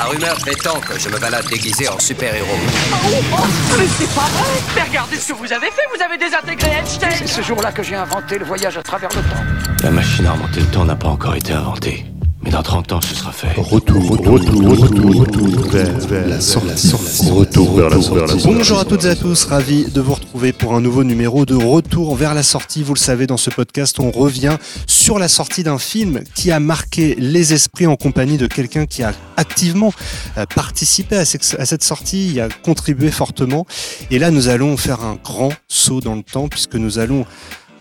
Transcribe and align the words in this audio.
La 0.00 0.06
rumeur 0.06 0.34
prétend 0.36 0.80
que 0.80 0.98
je 0.98 1.10
me 1.10 1.18
balade 1.18 1.44
déguisé 1.50 1.86
en 1.86 1.98
super-héros. 1.98 2.46
Oh, 2.48 3.08
oh, 3.34 3.36
mais 3.78 3.84
c'est 3.98 4.14
pas 4.14 4.22
vrai 4.22 4.48
Mais 4.74 4.82
regardez 4.84 5.16
ce 5.16 5.28
que 5.30 5.36
vous 5.36 5.52
avez 5.52 5.66
fait, 5.66 5.82
vous 5.94 6.02
avez 6.02 6.16
désintégré 6.16 6.70
Einstein 6.70 7.10
C'est 7.16 7.26
ce 7.26 7.42
jour-là 7.42 7.70
que 7.70 7.82
j'ai 7.82 7.96
inventé 7.96 8.38
le 8.38 8.46
voyage 8.46 8.78
à 8.78 8.82
travers 8.82 9.10
le 9.10 9.20
temps. 9.20 9.82
La 9.82 9.90
machine 9.90 10.24
à 10.24 10.32
remonter 10.32 10.60
le 10.60 10.68
temps 10.68 10.86
n'a 10.86 10.96
pas 10.96 11.08
encore 11.08 11.34
été 11.34 11.52
inventée. 11.52 12.09
Dans 12.50 12.62
30 12.64 12.92
ans, 12.92 13.00
ce 13.00 13.14
sera 13.14 13.30
fait. 13.30 13.52
Retour, 13.56 14.10
retour, 14.10 14.34
retour, 14.34 15.20
retour, 15.20 15.70
vers, 15.70 16.26
la 16.26 16.40
sortie. 16.40 16.90
Retour 17.30 17.76
vers 17.76 17.90
la 17.90 18.00
sortie. 18.02 18.44
Bonjour 18.44 18.80
à 18.80 18.84
toutes 18.84 19.04
et 19.04 19.10
à 19.10 19.14
tous, 19.14 19.44
ravi 19.44 19.84
de 19.84 20.00
vous 20.00 20.14
retrouver 20.14 20.52
pour 20.52 20.74
un 20.74 20.80
nouveau 20.80 21.04
numéro 21.04 21.46
de 21.46 21.54
Retour 21.54 22.16
vers 22.16 22.34
la 22.34 22.42
sortie. 22.42 22.82
Vous 22.82 22.94
le 22.94 22.98
savez, 22.98 23.28
dans 23.28 23.36
ce 23.36 23.50
podcast, 23.50 24.00
on 24.00 24.10
revient 24.10 24.56
sur 24.88 25.20
la 25.20 25.28
sortie 25.28 25.62
d'un 25.62 25.78
film 25.78 26.24
qui 26.34 26.50
a 26.50 26.58
marqué 26.58 27.14
les 27.18 27.52
esprits 27.52 27.86
en 27.86 27.94
compagnie 27.94 28.36
de 28.36 28.48
quelqu'un 28.48 28.86
qui 28.86 29.04
a 29.04 29.12
activement 29.36 29.92
euh, 30.36 30.44
participé 30.52 31.16
à 31.18 31.24
cette 31.24 31.84
sortie, 31.84 32.32
y 32.32 32.40
a 32.40 32.48
contribué 32.64 33.12
fortement. 33.12 33.64
Et 34.10 34.18
là, 34.18 34.32
nous 34.32 34.48
allons 34.48 34.76
faire 34.76 35.04
un 35.04 35.16
grand 35.22 35.52
saut 35.68 36.00
dans 36.00 36.16
le 36.16 36.24
temps 36.24 36.48
puisque 36.48 36.74
nous 36.74 36.98
allons 36.98 37.26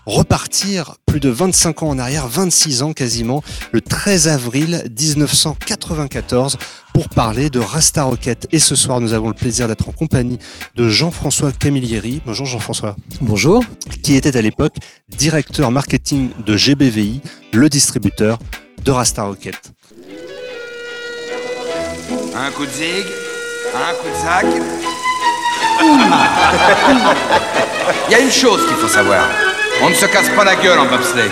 repartir 0.09 0.95
plus 1.05 1.19
de 1.19 1.29
25 1.29 1.83
ans 1.83 1.89
en 1.89 1.99
arrière, 1.99 2.27
26 2.27 2.81
ans 2.81 2.93
quasiment, 2.93 3.43
le 3.71 3.79
13 3.79 4.27
avril 4.27 4.83
1994 4.99 6.57
pour 6.93 7.09
parler 7.09 7.49
de 7.49 7.59
Rasta 7.59 8.03
Rocket. 8.03 8.47
Et 8.51 8.59
ce 8.59 8.75
soir, 8.75 9.01
nous 9.01 9.13
avons 9.13 9.27
le 9.27 9.35
plaisir 9.35 9.67
d'être 9.67 9.87
en 9.87 9.91
compagnie 9.91 10.39
de 10.75 10.89
Jean-François 10.89 11.51
Camillieri. 11.51 12.23
Bonjour 12.25 12.47
Jean-François. 12.47 12.95
Bonjour. 13.21 13.63
Qui 14.03 14.15
était 14.15 14.35
à 14.35 14.41
l'époque 14.41 14.75
directeur 15.09 15.69
marketing 15.71 16.29
de 16.45 16.57
GBVI, 16.57 17.21
le 17.53 17.69
distributeur 17.69 18.39
de 18.83 18.91
Rasta 18.91 19.23
Rocket. 19.23 19.71
Un 22.35 22.51
coup 22.51 22.65
de 22.65 22.71
zig, 22.71 23.05
un 23.75 23.93
coup 23.93 24.09
de 24.09 24.15
zac. 24.23 24.45
Il 28.09 28.11
y 28.11 28.15
a 28.15 28.19
une 28.19 28.31
chose 28.31 28.65
qu'il 28.67 28.75
faut 28.75 28.87
savoir. 28.87 29.48
On 29.81 29.89
ne 29.89 29.95
se 29.95 30.05
casse 30.05 30.29
pas 30.35 30.43
la 30.43 30.55
gueule 30.57 30.77
en 30.77 30.85
bobsleigh. 30.87 31.31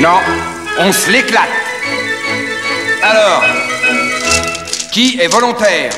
Non, 0.00 0.18
on 0.78 0.92
se 0.92 1.10
l'éclate. 1.10 1.48
Alors, 3.02 3.42
qui 4.92 5.18
est 5.20 5.28
volontaire? 5.28 5.92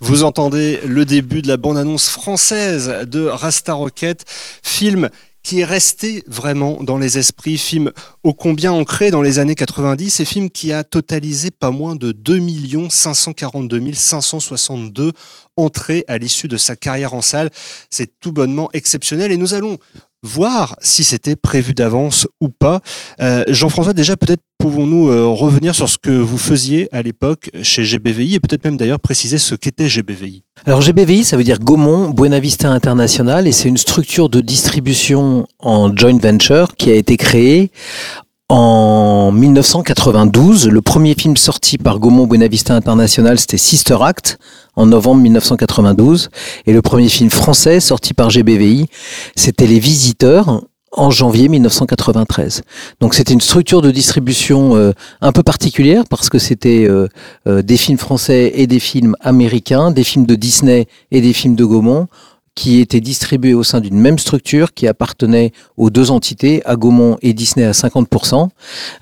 Vous 0.00 0.24
entendez 0.24 0.80
le 0.84 1.04
début 1.04 1.40
de 1.40 1.46
la 1.46 1.56
bande-annonce 1.56 2.08
française 2.08 3.06
de 3.06 3.26
Rasta 3.26 3.74
Rocket, 3.74 4.24
film 4.64 5.08
qui 5.42 5.60
est 5.60 5.64
resté 5.64 6.22
vraiment 6.26 6.82
dans 6.82 6.98
les 6.98 7.18
esprits, 7.18 7.58
film 7.58 7.92
ô 8.22 8.32
combien 8.32 8.72
ancré 8.72 9.10
dans 9.10 9.22
les 9.22 9.38
années 9.38 9.54
90, 9.54 10.20
et 10.20 10.24
film 10.24 10.50
qui 10.50 10.72
a 10.72 10.84
totalisé 10.84 11.50
pas 11.50 11.70
moins 11.70 11.96
de 11.96 12.12
2 12.12 12.40
542 12.88 13.92
562 13.92 15.12
entrée 15.56 16.04
à 16.08 16.18
l'issue 16.18 16.48
de 16.48 16.56
sa 16.56 16.76
carrière 16.76 17.14
en 17.14 17.22
salle. 17.22 17.50
C'est 17.90 18.18
tout 18.20 18.32
bonnement 18.32 18.70
exceptionnel 18.72 19.32
et 19.32 19.36
nous 19.36 19.54
allons 19.54 19.78
voir 20.22 20.76
si 20.80 21.04
c'était 21.04 21.36
prévu 21.36 21.74
d'avance 21.74 22.28
ou 22.40 22.48
pas. 22.48 22.80
Euh, 23.20 23.44
Jean-François, 23.48 23.92
déjà 23.92 24.16
peut-être 24.16 24.42
pouvons-nous 24.58 25.08
euh, 25.08 25.26
revenir 25.26 25.74
sur 25.74 25.88
ce 25.88 25.98
que 25.98 26.10
vous 26.10 26.38
faisiez 26.38 26.88
à 26.92 27.02
l'époque 27.02 27.50
chez 27.62 27.82
GBVI 27.82 28.36
et 28.36 28.40
peut-être 28.40 28.64
même 28.64 28.76
d'ailleurs 28.76 29.00
préciser 29.00 29.38
ce 29.38 29.56
qu'était 29.56 29.88
GBVI. 29.88 30.44
Alors 30.64 30.80
GBVI, 30.80 31.24
ça 31.24 31.36
veut 31.36 31.42
dire 31.42 31.58
Gaumont 31.58 32.10
Buena 32.10 32.38
Vista 32.38 32.70
International 32.70 33.48
et 33.48 33.52
c'est 33.52 33.68
une 33.68 33.76
structure 33.76 34.28
de 34.28 34.40
distribution 34.40 35.48
en 35.58 35.94
joint 35.96 36.18
venture 36.18 36.76
qui 36.76 36.90
a 36.90 36.94
été 36.94 37.16
créée 37.16 37.72
en 38.52 39.32
1992, 39.32 40.68
le 40.68 40.82
premier 40.82 41.14
film 41.14 41.38
sorti 41.38 41.78
par 41.78 41.98
Gaumont 41.98 42.26
Buenavista 42.26 42.74
International, 42.74 43.38
c'était 43.38 43.56
Sister 43.56 43.96
Act, 44.02 44.38
en 44.76 44.84
novembre 44.84 45.22
1992. 45.22 46.28
Et 46.66 46.74
le 46.74 46.82
premier 46.82 47.08
film 47.08 47.30
français 47.30 47.80
sorti 47.80 48.12
par 48.12 48.28
GBVI, 48.28 48.88
c'était 49.36 49.66
Les 49.66 49.78
Visiteurs, 49.78 50.60
en 50.94 51.10
janvier 51.10 51.48
1993. 51.48 52.60
Donc 53.00 53.14
c'était 53.14 53.32
une 53.32 53.40
structure 53.40 53.80
de 53.80 53.90
distribution 53.90 54.76
euh, 54.76 54.92
un 55.22 55.32
peu 55.32 55.42
particulière 55.42 56.04
parce 56.10 56.28
que 56.28 56.38
c'était 56.38 56.86
euh, 56.86 57.08
euh, 57.46 57.62
des 57.62 57.78
films 57.78 57.96
français 57.96 58.52
et 58.54 58.66
des 58.66 58.80
films 58.80 59.16
américains, 59.20 59.90
des 59.90 60.04
films 60.04 60.26
de 60.26 60.34
Disney 60.34 60.86
et 61.10 61.22
des 61.22 61.32
films 61.32 61.54
de 61.54 61.64
Gaumont 61.64 62.08
qui 62.54 62.80
étaient 62.80 63.00
distribués 63.00 63.54
au 63.54 63.62
sein 63.62 63.80
d'une 63.80 63.98
même 63.98 64.18
structure 64.18 64.74
qui 64.74 64.86
appartenait 64.86 65.52
aux 65.76 65.90
deux 65.90 66.10
entités, 66.10 66.62
à 66.66 66.76
Gaumont 66.76 67.16
et 67.22 67.32
Disney 67.32 67.64
à 67.64 67.72
50%, 67.72 68.48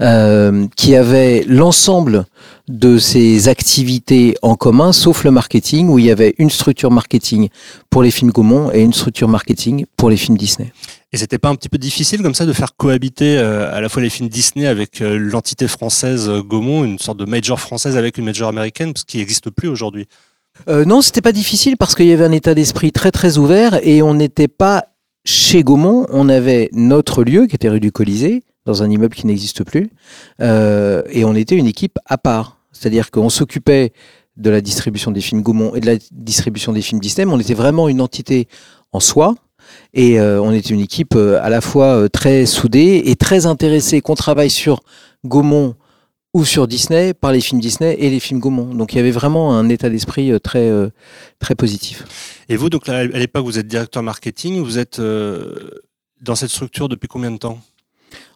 euh, 0.01 0.67
qui 0.77 0.95
avait 0.95 1.45
l'ensemble 1.49 2.27
de 2.69 2.99
ces 2.99 3.49
activités 3.49 4.37
en 4.43 4.55
commun, 4.55 4.93
sauf 4.93 5.25
le 5.25 5.33
marketing, 5.33 5.89
où 5.89 5.99
il 5.99 6.05
y 6.05 6.11
avait 6.11 6.35
une 6.39 6.51
structure 6.51 6.93
marketing 6.93 7.49
pour 7.91 8.05
les 8.05 8.13
films 8.13 8.31
Gaumont 8.31 8.71
et 8.73 8.83
une 8.83 8.93
structure 8.93 9.29
marketing 9.29 9.85
pour 9.97 10.11
les 10.11 10.17
films 10.17 10.39
Disney. 10.39 10.73
Et 11.13 11.17
c'était 11.17 11.39
pas 11.39 11.49
un 11.49 11.57
petit 11.57 11.69
peu 11.69 11.79
difficile 11.79 12.23
comme 12.23 12.37
ça 12.37 12.47
de 12.47 12.53
faire 12.53 12.77
cohabiter 12.77 13.37
euh, 13.37 13.75
à 13.75 13.81
la 13.81 13.89
fois 13.89 14.01
les 14.01 14.11
films 14.11 14.29
Disney 14.29 14.69
avec 14.69 15.01
euh, 15.01 15.19
l'entité 15.19 15.67
française 15.67 16.31
Gaumont, 16.47 16.85
une 16.85 17.01
sorte 17.01 17.19
de 17.19 17.25
major 17.25 17.59
française 17.59 17.97
avec 17.97 18.17
une 18.17 18.27
major 18.27 18.49
américaine, 18.49 18.93
ce 18.95 19.05
qui 19.05 19.19
n'existe 19.19 19.51
plus 19.51 19.69
aujourd'hui? 19.69 20.07
Euh, 20.69 20.85
non, 20.85 21.03
c'était 21.03 21.21
pas 21.21 21.33
difficile 21.33 21.77
parce 21.77 21.95
qu'il 21.95 22.07
y 22.07 22.13
avait 22.13 22.25
un 22.25 22.33
état 22.33 22.55
d'esprit 22.55 22.93
très 22.93 23.11
très 23.11 23.39
ouvert 23.39 23.79
et 23.83 24.03
on 24.03 24.15
n'était 24.15 24.49
pas 24.49 24.87
chez 25.25 25.63
Gaumont, 25.63 26.07
on 26.11 26.29
avait 26.29 26.71
notre 26.73 27.25
lieu 27.25 27.47
qui 27.47 27.55
était 27.55 27.69
rue 27.69 27.81
du 27.81 27.93
Colisée, 27.93 28.43
dans 28.65 28.83
un 28.83 28.91
immeuble 28.91 29.15
qui 29.15 29.27
n'existe 29.27 29.65
plus, 29.65 29.91
euh, 30.41 31.03
et 31.11 31.25
on 31.25 31.35
était 31.35 31.57
une 31.57 31.67
équipe 31.67 31.99
à 32.07 32.19
part. 32.19 32.59
C'est-à-dire 32.73 33.11
qu'on 33.11 33.29
s'occupait 33.29 33.93
de 34.37 34.51
la 34.51 34.61
distribution 34.61 35.11
des 35.11 35.21
films 35.21 35.43
Gaumont 35.43 35.75
et 35.75 35.81
de 35.81 35.87
la 35.87 35.97
distribution 36.13 36.73
des 36.73 36.83
films 36.83 37.01
Disney, 37.01 37.27
on 37.31 37.39
était 37.39 37.55
vraiment 37.55 37.89
une 37.89 38.01
entité 38.01 38.49
en 38.93 39.01
soi. 39.01 39.35
Et 39.93 40.19
euh, 40.19 40.41
on 40.41 40.53
était 40.53 40.71
une 40.71 40.81
équipe 40.81 41.15
à 41.15 41.49
la 41.49 41.61
fois 41.61 42.09
très 42.09 42.47
soudée 42.47 43.03
et 43.05 43.15
très 43.15 43.47
intéressée 43.47 44.01
qu'on 44.01 44.15
travaille 44.15 44.51
sur 44.51 44.81
Gaumont 45.25 45.75
ou 46.33 46.45
sur 46.45 46.69
Disney 46.69 47.13
par 47.15 47.33
les 47.33 47.41
films 47.41 47.61
Disney 47.61 47.97
et 47.99 48.11
les 48.11 48.21
films 48.21 48.41
Gaumont. 48.41 48.75
Donc 48.75 48.93
il 48.93 48.97
y 48.97 48.99
avait 49.01 49.11
vraiment 49.11 49.57
un 49.57 49.69
état 49.69 49.89
d'esprit 49.89 50.31
euh, 50.31 50.39
très 50.39 50.69
euh, 50.69 50.89
très 51.39 51.55
positif. 51.55 52.05
Et 52.49 52.57
vous 52.57 52.71
donc 52.71 52.89
à 52.89 53.05
l'époque 53.05 53.45
vous 53.45 53.59
êtes 53.59 53.67
directeur 53.67 54.03
marketing, 54.03 54.63
vous 54.63 54.79
êtes 54.79 54.99
euh, 54.99 55.71
dans 56.21 56.35
cette 56.35 56.51
structure 56.51 56.89
depuis 56.89 57.09
combien 57.09 57.31
de 57.31 57.39
temps? 57.39 57.59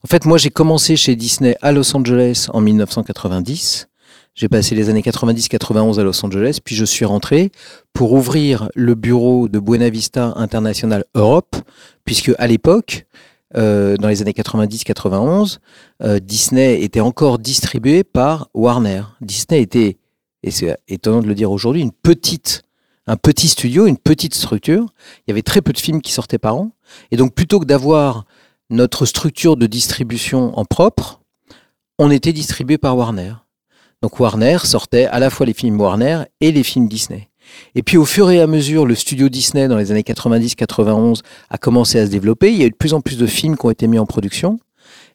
En 0.02 0.06
fait, 0.06 0.24
moi 0.24 0.38
j'ai 0.38 0.50
commencé 0.50 0.96
chez 0.96 1.16
Disney 1.16 1.56
à 1.62 1.72
Los 1.72 1.96
Angeles 1.96 2.48
en 2.52 2.60
1990. 2.60 3.88
J'ai 4.34 4.48
passé 4.48 4.74
les 4.74 4.88
années 4.88 5.00
90-91 5.00 6.00
à 6.00 6.02
Los 6.02 6.24
Angeles, 6.26 6.58
puis 6.62 6.74
je 6.74 6.84
suis 6.84 7.04
rentré 7.04 7.52
pour 7.92 8.12
ouvrir 8.12 8.68
le 8.74 8.96
bureau 8.96 9.48
de 9.48 9.60
Buena 9.60 9.88
Vista 9.90 10.32
International 10.34 11.04
Europe, 11.14 11.54
puisque 12.04 12.32
à 12.38 12.48
l'époque, 12.48 13.06
euh, 13.56 13.96
dans 13.96 14.08
les 14.08 14.22
années 14.22 14.32
90-91, 14.32 15.58
euh, 16.02 16.18
Disney 16.18 16.82
était 16.82 17.00
encore 17.00 17.38
distribué 17.38 18.04
par 18.04 18.48
Warner. 18.54 19.02
Disney 19.20 19.62
était, 19.62 19.98
et 20.42 20.50
c'est 20.50 20.76
étonnant 20.88 21.20
de 21.20 21.26
le 21.26 21.34
dire 21.34 21.50
aujourd'hui, 21.50 21.82
une 21.82 21.92
petite, 21.92 22.62
un 23.06 23.16
petit 23.16 23.48
studio, 23.48 23.86
une 23.86 23.98
petite 23.98 24.34
structure. 24.34 24.86
Il 25.20 25.30
y 25.30 25.32
avait 25.32 25.42
très 25.42 25.62
peu 25.62 25.72
de 25.72 25.78
films 25.78 26.02
qui 26.02 26.12
sortaient 26.12 26.38
par 26.38 26.56
an. 26.56 26.72
Et 27.10 27.16
donc, 27.16 27.34
plutôt 27.34 27.60
que 27.60 27.66
d'avoir 27.66 28.24
notre 28.70 29.06
structure 29.06 29.56
de 29.56 29.66
distribution 29.66 30.58
en 30.58 30.64
propre, 30.64 31.20
on 31.98 32.10
était 32.10 32.32
distribué 32.32 32.78
par 32.78 32.96
Warner. 32.96 33.34
Donc 34.02 34.20
Warner 34.20 34.58
sortait 34.64 35.06
à 35.06 35.18
la 35.18 35.30
fois 35.30 35.46
les 35.46 35.54
films 35.54 35.80
Warner 35.80 36.24
et 36.42 36.52
les 36.52 36.62
films 36.62 36.88
Disney. 36.88 37.30
Et 37.74 37.82
puis 37.82 37.96
au 37.96 38.04
fur 38.04 38.30
et 38.30 38.40
à 38.40 38.46
mesure, 38.46 38.86
le 38.86 38.94
studio 38.94 39.28
Disney 39.28 39.68
dans 39.68 39.76
les 39.76 39.90
années 39.90 40.02
90-91 40.02 41.20
a 41.50 41.58
commencé 41.58 41.98
à 41.98 42.06
se 42.06 42.10
développer. 42.10 42.52
Il 42.52 42.58
y 42.58 42.62
a 42.62 42.66
eu 42.66 42.70
de 42.70 42.76
plus 42.76 42.94
en 42.94 43.00
plus 43.00 43.18
de 43.18 43.26
films 43.26 43.56
qui 43.56 43.66
ont 43.66 43.70
été 43.70 43.86
mis 43.86 43.98
en 43.98 44.06
production. 44.06 44.58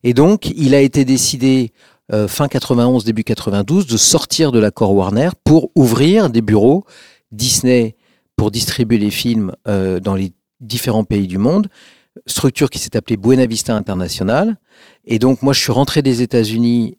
Et 0.03 0.13
donc, 0.13 0.49
il 0.55 0.75
a 0.75 0.81
été 0.81 1.05
décidé 1.05 1.71
euh, 2.11 2.27
fin 2.27 2.47
91, 2.47 3.03
début 3.03 3.23
92 3.23 3.85
de 3.85 3.97
sortir 3.97 4.51
de 4.51 4.59
l'accord 4.59 4.93
Warner 4.93 5.29
pour 5.43 5.71
ouvrir 5.75 6.29
des 6.29 6.41
bureaux 6.41 6.85
Disney 7.31 7.95
pour 8.35 8.51
distribuer 8.51 8.97
les 8.97 9.11
films 9.11 9.53
euh, 9.67 9.99
dans 9.99 10.15
les 10.15 10.31
différents 10.61 11.03
pays 11.03 11.27
du 11.27 11.37
monde. 11.37 11.67
Structure 12.25 12.69
qui 12.69 12.79
s'est 12.79 12.95
appelée 12.97 13.17
Buena 13.17 13.45
Vista 13.45 13.75
International. 13.75 14.57
Et 15.05 15.19
donc, 15.19 15.41
moi, 15.41 15.53
je 15.53 15.59
suis 15.59 15.71
rentré 15.71 16.01
des 16.01 16.21
États-Unis 16.21 16.97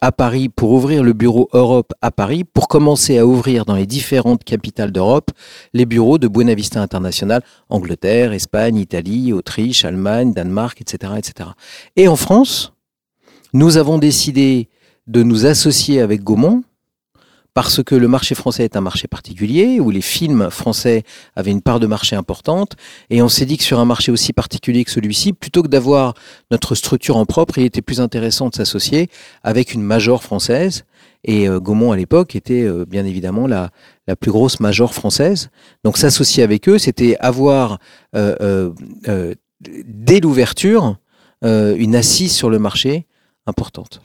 à 0.00 0.12
Paris 0.12 0.48
pour 0.48 0.72
ouvrir 0.72 1.02
le 1.02 1.12
bureau 1.12 1.48
Europe 1.52 1.92
à 2.00 2.10
Paris, 2.10 2.44
pour 2.44 2.68
commencer 2.68 3.18
à 3.18 3.26
ouvrir 3.26 3.64
dans 3.64 3.74
les 3.74 3.86
différentes 3.86 4.44
capitales 4.44 4.92
d'Europe 4.92 5.30
les 5.74 5.86
bureaux 5.86 6.18
de 6.18 6.28
Buena 6.28 6.54
Vista 6.54 6.80
International, 6.80 7.42
Angleterre, 7.68 8.32
Espagne, 8.32 8.76
Italie, 8.76 9.32
Autriche, 9.32 9.84
Allemagne, 9.84 10.32
Danemark, 10.32 10.80
etc., 10.80 11.14
etc. 11.18 11.50
Et 11.96 12.08
en 12.08 12.16
France, 12.16 12.72
nous 13.52 13.76
avons 13.76 13.98
décidé 13.98 14.68
de 15.06 15.22
nous 15.22 15.46
associer 15.46 16.00
avec 16.00 16.22
Gaumont 16.22 16.62
parce 17.54 17.82
que 17.82 17.94
le 17.94 18.08
marché 18.08 18.34
français 18.34 18.64
est 18.64 18.76
un 18.76 18.80
marché 18.80 19.08
particulier, 19.08 19.80
où 19.80 19.90
les 19.90 20.00
films 20.00 20.50
français 20.50 21.02
avaient 21.36 21.50
une 21.50 21.62
part 21.62 21.80
de 21.80 21.86
marché 21.86 22.16
importante, 22.16 22.76
et 23.10 23.22
on 23.22 23.28
s'est 23.28 23.46
dit 23.46 23.56
que 23.56 23.64
sur 23.64 23.80
un 23.80 23.84
marché 23.84 24.12
aussi 24.12 24.32
particulier 24.32 24.84
que 24.84 24.90
celui-ci, 24.90 25.32
plutôt 25.32 25.62
que 25.62 25.68
d'avoir 25.68 26.14
notre 26.50 26.74
structure 26.74 27.16
en 27.16 27.26
propre, 27.26 27.58
il 27.58 27.64
était 27.64 27.82
plus 27.82 28.00
intéressant 28.00 28.48
de 28.48 28.54
s'associer 28.54 29.08
avec 29.42 29.74
une 29.74 29.82
major 29.82 30.22
française, 30.22 30.84
et 31.24 31.48
euh, 31.48 31.60
Gaumont 31.60 31.92
à 31.92 31.96
l'époque 31.96 32.34
était 32.34 32.62
euh, 32.62 32.84
bien 32.86 33.04
évidemment 33.04 33.46
la, 33.46 33.70
la 34.06 34.16
plus 34.16 34.30
grosse 34.30 34.60
major 34.60 34.94
française. 34.94 35.50
Donc 35.84 35.98
s'associer 35.98 36.42
avec 36.42 36.68
eux, 36.68 36.78
c'était 36.78 37.16
avoir 37.20 37.78
euh, 38.16 38.72
dès 39.60 40.20
l'ouverture 40.20 40.96
une 41.42 41.96
assise 41.96 42.32
sur 42.32 42.50
le 42.50 42.58
marché 42.58 43.06
importante. 43.46 44.02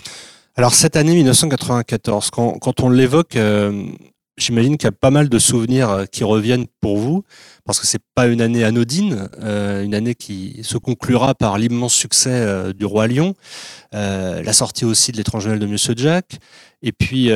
Alors 0.57 0.74
cette 0.74 0.96
année 0.96 1.16
1994, 1.16 2.30
quand, 2.30 2.57
quand 2.60 2.80
on 2.80 2.90
l'évoque, 2.90 3.36
euh, 3.36 3.88
j'imagine 4.38 4.78
qu'il 4.78 4.88
y 4.88 4.88
a 4.88 4.94
pas 4.94 5.12
mal 5.12 5.28
de 5.28 5.38
souvenirs 5.38 5.90
euh, 5.90 6.06
qui 6.06 6.24
reviennent 6.24 6.66
pour 6.80 6.98
vous, 6.98 7.25
parce 7.66 7.78
que 7.78 7.86
c'est 7.86 8.02
pas 8.16 8.28
une 8.28 8.40
année 8.40 8.63
anodine, 8.63 9.28
euh, 9.42 9.84
une 9.84 9.94
année 9.94 10.16
qui 10.16 10.62
se 10.63 10.78
conclura 10.78 11.36
par 11.36 11.57
l'immense 11.57 11.94
succès 11.94 12.74
du 12.74 12.86
Roi 12.86 13.07
Lion, 13.07 13.36
la 13.92 14.54
sortie 14.54 14.86
aussi 14.86 15.12
de 15.12 15.18
l'étrange 15.18 15.46
de 15.46 15.66
Monsieur 15.66 15.94
Jack, 15.98 16.38
et 16.81 16.94
puis 16.94 17.31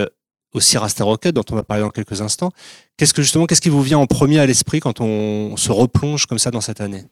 aussi 0.54 0.78
Rasta 0.78 1.04
Rocket, 1.04 1.36
dont 1.36 1.44
on 1.52 1.56
va 1.56 1.64
parler 1.64 1.84
dans 1.84 1.90
quelques 1.90 2.22
instants. 2.22 2.52
Qu'est-ce 2.96 3.14
que 3.14 3.22
justement, 3.22 3.48
qu'est-ce 3.48 3.62
qui 3.62 3.70
vous 3.70 3.84
vient 3.84 4.00
en 4.00 4.08
premier 4.08 4.40
à 4.40 4.46
l'esprit 4.46 4.80
quand 4.80 5.02
on 5.02 5.58
se 5.58 5.74
replonge 5.74 6.26
comme 6.26 6.40
ça 6.40 6.52
dans 6.52 6.62
cette 6.62 6.80
année? 6.80 7.04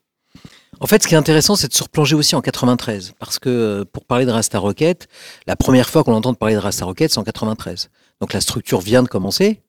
En 0.79 0.87
fait, 0.87 1.01
ce 1.01 1.07
qui 1.07 1.15
est 1.15 1.17
intéressant, 1.17 1.55
c'est 1.55 1.67
de 1.67 1.73
se 1.73 1.83
replonger 1.83 2.15
aussi 2.15 2.35
en 2.35 2.41
93, 2.41 3.13
parce 3.19 3.39
que 3.39 3.49
euh, 3.49 3.85
pour 3.85 4.05
parler 4.05 4.25
de 4.25 4.31
Rasta 4.31 4.59
Rocket, 4.59 5.07
la 5.47 5.55
première 5.55 5.89
fois 5.89 6.03
qu'on 6.03 6.13
entend 6.13 6.33
parler 6.33 6.55
de 6.55 6.59
Rasta 6.59 6.85
Rocket, 6.85 7.11
c'est 7.11 7.17
en 7.17 7.23
93. 7.23 7.89
Donc 8.21 8.33
la 8.33 8.41
structure 8.41 8.79
vient 8.79 9.01
de 9.01 9.07
commencer, 9.07 9.61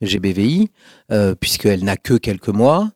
GBVI, 0.00 0.70
euh, 1.10 1.34
puisqu'elle 1.34 1.84
n'a 1.84 1.96
que 1.96 2.14
quelques 2.14 2.48
mois. 2.48 2.90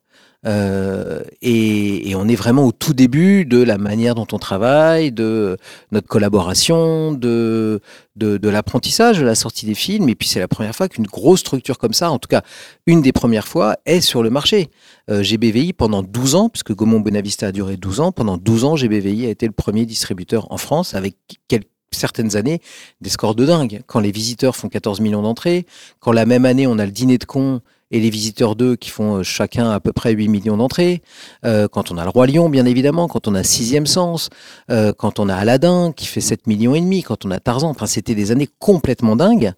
Euh, 0.47 1.21
et, 1.41 2.13
on 2.15 2.27
est 2.27 2.35
vraiment 2.35 2.65
au 2.65 2.71
tout 2.71 2.93
début 2.93 3.45
de 3.45 3.61
la 3.61 3.77
manière 3.77 4.15
dont 4.15 4.25
on 4.31 4.39
travaille, 4.39 5.11
de 5.11 5.57
notre 5.91 6.07
collaboration, 6.07 7.11
de, 7.11 7.79
de, 8.15 8.37
de 8.37 8.49
l'apprentissage, 8.49 9.19
de 9.19 9.25
la 9.25 9.35
sortie 9.35 9.65
des 9.65 9.75
films. 9.75 10.09
Et 10.09 10.15
puis 10.15 10.27
c'est 10.27 10.39
la 10.39 10.47
première 10.47 10.73
fois 10.73 10.87
qu'une 10.87 11.05
grosse 11.05 11.41
structure 11.41 11.77
comme 11.77 11.93
ça, 11.93 12.09
en 12.09 12.17
tout 12.17 12.27
cas 12.27 12.41
une 12.87 13.01
des 13.01 13.11
premières 13.11 13.47
fois, 13.47 13.75
est 13.85 14.01
sur 14.01 14.23
le 14.23 14.29
marché. 14.29 14.71
Euh, 15.11 15.21
GBVI 15.21 15.73
pendant 15.73 16.01
12 16.01 16.35
ans, 16.35 16.49
puisque 16.49 16.73
Gaumont 16.73 17.01
Bonavista 17.01 17.47
a 17.47 17.51
duré 17.51 17.77
12 17.77 17.99
ans, 17.99 18.11
pendant 18.11 18.37
12 18.37 18.63
ans 18.63 18.75
GBVI 18.75 19.27
a 19.27 19.29
été 19.29 19.45
le 19.45 19.53
premier 19.53 19.85
distributeur 19.85 20.51
en 20.51 20.57
France 20.57 20.95
avec 20.95 21.15
quelques 21.47 21.67
certaines 21.91 22.35
années 22.35 22.61
des 23.01 23.09
scores 23.09 23.35
de 23.35 23.45
dingue. 23.45 23.81
Quand 23.87 23.99
les 23.99 24.11
visiteurs 24.11 24.55
font 24.55 24.69
14 24.69 24.99
millions 24.99 25.21
d'entrées, 25.21 25.65
quand 25.99 26.11
la 26.11 26.25
même 26.25 26.45
année 26.45 26.67
on 26.67 26.79
a 26.79 26.85
le 26.85 26.91
dîner 26.91 27.17
de 27.17 27.25
cons 27.25 27.61
et 27.91 27.99
les 27.99 28.09
visiteurs 28.09 28.55
2 28.55 28.75
qui 28.75 28.89
font 28.89 29.17
euh, 29.17 29.23
chacun 29.23 29.69
à 29.71 29.79
peu 29.79 29.93
près 29.93 30.11
8 30.11 30.27
millions 30.27 30.57
d'entrées, 30.57 31.01
euh, 31.45 31.67
quand 31.67 31.91
on 31.91 31.97
a 31.97 32.03
le 32.03 32.09
Roi 32.09 32.27
Lion 32.27 32.49
bien 32.49 32.65
évidemment, 32.65 33.07
quand 33.07 33.27
on 33.27 33.35
a 33.35 33.43
Sixième 33.43 33.85
Sens, 33.85 34.29
euh, 34.69 34.91
quand 34.97 35.19
on 35.19 35.29
a 35.29 35.35
Aladdin 35.35 35.93
qui 35.95 36.05
fait 36.05 36.21
7 36.21 36.47
millions 36.47 36.75
et 36.75 36.81
demi, 36.81 37.03
quand 37.03 37.25
on 37.25 37.31
a 37.31 37.39
Tarzan, 37.39 37.69
enfin 37.69 37.85
c'était 37.85 38.15
des 38.15 38.31
années 38.31 38.49
complètement 38.59 39.15
dingues. 39.15 39.53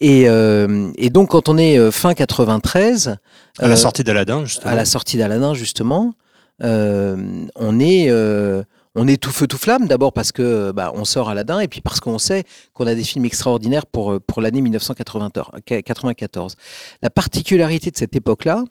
Et, 0.00 0.28
euh, 0.28 0.90
et 0.96 1.10
donc 1.10 1.30
quand 1.30 1.48
on 1.48 1.58
est 1.58 1.90
fin 1.90 2.14
93, 2.14 3.16
À 3.58 3.68
la 3.68 3.76
sortie 3.76 4.02
d'Aladin, 4.04 4.44
justement. 4.44 4.72
à 4.72 4.74
la 4.74 4.84
sortie 4.84 5.16
d'Aladin 5.16 5.54
justement, 5.54 6.14
on 6.62 7.80
est 7.80 8.10
on 8.94 9.06
est 9.06 9.22
tout 9.22 9.30
feu 9.30 9.46
tout 9.46 9.58
flamme 9.58 9.86
d'abord 9.86 10.12
parce 10.12 10.32
que 10.32 10.72
bah, 10.72 10.92
on 10.94 11.04
sort 11.04 11.28
Aladdin 11.28 11.60
et 11.60 11.68
puis 11.68 11.80
parce 11.80 12.00
qu'on 12.00 12.18
sait 12.18 12.44
qu'on 12.72 12.86
a 12.86 12.94
des 12.94 13.04
films 13.04 13.24
extraordinaires 13.24 13.86
pour 13.86 14.12
euh, 14.12 14.20
pour 14.20 14.40
l'année 14.42 14.60
1994. 14.60 16.56
La 17.02 17.10
particularité 17.10 17.90
de 17.90 17.96
cette 17.96 18.16
époque-là, 18.16 18.64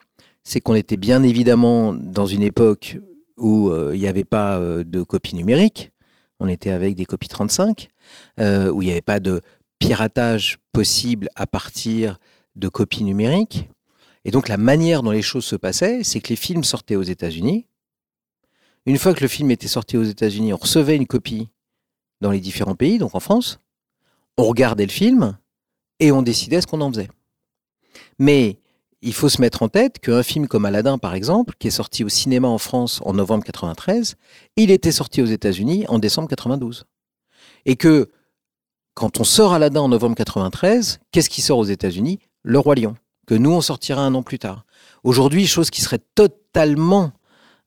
c'est 0.43 0.61
qu'on 0.61 0.75
était 0.75 0.97
bien 0.97 1.23
évidemment 1.23 1.93
dans 1.93 2.25
une 2.25 2.43
époque 2.43 2.97
où 3.39 3.69
euh, 3.69 3.91
il 3.93 3.99
n'y 3.99 4.07
avait 4.07 4.23
pas 4.23 4.57
euh, 4.57 4.83
de 4.83 5.01
copie 5.03 5.35
numérique. 5.35 5.91
On 6.39 6.47
était 6.47 6.69
avec 6.69 6.95
des 6.95 7.05
copies 7.05 7.27
35, 7.27 7.89
euh, 8.39 8.69
où 8.69 8.81
il 8.81 8.85
n'y 8.85 8.91
avait 8.91 9.01
pas 9.01 9.19
de 9.19 9.41
piratage 9.79 10.57
possible 10.71 11.29
à 11.35 11.47
partir 11.47 12.17
de 12.55 12.67
copies 12.67 13.03
numériques. 13.03 13.69
Et 14.25 14.31
donc 14.31 14.47
la 14.47 14.57
manière 14.57 15.03
dont 15.03 15.11
les 15.11 15.21
choses 15.21 15.45
se 15.45 15.55
passaient, 15.55 16.03
c'est 16.03 16.19
que 16.19 16.29
les 16.29 16.35
films 16.35 16.63
sortaient 16.63 16.95
aux 16.95 17.03
États-Unis. 17.03 17.65
Une 18.89 18.97
fois 18.97 19.13
que 19.13 19.21
le 19.21 19.27
film 19.27 19.51
était 19.51 19.67
sorti 19.67 19.97
aux 19.97 20.03
États-Unis, 20.03 20.51
on 20.51 20.57
recevait 20.57 20.95
une 20.95 21.05
copie 21.05 21.47
dans 22.21 22.31
les 22.31 22.39
différents 22.39 22.73
pays, 22.73 22.97
donc 22.97 23.13
en 23.13 23.19
France. 23.19 23.59
On 24.35 24.45
regardait 24.45 24.87
le 24.87 24.91
film 24.91 25.37
et 25.99 26.11
on 26.11 26.23
décidait 26.23 26.59
ce 26.59 26.65
qu'on 26.65 26.81
en 26.81 26.91
faisait. 26.91 27.07
Mais 28.17 28.57
il 29.03 29.13
faut 29.13 29.29
se 29.29 29.41
mettre 29.41 29.61
en 29.61 29.69
tête 29.69 29.99
qu'un 29.99 30.23
film 30.23 30.47
comme 30.47 30.65
Aladdin, 30.65 30.97
par 30.97 31.13
exemple, 31.13 31.53
qui 31.59 31.67
est 31.67 31.69
sorti 31.69 32.03
au 32.03 32.09
cinéma 32.09 32.47
en 32.47 32.57
France 32.57 32.99
en 33.05 33.13
novembre 33.13 33.43
93, 33.43 34.15
il 34.55 34.71
était 34.71 34.91
sorti 34.91 35.21
aux 35.21 35.27
États-Unis 35.27 35.85
en 35.87 35.99
décembre 35.99 36.27
92. 36.27 36.85
Et 37.67 37.75
que 37.75 38.09
quand 38.95 39.19
on 39.19 39.23
sort 39.23 39.53
Aladdin 39.53 39.81
en 39.81 39.89
novembre 39.89 40.15
93, 40.15 40.99
qu'est-ce 41.11 41.29
qui 41.29 41.43
sort 41.43 41.59
aux 41.59 41.63
États-Unis? 41.63 42.17
Le 42.41 42.57
Roi 42.57 42.73
Lion, 42.73 42.95
que 43.27 43.35
nous 43.35 43.51
on 43.51 43.61
sortira 43.61 44.01
un 44.01 44.15
an 44.15 44.23
plus 44.23 44.39
tard. 44.39 44.65
Aujourd'hui, 45.03 45.45
chose 45.45 45.69
qui 45.69 45.81
serait 45.81 46.01
totalement 46.15 47.11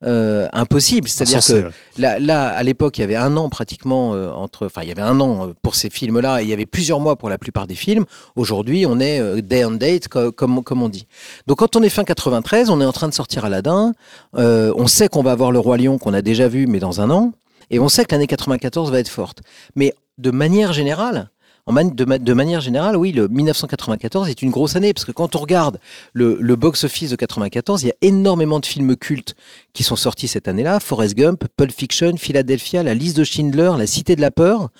euh, 0.04 0.48
impossible. 0.52 1.08
C'est-à-dire 1.08 1.38
que 1.62 1.70
là, 1.98 2.18
là, 2.18 2.48
à 2.48 2.62
l'époque, 2.62 2.98
il 2.98 3.02
y 3.02 3.04
avait 3.04 3.16
un 3.16 3.36
an 3.36 3.48
pratiquement 3.48 4.14
euh, 4.14 4.30
entre. 4.30 4.66
Enfin, 4.66 4.82
il 4.82 4.88
y 4.88 4.92
avait 4.92 5.02
un 5.02 5.18
an 5.20 5.48
euh, 5.48 5.52
pour 5.62 5.74
ces 5.74 5.90
films-là 5.90 6.40
et 6.40 6.44
il 6.44 6.48
y 6.48 6.52
avait 6.52 6.66
plusieurs 6.66 7.00
mois 7.00 7.16
pour 7.16 7.28
la 7.30 7.38
plupart 7.38 7.66
des 7.66 7.74
films. 7.74 8.04
Aujourd'hui, 8.36 8.84
on 8.86 8.98
est 9.00 9.20
euh, 9.20 9.40
day 9.40 9.64
and 9.64 9.72
date, 9.72 10.08
co- 10.08 10.32
comme, 10.32 10.62
comme 10.64 10.82
on 10.82 10.88
dit. 10.88 11.06
Donc, 11.46 11.58
quand 11.58 11.76
on 11.76 11.82
est 11.82 11.88
fin 11.88 12.04
93, 12.04 12.70
on 12.70 12.80
est 12.80 12.84
en 12.84 12.92
train 12.92 13.08
de 13.08 13.14
sortir 13.14 13.44
Aladdin. 13.44 13.92
Euh, 14.36 14.72
on 14.76 14.86
sait 14.86 15.08
qu'on 15.08 15.22
va 15.22 15.32
avoir 15.32 15.52
le 15.52 15.58
Roi 15.58 15.76
Lion 15.78 15.98
qu'on 15.98 16.14
a 16.14 16.22
déjà 16.22 16.48
vu, 16.48 16.66
mais 16.66 16.78
dans 16.78 17.00
un 17.00 17.10
an. 17.10 17.32
Et 17.70 17.78
on 17.78 17.88
sait 17.88 18.04
que 18.04 18.12
l'année 18.14 18.26
94 18.26 18.90
va 18.90 18.98
être 18.98 19.08
forte. 19.08 19.40
Mais 19.76 19.94
de 20.18 20.30
manière 20.30 20.72
générale, 20.72 21.30
de, 21.68 22.04
ma- 22.04 22.18
de 22.18 22.32
manière 22.32 22.60
générale, 22.60 22.96
oui, 22.96 23.12
le 23.12 23.28
1994 23.28 24.28
est 24.28 24.42
une 24.42 24.50
grosse 24.50 24.74
année 24.76 24.92
parce 24.92 25.04
que 25.04 25.12
quand 25.12 25.36
on 25.36 25.38
regarde 25.38 25.78
le, 26.12 26.56
box-office 26.56 27.10
de 27.10 27.16
94, 27.16 27.82
il 27.82 27.86
y 27.86 27.90
a 27.90 27.94
énormément 28.02 28.60
de 28.60 28.66
films 28.66 28.96
cultes 28.96 29.34
qui 29.72 29.82
sont 29.84 29.96
sortis 29.96 30.28
cette 30.28 30.48
année-là. 30.48 30.80
Forrest 30.80 31.14
Gump, 31.14 31.44
Pulp 31.56 31.72
Fiction, 31.72 32.16
Philadelphia, 32.16 32.82
La 32.82 32.94
Liste 32.94 33.16
de 33.16 33.24
Schindler, 33.24 33.72
La 33.78 33.86
Cité 33.86 34.16
de 34.16 34.20
la 34.20 34.30
Peur, 34.30 34.70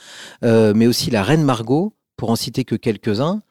euh, 0.44 0.73
mais 0.75 0.87
aussi 0.87 1.11
La 1.11 1.23
Reine 1.23 1.44
Margot, 1.44 1.94
pour 2.17 2.31
en 2.31 2.37
citer 2.37 2.64
que 2.64 2.75
quelques-uns. 2.75 3.43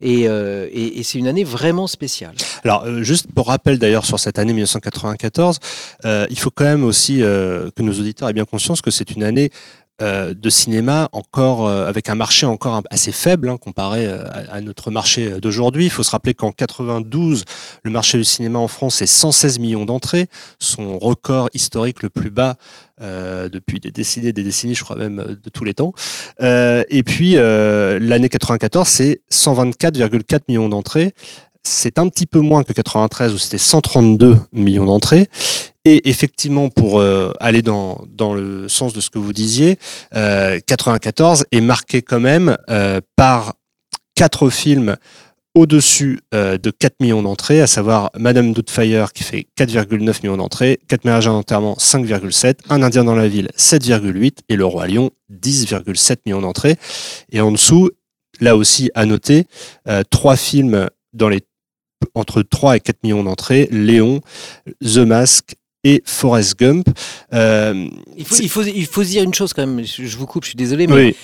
Et, 0.00 0.28
euh, 0.28 0.68
c'est 1.02 1.18
une 1.18 1.26
année 1.28 1.44
vraiment 1.44 1.86
spéciale. 1.86 2.34
Alors, 2.64 2.84
euh, 2.84 3.02
juste 3.02 3.26
pour 3.34 3.48
rappel 3.48 3.78
d'ailleurs 3.78 4.04
sur 4.04 4.18
cette 4.18 4.38
année 4.38 4.52
1994, 4.52 5.58
euh, 6.04 6.26
il 6.30 6.38
faut 6.38 6.50
quand 6.50 6.64
même 6.64 6.84
aussi 6.84 7.18
que 7.18 7.82
nos 7.82 7.92
auditeurs 7.92 8.28
aient 8.28 8.32
bien 8.34 8.44
conscience 8.44 8.80
que 8.82 8.90
c'est 8.90 9.10
une 9.10 9.22
année 9.24 9.50
de 10.00 10.50
cinéma 10.50 11.08
encore 11.12 11.66
euh, 11.66 11.86
avec 11.86 12.08
un 12.08 12.14
marché 12.14 12.46
encore 12.46 12.82
assez 12.90 13.12
faible 13.12 13.48
hein, 13.48 13.56
comparé 13.56 14.06
euh, 14.06 14.24
à, 14.50 14.60
notre 14.60 14.90
marché 14.90 15.40
d'aujourd'hui. 15.40 15.84
Il 15.84 15.90
faut 15.90 16.02
se 16.02 16.10
rappeler 16.10 16.34
qu'en 16.34 16.52
92, 16.52 17.44
le 17.82 17.90
marché 17.90 18.18
du 18.18 18.24
cinéma 18.24 18.58
en 18.58 18.68
France 18.68 18.96
c'est 18.96 19.06
116 19.06 19.58
millions 19.58 19.84
d'entrées, 19.84 20.26
son 20.58 20.98
record 20.98 21.48
historique 21.54 22.02
le 22.02 22.10
plus 22.10 22.30
bas 22.30 22.56
euh, 23.02 23.48
depuis 23.48 23.80
des 23.80 23.90
décennies, 23.90 24.32
des 24.32 24.42
décennies, 24.42 24.74
je 24.74 24.84
crois 24.84 24.96
même 24.96 25.20
euh, 25.20 25.36
de 25.42 25.50
tous 25.50 25.64
les 25.64 25.74
temps. 25.74 25.92
Euh, 26.42 26.84
et 26.90 27.02
puis 27.02 27.36
euh, 27.36 27.98
l'année 28.00 28.28
94, 28.28 28.86
c'est 28.86 29.22
124,4 29.32 30.40
millions 30.48 30.68
d'entrées. 30.68 31.14
C'est 31.62 31.98
un 31.98 32.08
petit 32.08 32.26
peu 32.26 32.40
moins 32.40 32.62
que 32.62 32.72
93 32.72 33.34
où 33.34 33.38
c'était 33.38 33.58
132 33.58 34.36
millions 34.52 34.86
d'entrées. 34.86 35.28
Et 35.84 36.08
effectivement, 36.10 36.68
pour 36.68 37.00
euh, 37.00 37.32
aller 37.40 37.62
dans, 37.62 38.04
dans 38.08 38.34
le 38.34 38.68
sens 38.68 38.92
de 38.92 39.00
ce 39.00 39.08
que 39.08 39.18
vous 39.18 39.32
disiez, 39.32 39.78
euh, 40.14 40.60
94 40.66 41.46
est 41.52 41.60
marqué 41.60 42.02
quand 42.02 42.20
même 42.20 42.56
euh, 42.68 43.00
par 43.16 43.54
quatre 44.14 44.50
films 44.50 44.96
au-dessus 45.54 46.20
euh, 46.32 46.58
de 46.58 46.70
4 46.70 47.00
millions 47.00 47.22
d'entrées, 47.22 47.60
à 47.60 47.66
savoir 47.66 48.10
Madame 48.16 48.52
Doubtfire 48.52 49.12
qui 49.12 49.24
fait 49.24 49.46
4,9 49.58 50.22
millions 50.22 50.36
d'entrées, 50.36 50.78
4 50.88 51.04
mariages 51.04 51.26
à 51.26 51.30
l'enterrement 51.30 51.74
5,7, 51.74 52.58
Un 52.68 52.82
Indien 52.82 53.04
dans 53.04 53.14
la 53.14 53.28
ville 53.28 53.48
7,8 53.56 54.38
et 54.48 54.56
Le 54.56 54.64
Roi 54.64 54.86
Lion 54.86 55.10
10,7 55.32 56.18
millions 56.26 56.40
d'entrées. 56.40 56.76
Et 57.32 57.40
en 57.40 57.50
dessous, 57.50 57.90
là 58.40 58.56
aussi 58.56 58.90
à 58.94 59.06
noter, 59.06 59.46
euh, 59.88 60.02
trois 60.08 60.36
films 60.36 60.88
dans 61.12 61.30
entre 62.14 62.42
3 62.42 62.76
et 62.76 62.80
4 62.80 63.02
millions 63.02 63.24
d'entrées, 63.24 63.68
Léon, 63.70 64.20
The 64.82 64.98
Mask 64.98 65.54
et 65.84 66.02
Forrest 66.04 66.58
Gump. 66.58 66.88
Euh, 67.32 67.88
Il 68.16 68.24
faut, 68.26 68.36
il, 68.36 68.48
faut, 68.48 68.62
il 68.62 68.86
faut 68.86 69.02
se 69.02 69.08
dire 69.08 69.22
une 69.22 69.34
chose 69.34 69.52
quand 69.52 69.66
même, 69.66 69.84
je 69.84 70.16
vous 70.16 70.26
coupe, 70.26 70.44
je 70.44 70.50
suis 70.50 70.56
désolé, 70.56 70.86
mais 70.86 70.94
oui, 70.94 71.16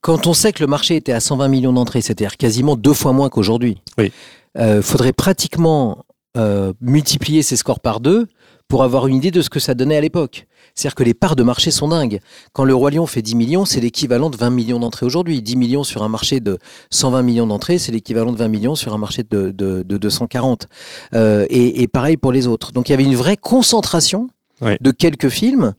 quand 0.00 0.26
on 0.26 0.34
sait 0.34 0.52
que 0.52 0.60
le 0.62 0.66
marché 0.68 0.96
était 0.96 1.12
à 1.12 1.20
120 1.20 1.48
millions 1.48 1.72
d'entrées, 1.72 2.00
c'est-à-dire 2.00 2.36
quasiment 2.36 2.76
deux 2.76 2.94
fois 2.94 3.12
moins 3.12 3.28
qu'aujourd'hui, 3.28 3.78
Oui. 3.98 4.12
euh, 4.58 4.80
faudrait 4.82 5.12
pratiquement 5.12 6.04
euh, 6.36 6.72
multiplier 6.80 7.42
ces 7.42 7.56
scores 7.56 7.80
par 7.80 8.00
deux 8.00 8.26
pour 8.68 8.82
avoir 8.84 9.06
une 9.06 9.16
idée 9.16 9.30
de 9.30 9.42
ce 9.42 9.50
que 9.50 9.60
ça 9.60 9.74
donnait 9.74 9.96
à 9.96 10.00
l'époque. 10.00 10.46
C'est-à-dire 10.78 10.94
que 10.94 11.02
les 11.02 11.14
parts 11.14 11.34
de 11.34 11.42
marché 11.42 11.72
sont 11.72 11.88
dingues. 11.88 12.20
Quand 12.52 12.64
le 12.64 12.72
Roi 12.72 12.92
Lion 12.92 13.06
fait 13.06 13.20
10 13.20 13.34
millions, 13.34 13.64
c'est 13.64 13.80
l'équivalent 13.80 14.30
de 14.30 14.36
20 14.36 14.50
millions 14.50 14.78
d'entrées 14.78 15.06
aujourd'hui. 15.06 15.42
10 15.42 15.56
millions 15.56 15.82
sur 15.82 16.04
un 16.04 16.08
marché 16.08 16.38
de 16.38 16.56
120 16.90 17.22
millions 17.22 17.48
d'entrées, 17.48 17.78
c'est 17.78 17.90
l'équivalent 17.90 18.30
de 18.30 18.38
20 18.38 18.46
millions 18.46 18.74
sur 18.76 18.94
un 18.94 18.98
marché 18.98 19.24
de, 19.28 19.50
de, 19.50 19.82
de 19.82 19.96
240. 19.98 20.68
Euh, 21.14 21.46
et, 21.50 21.82
et 21.82 21.88
pareil 21.88 22.16
pour 22.16 22.30
les 22.30 22.46
autres. 22.46 22.70
Donc 22.70 22.88
il 22.88 22.92
y 22.92 22.94
avait 22.94 23.02
une 23.02 23.16
vraie 23.16 23.36
concentration 23.36 24.28
de 24.60 24.90
quelques 24.92 25.30
films 25.30 25.74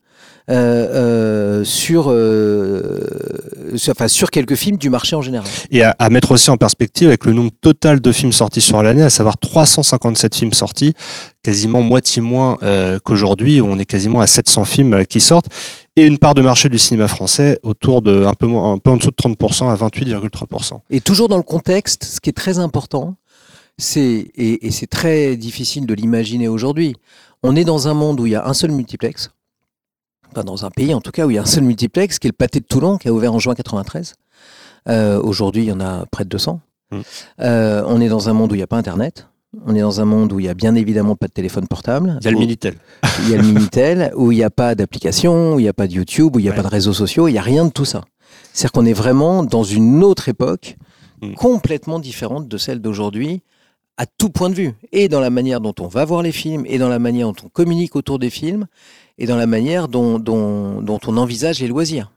euh, 0.49 0.53
euh, 1.59 1.63
sur, 1.63 2.09
euh, 2.09 2.99
sur- 3.75 3.91
enfin, 3.91 4.07
sur 4.07 4.31
quelques 4.31 4.55
films 4.55 4.77
du 4.77 4.89
marché 4.89 5.15
en 5.15 5.21
général. 5.21 5.47
Et 5.71 5.83
à, 5.83 5.95
à 5.99 6.09
mettre 6.09 6.31
aussi 6.31 6.49
en 6.49 6.57
perspective 6.57 7.07
avec 7.07 7.25
le 7.25 7.33
nombre 7.33 7.51
total 7.61 7.99
de 8.01 8.11
films 8.11 8.31
sortis 8.31 8.61
sur 8.61 8.81
l'année, 8.81 9.03
à 9.03 9.09
savoir 9.09 9.37
357 9.37 10.35
films 10.35 10.53
sortis, 10.53 10.93
quasiment 11.43 11.81
moitié 11.81 12.21
moins 12.21 12.57
qu'aujourd'hui, 13.03 13.61
où 13.61 13.65
on 13.67 13.77
est 13.79 13.85
quasiment 13.85 14.21
à 14.21 14.27
700 14.27 14.65
films 14.65 15.05
qui 15.05 15.21
sortent, 15.21 15.47
et 15.95 16.05
une 16.05 16.17
part 16.17 16.33
de 16.33 16.41
marché 16.41 16.69
du 16.69 16.79
cinéma 16.79 17.07
français 17.07 17.59
autour 17.63 18.01
de 18.01 18.23
un 18.25 18.33
peu, 18.33 18.47
moins, 18.47 18.73
un 18.73 18.77
peu 18.77 18.91
en 18.91 18.97
dessous 18.97 19.11
de 19.11 19.15
30% 19.15 19.69
à 19.69 19.75
28,3%. 19.75 20.79
Et 20.89 21.01
toujours 21.01 21.27
dans 21.27 21.37
le 21.37 21.43
contexte, 21.43 22.05
ce 22.05 22.19
qui 22.21 22.29
est 22.29 22.33
très 22.33 22.57
important, 22.59 23.15
c'est 23.77 24.01
et, 24.35 24.67
et 24.67 24.71
c'est 24.71 24.87
très 24.87 25.35
difficile 25.37 25.85
de 25.85 25.93
l'imaginer 25.93 26.47
aujourd'hui. 26.47 26.95
On 27.43 27.55
est 27.55 27.63
dans 27.65 27.87
un 27.87 27.93
monde 27.93 28.19
où 28.19 28.25
il 28.25 28.31
y 28.31 28.35
a 28.35 28.45
un 28.47 28.53
seul 28.53 28.71
multiplex, 28.71 29.29
enfin 30.31 30.43
dans 30.43 30.65
un 30.65 30.69
pays 30.69 30.93
en 30.93 31.01
tout 31.01 31.11
cas 31.11 31.25
où 31.25 31.29
il 31.31 31.35
y 31.35 31.37
a 31.37 31.41
un 31.41 31.45
seul 31.45 31.63
multiplex, 31.63 32.19
qui 32.19 32.27
est 32.27 32.31
le 32.31 32.35
Pâté 32.35 32.59
de 32.59 32.65
Toulon, 32.65 32.97
qui 32.97 33.07
a 33.07 33.13
ouvert 33.13 33.33
en 33.33 33.39
juin 33.39 33.55
93. 33.55 34.13
Euh, 34.87 35.21
aujourd'hui, 35.21 35.63
il 35.63 35.67
y 35.69 35.71
en 35.71 35.79
a 35.81 36.05
près 36.11 36.23
de 36.23 36.29
200. 36.29 36.59
Mm. 36.91 36.97
Euh, 37.41 37.83
on 37.85 38.01
est 38.01 38.07
dans 38.09 38.29
un 38.29 38.33
monde 38.33 38.51
où 38.51 38.55
il 38.55 38.59
n'y 38.59 38.63
a 38.63 38.67
pas 38.67 38.77
Internet. 38.77 39.27
On 39.65 39.75
est 39.75 39.81
dans 39.81 39.99
un 39.99 40.05
monde 40.05 40.31
où 40.31 40.39
il 40.39 40.45
y 40.45 40.49
a 40.49 40.53
bien 40.53 40.75
évidemment 40.75 41.15
pas 41.15 41.27
de 41.27 41.31
téléphone 41.33 41.67
portable. 41.67 42.17
Il 42.21 42.25
y 42.25 42.27
a 42.27 42.31
le 42.31 42.37
Minitel. 42.37 42.75
il 43.23 43.29
y 43.29 43.33
a 43.33 43.37
le 43.37 43.43
Minitel, 43.43 44.11
où 44.15 44.31
il 44.31 44.35
n'y 44.35 44.43
a 44.43 44.49
pas 44.51 44.75
d'application, 44.75 45.55
où 45.55 45.59
il 45.59 45.63
n'y 45.63 45.69
a 45.69 45.73
pas 45.73 45.87
de 45.87 45.93
YouTube, 45.93 46.35
où 46.35 46.39
il 46.39 46.43
n'y 46.43 46.49
a 46.49 46.51
Ouais. 46.51 46.57
pas 46.57 46.63
de 46.63 46.67
réseaux 46.67 46.93
sociaux, 46.93 47.27
il 47.27 47.31
n'y 47.33 47.39
a 47.39 47.43
rien 47.43 47.65
de 47.65 47.71
tout 47.71 47.85
ça. 47.85 48.03
C'est-à-dire 48.53 48.71
qu'on 48.73 48.85
est 48.85 48.93
vraiment 48.93 49.43
dans 49.43 49.63
une 49.63 50.03
autre 50.03 50.29
époque 50.29 50.77
Mm. 51.21 51.33
complètement 51.33 51.99
différente 51.99 52.47
de 52.47 52.57
celle 52.57 52.79
d'aujourd'hui 52.79 53.41
à 53.97 54.05
tout 54.05 54.29
point 54.29 54.49
de 54.49 54.55
vue. 54.55 54.73
Et 54.93 55.09
dans 55.09 55.19
la 55.19 55.29
manière 55.29 55.59
dont 55.59 55.73
on 55.81 55.87
va 55.87 56.05
voir 56.05 56.21
les 56.21 56.31
films, 56.31 56.63
et 56.65 56.77
dans 56.77 56.87
la 56.87 56.99
manière 56.99 57.27
dont 57.27 57.35
on 57.43 57.49
communique 57.49 57.97
autour 57.97 58.19
des 58.19 58.29
films, 58.29 58.67
et 59.19 59.27
dans 59.27 59.37
la 59.37 59.45
manière 59.45 59.87
dont, 59.87 60.17
dont, 60.17 60.81
dont 60.81 60.99
on 61.05 61.17
envisage 61.17 61.59
les 61.59 61.67
loisirs. 61.67 62.11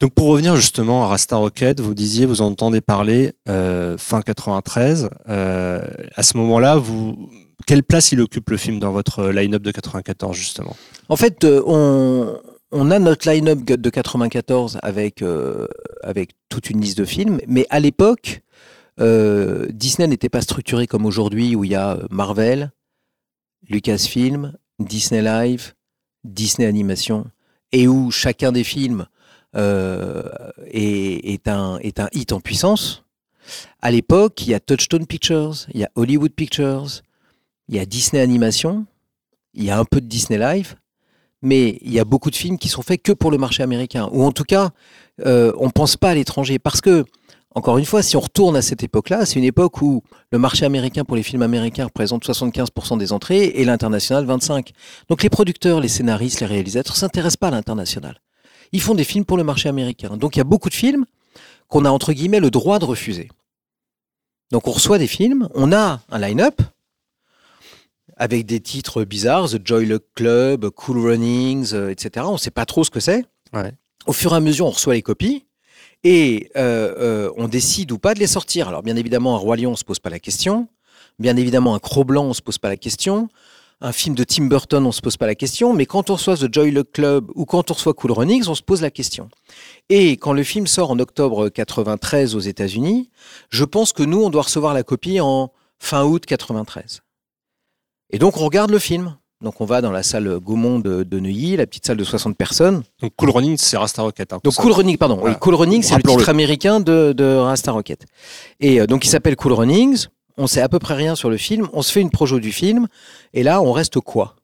Donc 0.00 0.14
pour 0.14 0.26
revenir 0.28 0.56
justement 0.56 1.04
à 1.04 1.08
Rasta 1.08 1.36
Rocket, 1.36 1.80
vous 1.80 1.94
disiez, 1.94 2.26
vous 2.26 2.40
entendez 2.40 2.80
parler 2.80 3.34
euh, 3.48 3.96
fin 3.98 4.22
93. 4.22 5.10
euh, 5.28 5.80
à 6.16 6.22
ce 6.22 6.36
moment-là, 6.38 6.76
vous 6.76 7.30
quelle 7.66 7.84
place 7.84 8.10
il 8.10 8.20
occupe 8.20 8.50
le 8.50 8.56
film 8.56 8.80
dans 8.80 8.90
votre 8.90 9.28
line-up 9.28 9.62
de 9.62 9.70
94 9.70 10.36
justement? 10.36 10.76
En 11.08 11.14
fait, 11.14 11.44
euh, 11.44 11.62
on, 11.66 12.36
on 12.72 12.90
a 12.90 12.98
notre 12.98 13.30
line-up 13.30 13.62
de 13.62 13.90
94 13.90 14.80
avec, 14.82 15.22
euh, 15.22 15.68
avec 16.02 16.30
toute 16.48 16.70
une 16.70 16.80
liste 16.80 16.98
de 16.98 17.04
films, 17.04 17.38
mais 17.46 17.66
à 17.70 17.78
l'époque, 17.78 18.40
Disney 18.98 20.06
n'était 20.06 20.28
pas 20.28 20.42
structuré 20.42 20.86
comme 20.86 21.06
aujourd'hui 21.06 21.56
où 21.56 21.64
il 21.64 21.70
y 21.70 21.74
a 21.74 21.98
Marvel, 22.10 22.70
Lucasfilm, 23.68 24.52
Disney 24.80 25.22
Live, 25.22 25.74
Disney 26.24 26.66
Animation, 26.66 27.26
et 27.72 27.88
où 27.88 28.10
chacun 28.10 28.52
des 28.52 28.64
films 28.64 29.06
euh, 29.56 30.22
est, 30.66 31.48
un 31.48 31.78
hit 31.82 32.32
en 32.32 32.40
puissance. 32.40 33.04
À 33.80 33.90
l'époque, 33.90 34.42
il 34.46 34.50
y 34.50 34.54
a 34.54 34.60
Touchstone 34.60 35.06
Pictures, 35.06 35.66
il 35.74 35.80
y 35.80 35.84
a 35.84 35.90
Hollywood 35.94 36.32
Pictures, 36.32 37.02
il 37.68 37.76
y 37.76 37.78
a 37.78 37.86
Disney 37.86 38.22
Animation, 38.22 38.86
il 39.54 39.64
y 39.64 39.70
a 39.70 39.78
un 39.78 39.84
peu 39.84 40.00
de 40.00 40.06
Disney 40.06 40.38
Live, 40.38 40.76
mais 41.42 41.78
il 41.82 41.92
y 41.92 41.98
a 41.98 42.04
beaucoup 42.04 42.30
de 42.30 42.36
films 42.36 42.56
qui 42.56 42.68
sont 42.68 42.82
faits 42.82 43.02
que 43.02 43.12
pour 43.12 43.30
le 43.30 43.38
marché 43.38 43.62
américain. 43.62 44.08
Ou 44.12 44.22
en 44.22 44.32
tout 44.32 44.44
cas, 44.44 44.70
euh, 45.26 45.52
on 45.58 45.66
ne 45.66 45.72
pense 45.72 45.96
pas 45.96 46.10
à 46.10 46.14
l'étranger. 46.14 46.58
Parce 46.58 46.80
que, 46.80 47.04
encore 47.54 47.76
une 47.76 47.84
fois, 47.84 48.02
si 48.02 48.16
on 48.16 48.20
retourne 48.20 48.56
à 48.56 48.62
cette 48.62 48.82
époque-là, 48.82 49.26
c'est 49.26 49.38
une 49.38 49.44
époque 49.44 49.82
où 49.82 50.02
le 50.30 50.38
marché 50.38 50.64
américain 50.64 51.04
pour 51.04 51.16
les 51.16 51.22
films 51.22 51.42
américains 51.42 51.84
représente 51.84 52.24
75% 52.24 52.96
des 52.98 53.12
entrées 53.12 53.44
et 53.44 53.64
l'international 53.64 54.26
25%. 54.26 54.72
Donc 55.08 55.22
les 55.22 55.28
producteurs, 55.28 55.80
les 55.80 55.88
scénaristes, 55.88 56.40
les 56.40 56.46
réalisateurs 56.46 56.94
ne 56.94 56.98
s'intéressent 56.98 57.36
pas 57.36 57.48
à 57.48 57.50
l'international. 57.50 58.20
Ils 58.72 58.80
font 58.80 58.94
des 58.94 59.04
films 59.04 59.26
pour 59.26 59.36
le 59.36 59.44
marché 59.44 59.68
américain. 59.68 60.16
Donc 60.16 60.34
il 60.36 60.38
y 60.38 60.40
a 60.40 60.44
beaucoup 60.44 60.70
de 60.70 60.74
films 60.74 61.04
qu'on 61.68 61.84
a 61.84 61.90
entre 61.90 62.14
guillemets 62.14 62.40
le 62.40 62.50
droit 62.50 62.78
de 62.78 62.86
refuser. 62.86 63.28
Donc 64.50 64.66
on 64.66 64.72
reçoit 64.72 64.98
des 64.98 65.06
films, 65.06 65.48
on 65.54 65.72
a 65.72 66.00
un 66.10 66.18
line-up 66.18 66.62
avec 68.16 68.46
des 68.46 68.60
titres 68.60 69.04
bizarres, 69.04 69.50
The 69.50 69.66
Joy 69.66 69.86
Luck 69.86 70.04
Club, 70.14 70.70
Cool 70.70 70.98
Runnings, 70.98 71.74
euh, 71.74 71.90
etc. 71.90 72.24
On 72.28 72.34
ne 72.34 72.38
sait 72.38 72.50
pas 72.50 72.66
trop 72.66 72.84
ce 72.84 72.90
que 72.90 73.00
c'est. 73.00 73.24
Ouais. 73.52 73.72
Au 74.06 74.12
fur 74.12 74.32
et 74.32 74.36
à 74.36 74.40
mesure, 74.40 74.66
on 74.66 74.70
reçoit 74.70 74.94
les 74.94 75.02
copies 75.02 75.44
et 76.04 76.50
euh, 76.56 76.94
euh, 76.98 77.30
on 77.36 77.48
décide 77.48 77.92
ou 77.92 77.98
pas 77.98 78.14
de 78.14 78.20
les 78.20 78.26
sortir. 78.26 78.68
Alors 78.68 78.82
bien 78.82 78.96
évidemment, 78.96 79.34
un 79.34 79.38
Roi 79.38 79.56
Lion, 79.56 79.72
on 79.72 79.76
se 79.76 79.84
pose 79.84 79.98
pas 79.98 80.10
la 80.10 80.18
question. 80.18 80.68
Bien 81.18 81.36
évidemment, 81.36 81.74
un 81.74 81.78
Cro-Blanc, 81.78 82.24
on 82.24 82.32
se 82.32 82.42
pose 82.42 82.58
pas 82.58 82.68
la 82.68 82.76
question. 82.76 83.28
Un 83.80 83.92
film 83.92 84.14
de 84.14 84.22
Tim 84.24 84.44
Burton, 84.44 84.86
on 84.86 84.92
se 84.92 85.00
pose 85.00 85.16
pas 85.16 85.26
la 85.26 85.34
question. 85.34 85.74
Mais 85.74 85.86
quand 85.86 86.10
on 86.10 86.14
reçoit 86.14 86.36
The 86.36 86.52
Joy 86.52 86.70
Luck 86.70 86.92
Club 86.92 87.30
ou 87.34 87.44
quand 87.44 87.70
on 87.70 87.74
reçoit 87.74 87.94
Cool 87.94 88.12
Runnings, 88.12 88.48
on 88.48 88.54
se 88.54 88.62
pose 88.62 88.80
la 88.80 88.90
question. 88.90 89.28
Et 89.88 90.12
quand 90.12 90.32
le 90.32 90.44
film 90.44 90.66
sort 90.66 90.90
en 90.90 90.98
octobre 90.98 91.48
93 91.48 92.34
aux 92.34 92.40
États-Unis, 92.40 93.10
je 93.50 93.64
pense 93.64 93.92
que 93.92 94.02
nous, 94.02 94.22
on 94.22 94.30
doit 94.30 94.42
recevoir 94.42 94.72
la 94.72 94.84
copie 94.84 95.20
en 95.20 95.52
fin 95.78 96.04
août 96.04 96.24
93. 96.26 97.02
Et 98.10 98.18
donc, 98.18 98.36
on 98.36 98.44
regarde 98.44 98.70
le 98.70 98.78
film. 98.78 99.16
Donc, 99.42 99.60
on 99.60 99.64
va 99.64 99.80
dans 99.80 99.90
la 99.90 100.02
salle 100.04 100.38
Gaumont 100.38 100.78
de, 100.78 101.02
de 101.02 101.18
Neuilly, 101.18 101.56
la 101.56 101.66
petite 101.66 101.84
salle 101.86 101.96
de 101.96 102.04
60 102.04 102.36
personnes. 102.36 102.82
Donc 103.00 103.12
Cool 103.16 103.30
Running, 103.30 103.56
c'est 103.58 103.76
Rasta 103.76 104.00
Rocket. 104.02 104.32
hein, 104.32 104.38
Donc, 104.44 104.54
Cool. 104.54 104.72
Running, 104.72 104.96
pardon. 104.96 105.16
Voilà. 105.16 105.34
Oui, 105.34 105.40
Cool 105.40 105.54
Running, 105.56 105.82
c'est 105.82 105.96
le 105.96 106.02
titre 106.02 106.28
américain 106.28 106.78
de, 106.80 107.12
de 107.12 107.24
Rasta 107.36 107.72
Rocket. 107.72 108.06
Et 108.60 108.80
euh, 108.80 108.86
donc, 108.86 109.04
il 109.04 109.08
s'appelle 109.08 109.34
Cool 109.36 109.52
Runnings. 109.54 110.06
On 110.38 110.46
sait 110.46 110.62
à 110.62 110.68
peu 110.68 110.78
près 110.78 110.94
rien 110.94 111.14
sur 111.16 111.28
le 111.28 111.36
film. 111.36 111.68
On 111.72 111.82
se 111.82 111.92
fait 111.92 112.00
une 112.00 112.10
projo 112.10 112.38
du 112.40 112.52
film. 112.52 112.86
Et 113.34 113.42
là, 113.42 113.60
on 113.60 113.72
reste 113.72 113.98
quoi? 114.00 114.36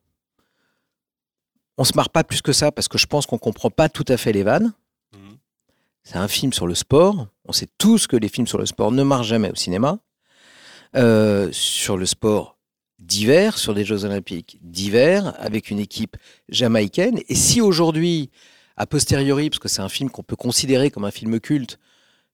On 1.78 1.84
se 1.84 1.92
marre 1.94 2.10
pas 2.10 2.24
plus 2.24 2.42
que 2.42 2.52
ça 2.52 2.72
parce 2.72 2.88
que 2.88 2.98
je 2.98 3.06
pense 3.06 3.24
qu'on 3.26 3.38
comprend 3.38 3.70
pas 3.70 3.88
tout 3.88 4.04
à 4.08 4.16
fait 4.16 4.32
les 4.32 4.42
vannes. 4.42 4.72
Mhm. 5.14 5.36
C'est 6.02 6.16
un 6.16 6.28
film 6.28 6.52
sur 6.52 6.66
le 6.66 6.74
sport. 6.74 7.28
On 7.46 7.52
sait 7.52 7.68
tous 7.78 8.06
que 8.08 8.16
les 8.16 8.28
films 8.28 8.46
sur 8.48 8.58
le 8.58 8.66
sport 8.66 8.90
ne 8.92 9.02
marchent 9.04 9.28
jamais 9.28 9.50
au 9.50 9.54
cinéma. 9.54 9.98
Euh, 10.96 11.48
sur 11.52 11.96
le 11.96 12.04
sport 12.06 12.57
d'hiver, 13.08 13.58
sur 13.58 13.74
des 13.74 13.84
Jeux 13.84 14.04
Olympiques 14.04 14.58
d'hiver, 14.62 15.34
avec 15.38 15.70
une 15.70 15.80
équipe 15.80 16.16
jamaïcaine. 16.48 17.20
Et 17.28 17.34
si 17.34 17.60
aujourd'hui, 17.60 18.30
a 18.76 18.86
posteriori, 18.86 19.50
parce 19.50 19.58
que 19.58 19.68
c'est 19.68 19.82
un 19.82 19.88
film 19.88 20.08
qu'on 20.08 20.22
peut 20.22 20.36
considérer 20.36 20.90
comme 20.90 21.04
un 21.04 21.10
film 21.10 21.40
culte, 21.40 21.78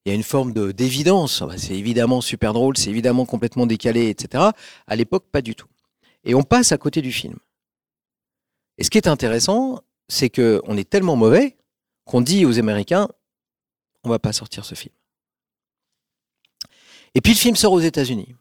il 0.04 0.11
y 0.11 0.12
a 0.12 0.14
une 0.14 0.23
forme 0.23 0.52
de 0.52 0.73
d'évidence. 0.73 1.40
Ah 1.40 1.47
bah, 1.47 1.57
C'est 1.57 1.75
évidemment 1.75 2.21
super 2.21 2.52
drôle, 2.52 2.76
c'est 2.76 2.90
évidemment 2.90 3.25
complètement 3.25 3.66
décalé, 3.66 4.11
etc. 4.11 4.50
À 4.87 4.97
l'époque, 4.97 5.25
pas 5.33 5.40
du 5.40 5.54
tout. 5.54 5.69
Et 6.25 6.35
on 6.35 6.43
passe 6.43 6.73
à 6.73 6.78
côté 6.78 7.00
du 7.00 7.12
film. 7.12 7.37
Et 8.76 8.85
ce 8.85 8.90
qui 8.90 8.99
est 8.99 9.09
intéressant, 9.09 9.81
c'est 10.09 10.28
que 10.28 10.61
on 10.66 10.76
est 10.76 10.88
tellement 10.88 11.16
mauvais 11.16 11.57
qu'on 12.04 12.21
dit 12.21 12.45
aux 12.45 12.59
Américains, 12.59 13.09
on 14.02 14.11
va 14.11 14.19
pas 14.19 14.33
sortir 14.33 14.64
ce 14.66 14.75
film. 14.75 14.95
Et 17.14 17.21
puis 17.21 17.33
le 17.33 17.38
film 17.38 17.57
sort 17.57 17.73
aux 17.73 17.81
États-Unis. 17.81 18.35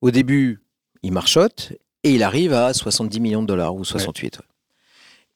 Au 0.00 0.10
début, 0.10 0.63
il 1.04 1.12
marchote 1.12 1.72
et 2.02 2.14
il 2.14 2.22
arrive 2.22 2.52
à 2.52 2.72
70 2.74 3.20
millions 3.20 3.42
de 3.42 3.46
dollars 3.46 3.74
ou 3.74 3.84
68. 3.84 4.38
ouais. 4.38 4.44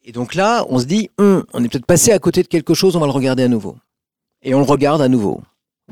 Et 0.05 0.13
donc 0.13 0.35
là, 0.35 0.65
on 0.69 0.79
se 0.79 0.85
dit, 0.87 1.11
Hum, 1.19 1.45
on 1.53 1.63
est 1.63 1.69
peut-être 1.69 1.87
passé 1.87 2.13
à 2.13 2.19
côté 2.19 2.43
de 2.43 2.49
quelque 2.49 2.75
chose, 2.75 2.97
on 2.97 3.01
va 3.01 3.07
le 3.07 3.13
regarder 3.13 3.43
à 3.45 3.49
nouveau. 3.49 3.77
Et 4.43 4.55
on 4.55 4.59
le 4.59 4.65
regarde 4.65 5.03
à 5.03 5.09
nouveau. 5.09 5.43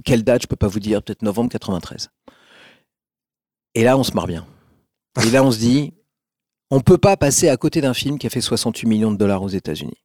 Quelle 0.05 0.23
date, 0.25 0.43
je 0.43 0.47
peux 0.47 0.57
pas 0.57 0.69
vous 0.69 0.81
dire, 0.81 1.03
peut-être 1.03 1.23
novembre 1.23 1.51
93. 1.51 2.11
Et 3.75 3.83
là, 3.85 3.97
on 3.99 4.03
se 4.05 4.13
marre 4.13 4.27
bien. 4.27 4.47
Et 5.25 5.31
là, 5.31 5.43
on 5.43 5.51
se 5.51 5.59
dit, 5.59 5.93
on 6.71 6.81
peut 6.81 6.99
pas 6.99 7.17
passer 7.17 7.49
à 7.49 7.57
côté 7.57 7.81
d'un 7.81 7.95
film 7.95 8.19
qui 8.19 8.27
a 8.27 8.31
fait 8.31 8.41
68 8.41 8.87
millions 8.87 9.13
de 9.13 9.17
dollars 9.17 9.43
aux 9.43 9.49
États-Unis. 9.49 9.97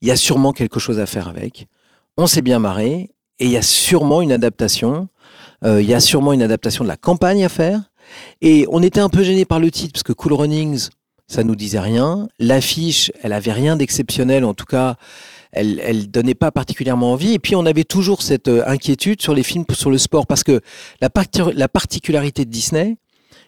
Il 0.00 0.08
y 0.08 0.10
a 0.10 0.16
sûrement 0.16 0.52
quelque 0.52 0.80
chose 0.80 0.98
à 0.98 1.06
faire 1.06 1.28
avec. 1.28 1.66
On 2.16 2.26
s'est 2.26 2.42
bien 2.42 2.58
marré 2.58 3.10
et 3.38 3.44
il 3.46 3.50
y 3.50 3.56
a 3.56 3.62
sûrement 3.62 4.20
une 4.22 4.32
adaptation. 4.32 5.08
euh, 5.64 5.80
il 5.80 5.88
y 5.88 5.94
a 5.94 6.00
sûrement 6.00 6.32
une 6.32 6.42
adaptation 6.42 6.84
de 6.84 6.88
la 6.88 6.96
campagne 6.96 7.44
à 7.44 7.48
faire. 7.48 7.80
Et 8.42 8.66
on 8.70 8.82
était 8.82 9.00
un 9.00 9.08
peu 9.08 9.22
gêné 9.22 9.44
par 9.44 9.60
le 9.60 9.70
titre 9.70 9.92
parce 9.92 10.02
que 10.02 10.12
Cool 10.12 10.34
Runnings, 10.34 10.88
ça 11.26 11.42
nous 11.42 11.56
disait 11.56 11.80
rien. 11.80 12.28
L'affiche, 12.38 13.10
elle 13.22 13.32
avait 13.32 13.52
rien 13.52 13.76
d'exceptionnel, 13.76 14.44
en 14.44 14.54
tout 14.54 14.66
cas, 14.66 14.96
elle, 15.52 15.80
elle 15.84 16.10
donnait 16.10 16.34
pas 16.34 16.50
particulièrement 16.50 17.12
envie. 17.12 17.32
Et 17.32 17.38
puis 17.38 17.56
on 17.56 17.64
avait 17.64 17.84
toujours 17.84 18.22
cette 18.22 18.48
euh, 18.48 18.62
inquiétude 18.66 19.22
sur 19.22 19.34
les 19.34 19.42
films 19.42 19.64
sur 19.72 19.90
le 19.90 19.98
sport 19.98 20.26
parce 20.26 20.44
que 20.44 20.60
la, 21.00 21.08
parti- 21.10 21.52
la 21.54 21.68
particularité 21.68 22.44
de 22.44 22.50
Disney, 22.50 22.96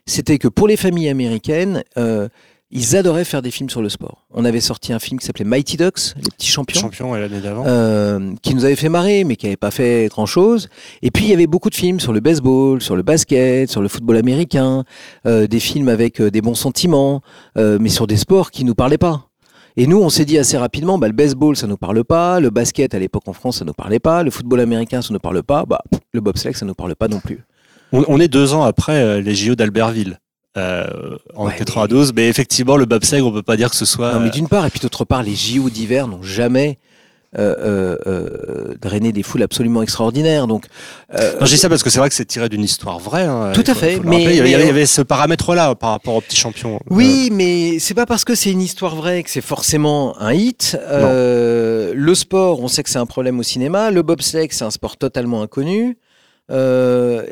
c'était 0.06 0.38
que 0.38 0.48
pour 0.48 0.68
les 0.68 0.76
familles 0.76 1.08
américaines, 1.08 1.82
euh, 1.98 2.28
ils 2.76 2.94
adoraient 2.94 3.24
faire 3.24 3.40
des 3.40 3.50
films 3.50 3.70
sur 3.70 3.80
le 3.80 3.88
sport. 3.88 4.26
On 4.34 4.44
avait 4.44 4.60
sorti 4.60 4.92
un 4.92 4.98
film 4.98 5.18
qui 5.18 5.24
s'appelait 5.24 5.46
Mighty 5.46 5.78
Ducks, 5.78 6.14
les 6.16 6.30
petits 6.30 6.48
champions. 6.48 6.80
Champion 6.82 7.10
ouais, 7.10 7.20
l'année 7.20 7.40
d'avant. 7.40 7.64
Euh, 7.66 8.34
qui 8.42 8.54
nous 8.54 8.66
avait 8.66 8.76
fait 8.76 8.90
marrer, 8.90 9.24
mais 9.24 9.36
qui 9.36 9.46
n'avait 9.46 9.56
pas 9.56 9.70
fait 9.70 10.08
grand-chose. 10.10 10.68
Et 11.00 11.10
puis 11.10 11.24
il 11.24 11.30
y 11.30 11.32
avait 11.32 11.46
beaucoup 11.46 11.70
de 11.70 11.74
films 11.74 12.00
sur 12.00 12.12
le 12.12 12.20
baseball, 12.20 12.82
sur 12.82 12.94
le 12.94 13.02
basket, 13.02 13.70
sur 13.70 13.80
le 13.80 13.88
football 13.88 14.18
américain, 14.18 14.84
euh, 15.26 15.46
des 15.46 15.58
films 15.58 15.88
avec 15.88 16.20
euh, 16.20 16.30
des 16.30 16.42
bons 16.42 16.54
sentiments, 16.54 17.22
mais 17.56 17.88
sur 17.88 18.06
des 18.06 18.18
sports 18.18 18.50
qui 18.50 18.64
nous 18.64 18.74
parlaient 18.74 18.98
pas. 18.98 19.28
Et 19.78 19.86
nous, 19.86 19.98
on 19.98 20.10
s'est 20.10 20.24
dit 20.26 20.38
assez 20.38 20.58
rapidement, 20.58 20.98
bah, 20.98 21.06
le 21.06 21.14
baseball, 21.14 21.56
ça 21.56 21.66
nous 21.66 21.76
parle 21.78 22.04
pas, 22.04 22.40
le 22.40 22.50
basket 22.50 22.94
à 22.94 22.98
l'époque 22.98 23.26
en 23.26 23.32
France, 23.32 23.58
ça 23.58 23.64
nous 23.64 23.72
parlait 23.72 23.98
pas, 23.98 24.22
le 24.22 24.30
football 24.30 24.60
américain, 24.60 25.00
ça 25.00 25.12
nous 25.12 25.20
parle 25.20 25.42
pas, 25.42 25.64
bah, 25.66 25.82
le 26.12 26.20
bobsleigh, 26.20 26.54
ça 26.54 26.66
nous 26.66 26.74
parle 26.74 26.94
pas 26.94 27.08
non 27.08 27.20
plus. 27.20 27.44
On, 27.92 28.04
on 28.08 28.20
est 28.20 28.28
deux 28.28 28.52
ans 28.52 28.62
après 28.62 29.22
les 29.22 29.34
JO 29.34 29.54
d'Albertville. 29.54 30.18
Euh, 30.56 30.86
en 31.34 31.46
Ouais, 31.46 31.54
92, 31.56 32.12
mais... 32.14 32.28
effectivement, 32.28 32.76
le 32.76 32.84
bobsleigh, 32.86 33.20
on 33.22 33.32
peut 33.32 33.42
pas 33.42 33.56
dire 33.56 33.70
que 33.70 33.76
ce 33.76 33.84
soit. 33.84 34.12
Non, 34.14 34.20
mais 34.20 34.30
d'une 34.30 34.48
part, 34.48 34.64
et 34.66 34.70
puis 34.70 34.80
d'autre 34.80 35.04
part, 35.04 35.22
les 35.22 35.34
JO 35.34 35.70
d'hiver 35.70 36.08
n'ont 36.08 36.22
jamais 36.22 36.78
euh, 37.38 37.54
euh, 37.58 37.96
euh, 38.06 38.74
drainé 38.80 39.12
des 39.12 39.22
foules 39.22 39.42
absolument 39.42 39.82
extraordinaires. 39.82 40.46
Donc, 40.46 40.64
Non, 41.12 41.44
dis 41.44 41.58
ça 41.58 41.68
parce 41.68 41.82
que 41.82 41.90
c'est 41.90 41.98
vrai 41.98 42.08
que 42.08 42.14
c'est 42.14 42.24
tiré 42.24 42.48
d'une 42.48 42.62
histoire 42.62 42.98
vraie. 42.98 43.24
hein. 43.24 43.52
Tout 43.52 43.64
à 43.66 43.74
faut- 43.74 43.80
fait, 43.80 43.96
faut 43.96 44.04
mais- 44.04 44.22
il 44.24 44.36
y 44.36 44.40
avait, 44.40 44.42
mais 44.44 44.50
il 44.52 44.60
y 44.60 44.64
on- 44.64 44.68
avait 44.70 44.86
ce 44.86 45.02
paramètre-là 45.02 45.74
par 45.74 45.90
rapport 45.90 46.14
aux 46.14 46.20
petits 46.22 46.36
champions. 46.36 46.80
Oui, 46.88 47.28
mais 47.32 47.78
c'est 47.78 47.92
pas 47.94 48.06
parce 48.06 48.24
que 48.24 48.34
c'est 48.34 48.50
une 48.52 48.62
histoire 48.62 48.96
vraie 48.96 49.22
que 49.22 49.28
c'est 49.30 49.42
forcément 49.42 50.18
un 50.18 50.32
hit. 50.32 50.78
Le 50.90 52.12
sport, 52.14 52.60
on 52.60 52.68
sait 52.68 52.82
que 52.82 52.88
c'est 52.90 52.98
un 52.98 53.06
problème 53.06 53.38
au 53.38 53.42
cinéma. 53.42 53.90
Le 53.90 54.00
bobsleigh, 54.02 54.48
c'est 54.50 54.64
un 54.64 54.70
sport 54.70 54.96
totalement 54.96 55.42
inconnu. 55.42 55.98
Euh, 56.50 57.22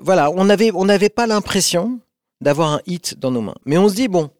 voilà, 0.00 0.30
on 0.32 0.44
n'avait 0.44 0.72
on 0.74 0.84
n'avait 0.84 1.08
pas 1.08 1.26
l'impression 1.26 2.00
d'avoir 2.44 2.74
un 2.74 2.80
hit 2.86 3.18
dans 3.18 3.30
nos 3.30 3.40
mains. 3.40 3.56
Mais 3.64 3.78
on 3.78 3.88
se 3.88 3.94
dit, 3.94 4.06
bon, 4.06 4.30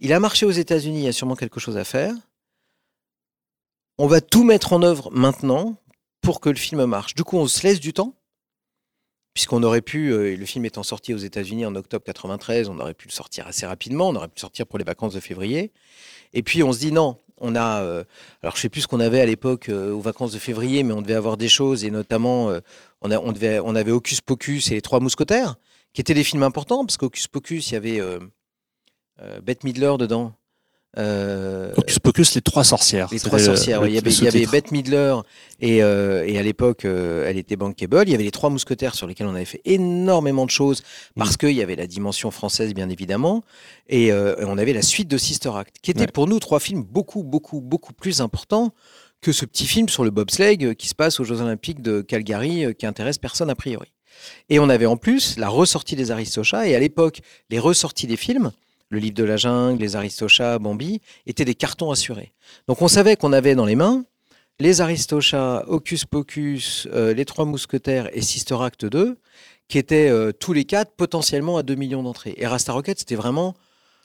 il 0.00 0.12
a 0.12 0.18
marché 0.18 0.46
aux 0.46 0.50
États-Unis, 0.50 1.00
il 1.00 1.04
y 1.04 1.08
a 1.08 1.12
sûrement 1.12 1.36
quelque 1.36 1.60
chose 1.60 1.76
à 1.76 1.84
faire. 1.84 2.14
On 3.98 4.06
va 4.06 4.20
tout 4.20 4.44
mettre 4.44 4.72
en 4.72 4.82
œuvre 4.82 5.10
maintenant 5.12 5.76
pour 6.22 6.40
que 6.40 6.48
le 6.48 6.56
film 6.56 6.84
marche. 6.86 7.14
Du 7.14 7.22
coup, 7.22 7.36
on 7.36 7.46
se 7.46 7.62
laisse 7.62 7.80
du 7.80 7.92
temps. 7.92 8.16
Puisqu'on 9.34 9.62
aurait 9.62 9.82
pu, 9.82 10.10
euh, 10.10 10.36
le 10.36 10.46
film 10.46 10.64
étant 10.64 10.84
sorti 10.84 11.12
aux 11.12 11.18
États-Unis 11.18 11.66
en 11.66 11.74
octobre 11.74 12.04
93, 12.04 12.68
on 12.68 12.78
aurait 12.78 12.94
pu 12.94 13.08
le 13.08 13.12
sortir 13.12 13.46
assez 13.46 13.66
rapidement, 13.66 14.08
on 14.08 14.14
aurait 14.14 14.28
pu 14.28 14.36
le 14.36 14.40
sortir 14.40 14.66
pour 14.66 14.78
les 14.78 14.84
vacances 14.84 15.12
de 15.12 15.20
février. 15.20 15.72
Et 16.32 16.42
puis 16.42 16.62
on 16.62 16.72
se 16.72 16.78
dit 16.78 16.92
non, 16.92 17.18
on 17.38 17.56
a, 17.56 17.82
euh, 17.82 18.04
alors 18.42 18.54
je 18.54 18.60
sais 18.60 18.68
plus 18.68 18.82
ce 18.82 18.86
qu'on 18.86 19.00
avait 19.00 19.20
à 19.20 19.26
l'époque 19.26 19.68
euh, 19.68 19.90
aux 19.90 20.00
vacances 20.00 20.32
de 20.32 20.38
février, 20.38 20.84
mais 20.84 20.94
on 20.94 21.02
devait 21.02 21.14
avoir 21.14 21.36
des 21.36 21.48
choses 21.48 21.84
et 21.84 21.90
notamment 21.90 22.52
on, 23.02 23.10
on 23.10 23.74
avait 23.74 23.90
Hocus 23.90 24.20
Pocus 24.20 24.70
et 24.70 24.74
les 24.74 24.82
Trois 24.82 25.00
Mousquetaires, 25.00 25.56
qui 25.94 26.00
étaient 26.02 26.12
des 26.14 26.24
films 26.24 26.42
importants 26.42 26.84
parce 26.84 26.98
qu'Hocus 26.98 27.26
Pocus, 27.28 27.70
il 27.70 27.74
y 27.74 27.76
avait 27.78 28.00
euh, 28.00 28.18
euh, 29.22 29.40
Bette 29.40 29.64
Midler 29.64 29.94
dedans. 29.98 30.34
Euh, 30.96 31.72
Hocus 31.76 31.98
Pocus, 31.98 32.34
les 32.36 32.40
trois 32.40 32.62
sorcières. 32.62 33.08
les 33.10 33.18
trois 33.18 33.38
sorcières. 33.40 33.80
le- 33.80 33.86
ouais. 33.86 33.92
Il 33.92 33.94
y 33.96 33.98
avait, 33.98 34.10
il 34.12 34.18
y 34.24 34.28
avait 34.28 34.30
sous-titre. 34.30 34.52
Bette 34.52 34.70
Midler 34.70 35.16
et, 35.58 35.78
et 35.78 36.38
à 36.38 36.42
l'époque, 36.42 36.84
elle 36.84 37.36
était 37.36 37.56
bankable. 37.56 38.04
Il 38.06 38.12
y 38.12 38.14
avait 38.14 38.22
les 38.22 38.30
trois 38.30 38.48
mousquetaires 38.50 38.94
sur 38.94 39.06
lesquels 39.08 39.26
on 39.26 39.34
avait 39.34 39.44
fait 39.44 39.60
énormément 39.64 40.44
de 40.46 40.50
choses 40.52 40.82
parce 41.16 41.36
qu'il 41.36 41.50
y 41.52 41.62
avait 41.62 41.74
la 41.74 41.88
dimension 41.88 42.30
française, 42.30 42.74
bien 42.74 42.88
évidemment. 42.90 43.42
Et, 43.88 44.12
on 44.12 44.56
avait 44.56 44.72
la 44.72 44.82
suite 44.82 45.08
de 45.08 45.18
Sister 45.18 45.50
Act, 45.56 45.76
qui 45.82 45.90
était 45.90 46.02
Ouais. 46.02 46.06
pour 46.06 46.28
nous 46.28 46.38
trois 46.38 46.60
films 46.60 46.84
beaucoup, 46.84 47.24
beaucoup, 47.24 47.60
beaucoup 47.60 47.92
plus 47.92 48.20
importants 48.20 48.72
que 49.20 49.32
ce 49.32 49.44
petit 49.46 49.66
film 49.66 49.88
sur 49.88 50.04
le 50.04 50.10
bobsleigh 50.10 50.76
qui 50.76 50.86
se 50.88 50.94
passe 50.94 51.18
aux 51.18 51.24
Jeux 51.24 51.40
Olympiques 51.40 51.82
de 51.82 52.02
Calgary, 52.02 52.72
qui 52.78 52.86
intéresse 52.86 53.18
personne 53.18 53.50
a 53.50 53.54
priori. 53.56 53.88
Et 54.48 54.58
on 54.58 54.68
avait 54.68 54.86
en 54.86 54.96
plus 54.96 55.36
la 55.36 55.48
ressortie 55.48 55.96
des 55.96 56.10
Aristochats, 56.10 56.66
et 56.66 56.74
à 56.74 56.78
l'époque, 56.78 57.20
les 57.50 57.58
ressorties 57.58 58.06
des 58.06 58.16
films, 58.16 58.52
le 58.90 58.98
livre 58.98 59.14
de 59.14 59.24
la 59.24 59.36
jungle, 59.36 59.80
les 59.80 59.96
Aristochats, 59.96 60.58
Bambi, 60.58 61.00
étaient 61.26 61.44
des 61.44 61.54
cartons 61.54 61.90
assurés. 61.90 62.32
Donc 62.68 62.82
on 62.82 62.88
savait 62.88 63.16
qu'on 63.16 63.32
avait 63.32 63.54
dans 63.54 63.66
les 63.66 63.76
mains 63.76 64.04
les 64.60 64.80
Aristochats, 64.80 65.64
Hocus 65.66 66.04
Pocus, 66.04 66.86
euh, 66.92 67.12
les 67.12 67.24
Trois 67.24 67.44
Mousquetaires 67.44 68.08
et 68.16 68.22
Sister 68.22 68.56
Act 68.60 68.84
2, 68.84 69.18
qui 69.68 69.78
étaient 69.78 70.08
euh, 70.08 70.32
tous 70.32 70.52
les 70.52 70.64
quatre 70.64 70.92
potentiellement 70.92 71.56
à 71.56 71.62
2 71.62 71.74
millions 71.74 72.02
d'entrées. 72.02 72.34
Et 72.36 72.46
Rasta 72.46 72.72
Rocket, 72.72 72.98
c'était 72.98 73.16
vraiment 73.16 73.54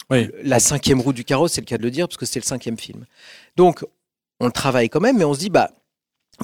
Oui. 0.10 0.30
la 0.44 0.60
cinquième 0.60 1.02
roue 1.02 1.14
du 1.14 1.24
carrosse, 1.24 1.54
c'est 1.54 1.62
le 1.62 1.66
cas 1.66 1.78
de 1.78 1.84
le 1.84 1.92
dire, 1.92 2.08
parce 2.08 2.18
que 2.18 2.26
c'était 2.26 2.40
le 2.40 2.46
cinquième 2.46 2.78
film. 2.78 3.06
Donc, 3.58 3.86
on 4.40 4.46
le 4.46 4.52
travaille 4.52 4.90
quand 4.90 5.02
même, 5.02 5.18
mais 5.18 5.26
on 5.26 5.34
se 5.34 5.40
dit, 5.40 5.50
bah, 5.50 5.70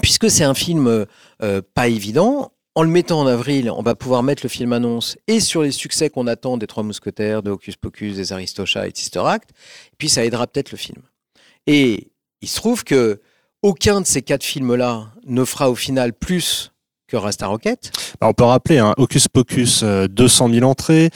puisque 0.01 0.29
c'est 0.29 0.43
un 0.43 0.53
film 0.53 1.05
euh, 1.41 1.61
pas 1.73 1.87
évident, 1.87 2.51
en 2.75 2.83
le 2.83 2.89
mettant 2.89 3.21
en 3.21 3.27
avril, 3.27 3.71
on 3.71 3.81
va 3.81 3.95
pouvoir 3.95 4.21
mettre 4.21 4.43
le 4.43 4.49
film 4.49 4.73
annonce 4.73 5.17
et 5.27 5.39
sur 5.39 5.63
les 5.63 5.71
succès 5.71 6.09
qu'on 6.09 6.27
attend 6.27 6.57
des 6.57 6.67
Trois 6.67 6.83
Mousquetaires, 6.83 7.41
de 7.41 7.51
Hocus 7.51 7.77
Pocus, 7.77 8.17
des 8.17 8.33
Aristochats 8.33 8.87
et 8.87 8.91
de 8.91 8.97
Sister 8.97 9.21
Act, 9.25 9.51
et 9.51 9.95
puis 9.97 10.09
ça 10.09 10.25
aidera 10.25 10.45
peut-être 10.45 10.71
le 10.71 10.77
film. 10.77 11.01
Et 11.67 12.09
il 12.41 12.47
se 12.49 12.57
trouve 12.57 12.83
que 12.83 13.21
aucun 13.61 14.01
de 14.01 14.05
ces 14.05 14.21
quatre 14.21 14.43
films-là 14.43 15.07
ne 15.25 15.45
fera 15.45 15.71
au 15.71 15.75
final 15.75 16.13
plus 16.13 16.71
que 17.07 17.15
Rasta 17.15 17.47
Rocket. 17.47 17.91
Alors, 18.19 18.31
on 18.31 18.33
peut 18.33 18.43
rappeler, 18.43 18.79
hein, 18.79 18.93
Hocus 18.97 19.27
Pocus, 19.27 19.81
euh, 19.83 20.07
200 20.07 20.49
000 20.49 20.69
entrées, 20.69 21.11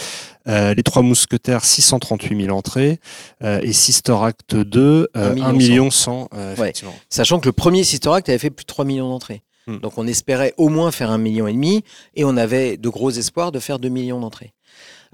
euh, 0.47 0.73
Les 0.75 0.83
Trois 0.83 1.01
Mousquetaires, 1.01 1.65
638 1.65 2.45
000 2.45 2.55
entrées, 2.55 2.99
euh, 3.43 3.60
et 3.63 3.73
Sister 3.73 4.15
Act 4.21 4.55
2, 4.55 4.79
euh, 4.81 5.07
Un 5.15 5.31
1 5.31 5.34
million 5.34 5.53
million 5.53 5.91
100, 5.91 6.29
euh, 6.34 6.55
Ouais. 6.55 6.73
Sachant 7.10 7.39
que 7.39 7.47
le 7.47 7.53
premier 7.53 7.84
Sister 7.84 8.12
Act 8.13 8.29
avait 8.29 8.38
fait 8.38 8.49
plus 8.51 8.63
de 8.63 8.67
3 8.67 8.86
millions 8.86 9.10
d'entrées. 9.10 9.41
Hmm. 9.69 9.77
Donc 9.79 9.97
on 9.97 10.08
espérait 10.08 10.53
au 10.58 10.69
moins 10.69 10.91
faire 10.91 11.12
un 11.12 11.17
million 11.17 11.47
et 11.47 11.53
demi 11.53 11.84
et 12.15 12.23
on 12.23 12.36
avait 12.38 12.77
de 12.77 12.89
gros 12.89 13.12
espoirs 13.12 13.51
de 13.51 13.60
faire 13.60 13.77
2 13.77 13.89
millions 13.89 14.19
d'entrées. 14.19 14.53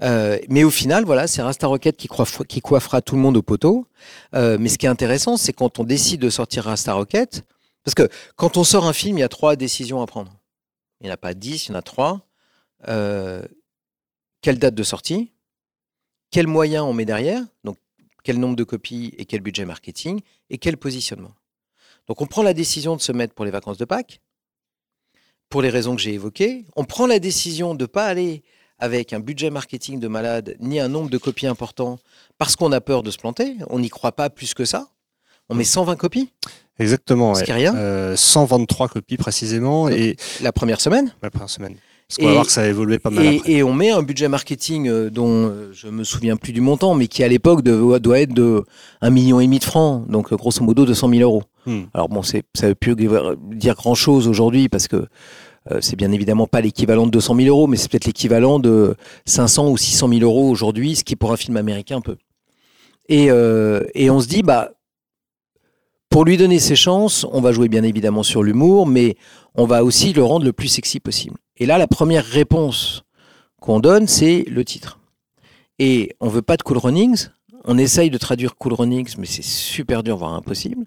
Euh, 0.02 0.38
mais 0.48 0.64
au 0.64 0.70
final, 0.70 1.04
voilà, 1.04 1.26
c'est 1.26 1.42
Rasta 1.42 1.66
Rocket 1.66 1.96
qui, 1.96 2.08
coiffe- 2.08 2.44
qui 2.46 2.60
coiffera 2.60 3.00
tout 3.02 3.16
le 3.16 3.20
monde 3.20 3.36
au 3.36 3.42
poteau. 3.42 3.86
Euh, 4.34 4.56
mais 4.58 4.68
ce 4.68 4.78
qui 4.78 4.86
est 4.86 4.88
intéressant, 4.90 5.36
c'est 5.36 5.52
quand 5.52 5.78
on 5.78 5.84
décide 5.84 6.20
de 6.20 6.30
sortir 6.30 6.64
Rasta 6.64 6.92
Rocket, 6.94 7.42
parce 7.84 7.94
que 7.94 8.08
quand 8.36 8.56
on 8.56 8.64
sort 8.64 8.86
un 8.86 8.92
film, 8.92 9.18
il 9.18 9.20
y 9.20 9.24
a 9.24 9.28
trois 9.28 9.56
décisions 9.56 10.00
à 10.02 10.06
prendre. 10.06 10.32
Il 11.00 11.04
n'y 11.04 11.10
en 11.10 11.14
a 11.14 11.18
pas 11.18 11.34
10, 11.34 11.66
il 11.66 11.72
y 11.72 11.74
en 11.74 11.78
a 11.78 11.82
trois. 11.82 12.26
Euh, 12.88 13.42
quelle 14.42 14.58
date 14.58 14.74
de 14.74 14.82
sortie? 14.82 15.32
Quels 16.30 16.46
moyens 16.46 16.84
on 16.84 16.92
met 16.92 17.04
derrière? 17.04 17.42
Donc, 17.64 17.78
quel 18.22 18.38
nombre 18.38 18.56
de 18.56 18.64
copies 18.64 19.14
et 19.18 19.24
quel 19.24 19.40
budget 19.40 19.64
marketing? 19.64 20.20
Et 20.50 20.58
quel 20.58 20.76
positionnement? 20.76 21.32
Donc, 22.06 22.20
on 22.20 22.26
prend 22.26 22.42
la 22.42 22.54
décision 22.54 22.96
de 22.96 23.00
se 23.00 23.12
mettre 23.12 23.34
pour 23.34 23.44
les 23.44 23.50
vacances 23.50 23.78
de 23.78 23.84
Pâques, 23.84 24.20
pour 25.48 25.62
les 25.62 25.68
raisons 25.70 25.94
que 25.96 26.02
j'ai 26.02 26.14
évoquées. 26.14 26.64
On 26.76 26.84
prend 26.84 27.06
la 27.06 27.18
décision 27.18 27.74
de 27.74 27.84
ne 27.84 27.86
pas 27.86 28.06
aller 28.06 28.42
avec 28.78 29.12
un 29.12 29.20
budget 29.20 29.48
marketing 29.50 30.00
de 30.00 30.08
malade, 30.08 30.56
ni 30.60 30.80
un 30.80 30.88
nombre 30.88 31.08
de 31.08 31.16
copies 31.18 31.46
important, 31.46 31.98
parce 32.38 32.56
qu'on 32.56 32.72
a 32.72 32.80
peur 32.80 33.02
de 33.02 33.10
se 33.10 33.16
planter. 33.18 33.56
On 33.70 33.78
n'y 33.78 33.88
croit 33.88 34.12
pas 34.12 34.28
plus 34.28 34.52
que 34.54 34.64
ça. 34.64 34.88
On 35.48 35.54
met 35.54 35.64
120 35.64 35.96
copies, 35.96 36.30
Exactement, 36.78 37.34
ce 37.34 37.38
ouais. 37.40 37.44
qui 37.46 37.50
est 37.52 37.54
rien, 37.54 37.74
Euh, 37.76 38.16
123 38.16 38.88
copies 38.88 39.16
précisément, 39.16 39.88
et 39.88 40.16
la 40.42 40.52
première 40.52 40.80
semaine. 40.80 41.14
la 41.22 41.30
première 41.30 41.48
semaine. 41.48 41.76
Parce 42.08 42.18
qu'on 42.18 42.24
va 42.26 42.30
Et- 42.30 42.34
voir 42.34 42.46
que 42.46 42.52
ça 42.52 42.62
a 42.62 42.66
évolué 42.68 42.98
pas 43.00 43.10
mal 43.10 43.24
Et, 43.26 43.38
après. 43.38 43.50
et 43.52 43.62
on 43.64 43.72
met 43.74 43.90
un 43.90 44.02
budget 44.02 44.28
marketing 44.28 44.88
euh, 44.88 45.10
dont 45.10 45.48
euh, 45.48 45.70
je 45.72 45.88
me 45.88 46.04
souviens 46.04 46.36
plus 46.36 46.52
du 46.52 46.60
montant, 46.60 46.94
mais 46.94 47.08
qui 47.08 47.24
à 47.24 47.28
l'époque 47.28 47.62
doit 47.62 48.20
être 48.20 48.32
de 48.32 48.62
1,5 49.02 49.10
million 49.10 49.40
et 49.40 49.44
demi 49.46 49.58
de 49.58 49.64
francs, 49.64 50.06
donc 50.08 50.32
euh, 50.32 50.36
grosso 50.36 50.62
modo 50.62 50.84
200 50.86 51.08
000 51.08 51.20
euros. 51.22 51.42
Hmm. 51.66 51.82
Alors 51.94 52.08
bon, 52.08 52.22
ça 52.22 52.38
ne 52.38 52.68
veut 52.68 52.74
plus 52.76 52.94
dire 52.94 53.74
grand-chose 53.74 54.28
aujourd'hui 54.28 54.68
parce 54.68 54.86
que 54.86 55.06
euh, 55.72 55.78
c'est 55.80 55.96
bien 55.96 56.12
évidemment 56.12 56.46
pas 56.46 56.60
l'équivalent 56.60 57.06
de 57.06 57.10
200 57.10 57.34
000 57.34 57.48
euros, 57.48 57.66
mais 57.66 57.76
c'est 57.76 57.90
peut-être 57.90 58.04
l'équivalent 58.06 58.60
de 58.60 58.94
500 59.24 59.68
ou 59.70 59.76
600 59.76 60.08
000 60.08 60.20
euros 60.20 60.48
aujourd'hui, 60.48 60.94
ce 60.94 61.02
qui 61.02 61.16
pour 61.16 61.32
un 61.32 61.36
film 61.36 61.56
américain 61.56 62.00
peu. 62.00 62.16
Et, 63.08 63.26
et 63.94 64.10
on 64.10 64.18
se 64.20 64.26
dit, 64.26 64.42
bah, 64.42 64.72
pour 66.10 66.24
lui 66.24 66.36
donner 66.36 66.58
ses 66.58 66.74
chances, 66.76 67.24
on 67.32 67.40
va 67.40 67.52
jouer 67.52 67.68
bien 67.68 67.82
évidemment 67.84 68.22
sur 68.24 68.42
l'humour, 68.42 68.86
mais 68.86 69.16
on 69.54 69.64
va 69.64 69.84
aussi 69.84 70.12
le 70.12 70.24
rendre 70.24 70.44
le 70.44 70.52
plus 70.52 70.66
sexy 70.68 70.98
possible. 70.98 71.36
Et 71.56 71.66
là, 71.66 71.78
la 71.78 71.86
première 71.86 72.24
réponse 72.24 73.04
qu'on 73.60 73.80
donne, 73.80 74.06
c'est 74.06 74.44
le 74.48 74.64
titre. 74.64 74.98
Et 75.78 76.14
on 76.20 76.28
veut 76.28 76.42
pas 76.42 76.56
de 76.56 76.62
Cool 76.62 76.78
Runnings. 76.78 77.28
On 77.64 77.78
essaye 77.78 78.10
de 78.10 78.18
traduire 78.18 78.56
Cool 78.56 78.74
Runnings, 78.74 79.14
mais 79.18 79.26
c'est 79.26 79.42
super 79.44 80.02
dur, 80.02 80.16
voire 80.16 80.34
impossible. 80.34 80.84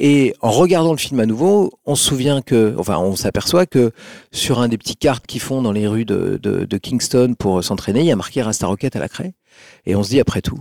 Et 0.00 0.34
en 0.42 0.50
regardant 0.52 0.92
le 0.92 0.98
film 0.98 1.18
à 1.18 1.26
nouveau, 1.26 1.72
on 1.84 1.96
se 1.96 2.04
souvient 2.04 2.40
que, 2.40 2.74
enfin, 2.78 2.98
on 2.98 3.16
s'aperçoit 3.16 3.66
que 3.66 3.90
sur 4.30 4.60
un 4.60 4.68
des 4.68 4.78
petits 4.78 4.96
cartes 4.96 5.26
qu'ils 5.26 5.40
font 5.40 5.60
dans 5.60 5.72
les 5.72 5.88
rues 5.88 6.04
de, 6.04 6.38
de- 6.40 6.64
de 6.64 6.76
Kingston 6.78 7.34
pour 7.36 7.64
s'entraîner, 7.64 8.00
il 8.00 8.06
y 8.06 8.12
a 8.12 8.16
marqué 8.16 8.40
Rasta 8.40 8.66
Rocket 8.68 8.94
à 8.94 9.00
la 9.00 9.08
craie. 9.08 9.34
Et 9.86 9.96
on 9.96 10.04
se 10.04 10.10
dit, 10.10 10.20
après 10.20 10.40
tout, 10.40 10.60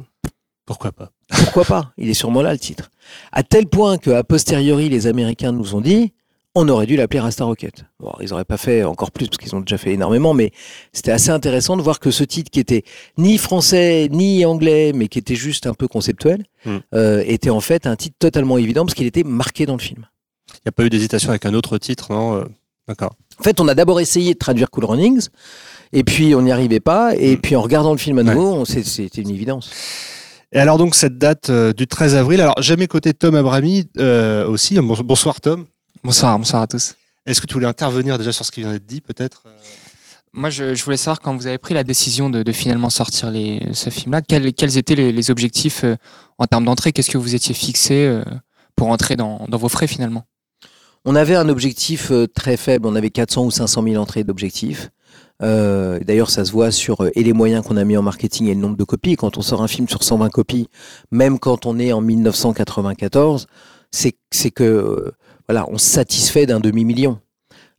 Pourquoi 0.66 0.92
pas? 0.92 1.12
pourquoi 1.30 1.66
pas? 1.66 1.92
Il 1.98 2.10
est 2.10 2.14
sûrement 2.16 2.42
là 2.42 2.52
le 2.52 2.58
titre. 2.60 2.90
À 3.32 3.44
tel 3.44 3.68
point 3.68 3.98
que 4.00 4.10
a 4.10 4.24
posteriori 4.24 4.90
les 4.90 5.06
Américains 5.08 5.52
nous 5.52 5.76
ont 5.76 5.82
dit 5.82 6.14
on 6.58 6.68
aurait 6.70 6.86
dû 6.86 6.96
l'appeler 6.96 7.20
Rasta 7.20 7.44
Rocket. 7.46 7.86
Bon, 8.00 8.12
ils 8.22 8.30
n'auraient 8.30 8.46
pas 8.46 8.58
fait 8.58 8.84
encore 8.84 9.12
plus 9.12 9.28
parce 9.28 9.38
qu'ils 9.38 9.56
ont 9.56 9.60
déjà 9.62 9.78
fait 9.78 9.92
énormément, 9.94 10.34
mais 10.34 10.52
c'était 10.94 11.12
assez 11.12 11.30
intéressant 11.30 11.78
de 11.78 11.82
voir 11.82 12.00
que 12.00 12.12
ce 12.12 12.24
titre 12.24 12.50
qui 12.52 12.60
était 12.60 12.84
ni 13.18 13.38
français 13.38 14.08
ni 14.12 14.46
anglais, 14.46 14.92
mais 14.94 15.08
qui 15.08 15.20
était 15.20 15.36
juste 15.36 15.68
un 15.68 15.74
peu 15.74 15.88
conceptuel, 15.88 16.44
Hmm. 16.66 16.78
euh, 16.96 17.24
était 17.26 17.50
en 17.52 17.60
fait 17.62 17.86
un 17.88 17.96
titre 17.96 18.16
totalement 18.20 18.58
évident 18.58 18.84
parce 18.86 18.96
qu'il 18.96 19.06
était 19.08 19.24
marqué 19.24 19.66
dans 19.66 19.76
le 19.76 19.80
film. 19.82 20.08
Il 20.56 20.62
n'y 20.66 20.70
a 20.70 20.72
pas 20.72 20.84
eu 20.84 20.90
d'hésitation 20.90 21.30
avec 21.30 21.46
un 21.46 21.54
autre 21.54 21.78
titre, 21.78 22.12
non 22.12 22.36
euh, 22.36 22.46
D'accord. 22.88 23.16
En 23.40 23.44
fait, 23.44 23.60
on 23.60 23.68
a 23.68 23.76
d'abord 23.76 24.00
essayé 24.00 24.34
de 24.34 24.40
traduire 24.40 24.70
Cool 24.72 24.86
Runnings, 24.86 25.28
et 25.94 26.04
puis 26.04 26.34
on 26.36 26.42
n'y 26.42 26.52
arrivait 26.52 26.80
pas, 26.80 27.16
et 27.16 27.36
Hmm. 27.36 27.40
puis 27.42 27.56
en 27.56 27.62
regardant 27.62 27.92
le 27.92 27.98
film 27.98 28.18
à 28.20 28.24
nouveau, 28.24 28.66
c'était 28.66 29.22
une 29.22 29.30
évidence. 29.30 29.70
Et 30.54 30.60
alors 30.60 30.78
donc 30.78 30.96
cette 30.96 31.18
date 31.18 31.50
euh, 31.50 31.74
du 31.74 31.88
13 31.88 32.16
avril, 32.16 32.40
alors 32.42 32.56
mes 32.78 32.88
côtés 32.88 33.14
Tom 33.14 33.36
Abrami 33.36 33.90
euh, 33.98 34.48
aussi. 34.48 34.76
Bon- 34.80 34.96
bonsoir 35.04 35.42
Tom. 35.42 35.66
Bonsoir, 36.04 36.38
bonsoir 36.38 36.62
à 36.62 36.68
tous. 36.68 36.96
Est-ce 37.26 37.42
que 37.42 37.48
tu 37.48 37.54
voulais 37.56 37.66
intervenir 37.68 38.18
déjà 38.18 38.32
sur 38.32 38.46
ce 38.46 38.52
qui 38.52 38.62
vient 38.62 38.72
d'être 38.72 38.86
dit 38.86 39.02
peut-être 39.02 39.44
Moi, 40.34 40.50
je, 40.50 40.76
je 40.76 40.84
voulais 40.84 40.98
savoir 40.98 41.20
quand 41.20 41.36
vous 41.36 41.48
avez 41.48 41.58
pris 41.58 41.74
la 41.74 41.84
décision 41.84 42.30
de, 42.30 42.44
de 42.44 42.52
finalement 42.52 42.90
sortir 42.90 43.32
les, 43.32 43.68
ce 43.74 43.90
film-là, 43.90 44.22
quels, 44.22 44.54
quels 44.54 44.78
étaient 44.78 44.96
les, 44.96 45.12
les 45.12 45.32
objectifs 45.32 45.84
euh, 45.84 45.96
en 46.38 46.46
termes 46.46 46.66
d'entrée? 46.66 46.94
Qu'est-ce 46.94 47.10
que 47.10 47.18
vous 47.18 47.36
étiez 47.36 47.54
fixé 47.54 48.06
euh, 48.06 48.24
pour 48.76 48.88
entrer 48.90 49.16
dans, 49.16 49.46
dans 49.50 49.58
vos 49.58 49.70
frais 49.70 49.88
finalement? 49.88 50.24
On 51.06 51.16
avait 51.16 51.36
un 51.36 51.50
objectif 51.50 52.12
euh, 52.12 52.28
très 52.28 52.58
faible, 52.58 52.88
on 52.88 52.96
avait 52.96 53.10
400 53.10 53.46
ou 53.46 53.52
500 53.52 53.84
000 53.84 53.96
entrées 54.02 54.24
d'objectifs. 54.24 54.90
Euh, 55.42 56.00
D'ailleurs, 56.00 56.30
ça 56.30 56.46
se 56.46 56.52
voit 56.52 56.72
sur 56.72 57.02
euh, 57.02 57.10
et 57.16 57.24
les 57.24 57.34
moyens 57.34 57.66
qu'on 57.66 57.78
a 57.78 57.84
mis 57.84 57.98
en 57.98 58.02
marketing 58.02 58.48
et 58.48 58.56
le 58.56 58.60
nombre 58.62 58.78
de 58.78 58.84
copies. 58.84 59.16
Quand 59.16 59.38
on 59.38 59.42
sort 59.42 59.62
un 59.62 59.68
film 59.68 59.88
sur 59.88 60.04
120 60.04 60.30
copies, 60.30 60.68
même 61.12 61.40
quand 61.40 61.66
on 61.66 61.80
est 61.80 61.92
en 61.92 62.02
1994, 62.02 63.48
c'est 63.92 64.18
c'est 64.32 64.52
que 64.52 64.64
euh, 64.64 65.12
voilà, 65.48 65.66
on 65.70 65.78
se 65.78 65.86
satisfait 65.86 66.46
d'un 66.46 66.60
demi 66.60 66.86
million. 66.86 67.20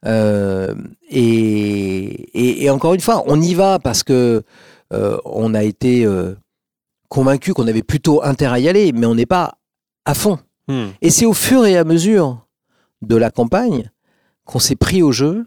Euh, 0.06 0.74
et, 1.10 1.20
et, 1.20 2.64
et 2.64 2.70
encore 2.70 2.94
une 2.94 3.00
fois, 3.00 3.24
on 3.26 3.40
y 3.40 3.54
va 3.54 3.78
parce 3.78 4.02
que 4.02 4.42
euh, 4.92 5.18
on 5.24 5.54
a 5.54 5.64
été 5.64 6.04
euh, 6.04 6.34
convaincu 7.08 7.52
qu'on 7.52 7.66
avait 7.66 7.82
plutôt 7.82 8.22
intérêt 8.22 8.56
à 8.56 8.58
y 8.60 8.68
aller, 8.68 8.92
mais 8.92 9.06
on 9.06 9.14
n'est 9.14 9.26
pas 9.26 9.58
à 10.04 10.14
fond. 10.14 10.38
Hmm. 10.68 10.88
Et 11.02 11.10
c'est 11.10 11.26
au 11.26 11.34
fur 11.34 11.66
et 11.66 11.76
à 11.76 11.84
mesure 11.84 12.46
de 13.02 13.16
la 13.16 13.30
campagne 13.30 13.90
qu'on 14.44 14.58
s'est 14.58 14.76
pris 14.76 15.02
au 15.02 15.12
jeu 15.12 15.46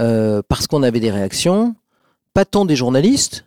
euh, 0.00 0.42
parce 0.48 0.66
qu'on 0.66 0.82
avait 0.82 1.00
des 1.00 1.10
réactions, 1.10 1.76
pas 2.34 2.44
tant 2.44 2.64
des 2.64 2.76
journalistes, 2.76 3.46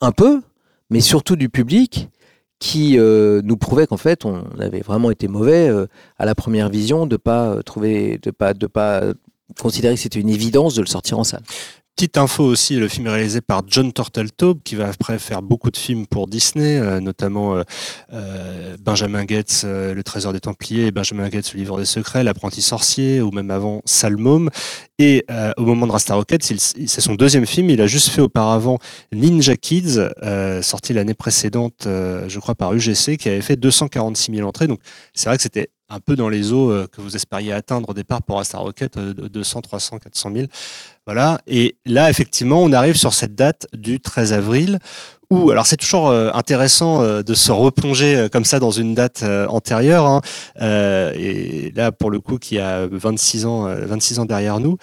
un 0.00 0.12
peu, 0.12 0.42
mais 0.90 1.00
surtout 1.00 1.36
du 1.36 1.48
public 1.48 2.10
qui 2.58 2.98
euh, 2.98 3.42
nous 3.44 3.56
prouvait 3.56 3.86
qu'en 3.86 3.96
fait 3.96 4.24
on 4.24 4.44
avait 4.58 4.80
vraiment 4.80 5.10
été 5.10 5.28
mauvais 5.28 5.68
euh, 5.68 5.86
à 6.18 6.24
la 6.24 6.34
première 6.34 6.68
vision 6.68 7.06
de 7.06 7.16
pas 7.16 7.50
euh, 7.50 7.62
trouver, 7.62 8.18
de 8.18 8.30
pas, 8.30 8.54
de 8.54 8.66
pas 8.66 9.02
considérer 9.60 9.94
que 9.94 10.00
c'était 10.00 10.20
une 10.20 10.30
évidence 10.30 10.74
de 10.74 10.80
le 10.80 10.86
sortir 10.86 11.18
en 11.18 11.24
salle. 11.24 11.42
Petite 11.96 12.18
info 12.18 12.44
aussi, 12.44 12.76
le 12.76 12.88
film 12.88 13.06
est 13.06 13.10
réalisé 13.10 13.40
par 13.40 13.62
John 13.66 13.90
Turteltaub, 13.90 14.58
qui 14.62 14.74
va 14.74 14.88
après 14.88 15.18
faire 15.18 15.40
beaucoup 15.40 15.70
de 15.70 15.78
films 15.78 16.06
pour 16.06 16.26
Disney, 16.26 16.76
euh, 16.76 17.00
notamment 17.00 17.56
euh, 17.56 17.62
euh, 18.12 18.76
Benjamin 18.78 19.24
Gates, 19.24 19.64
Le 19.64 20.02
Trésor 20.02 20.34
des 20.34 20.40
Templiers, 20.40 20.90
Benjamin 20.90 21.30
Gates, 21.30 21.54
Le 21.54 21.60
Livre 21.60 21.78
des 21.78 21.86
Secrets, 21.86 22.22
L'Apprenti 22.22 22.60
Sorcier, 22.60 23.22
ou 23.22 23.30
même 23.30 23.50
avant 23.50 23.80
Salmôme. 23.86 24.50
Et 24.98 25.24
au 25.56 25.62
moment 25.62 25.86
de 25.86 25.92
Rasta 25.92 26.14
Rocket, 26.14 26.42
c'est 26.42 27.00
son 27.00 27.14
deuxième 27.14 27.46
film. 27.46 27.70
Il 27.70 27.80
a 27.80 27.86
juste 27.86 28.08
fait 28.08 28.20
auparavant 28.20 28.78
Ninja 29.12 29.56
Kids, 29.56 29.98
sorti 30.62 30.92
l'année 30.92 31.14
précédente, 31.14 31.84
je 31.84 32.38
crois, 32.38 32.54
par 32.54 32.74
UGC, 32.74 33.16
qui 33.16 33.28
avait 33.28 33.42
fait 33.42 33.56
246 33.56 34.36
000 34.36 34.46
entrées. 34.46 34.66
Donc 34.66 34.80
c'est 35.14 35.28
vrai 35.28 35.36
que 35.36 35.42
c'était 35.42 35.70
un 35.88 36.00
peu 36.00 36.16
dans 36.16 36.28
les 36.28 36.52
eaux 36.52 36.70
euh, 36.70 36.86
que 36.86 37.00
vous 37.00 37.14
espériez 37.16 37.52
atteindre 37.52 37.88
au 37.88 37.94
départ 37.94 38.22
pour 38.22 38.36
Rasta 38.36 38.58
Rocket, 38.58 38.96
euh, 38.96 39.14
de 39.14 39.28
200, 39.28 39.62
300, 39.62 39.98
400 39.98 40.32
000. 40.34 40.46
Voilà. 41.06 41.40
Et 41.46 41.76
là, 41.84 42.10
effectivement, 42.10 42.62
on 42.62 42.72
arrive 42.72 42.96
sur 42.96 43.14
cette 43.14 43.34
date 43.34 43.66
du 43.72 44.00
13 44.00 44.32
avril 44.32 44.78
où, 45.30 45.50
alors 45.50 45.66
c'est 45.66 45.76
toujours 45.76 46.08
euh, 46.08 46.30
intéressant 46.34 47.02
euh, 47.02 47.22
de 47.22 47.34
se 47.34 47.50
replonger 47.52 48.16
euh, 48.16 48.28
comme 48.28 48.44
ça 48.44 48.58
dans 48.60 48.70
une 48.70 48.94
date 48.94 49.24
antérieure. 49.48 50.06
hein. 50.06 50.20
Et 50.60 51.72
là, 51.74 51.92
pour 51.92 52.10
le 52.10 52.20
coup, 52.20 52.38
qui 52.38 52.58
a 52.58 52.86
26 52.90 53.46
ans, 53.46 53.66
euh, 53.66 53.86
26 53.86 54.18
ans 54.20 54.24
derrière 54.24 54.60
nous, 54.60 54.76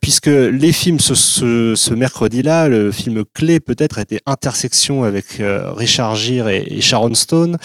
puisque 0.00 0.26
les 0.26 0.72
films 0.72 1.00
ce, 1.00 1.14
ce, 1.14 1.74
ce 1.76 1.94
mercredi-là, 1.94 2.68
le 2.68 2.90
film 2.92 3.24
clé 3.34 3.60
peut-être 3.60 3.98
était 3.98 4.20
Intersection 4.26 5.04
avec 5.04 5.40
Richard 5.40 6.16
Gere 6.16 6.48
et, 6.48 6.64
et 6.68 6.80
Sharon 6.80 7.14
Stone. 7.14 7.56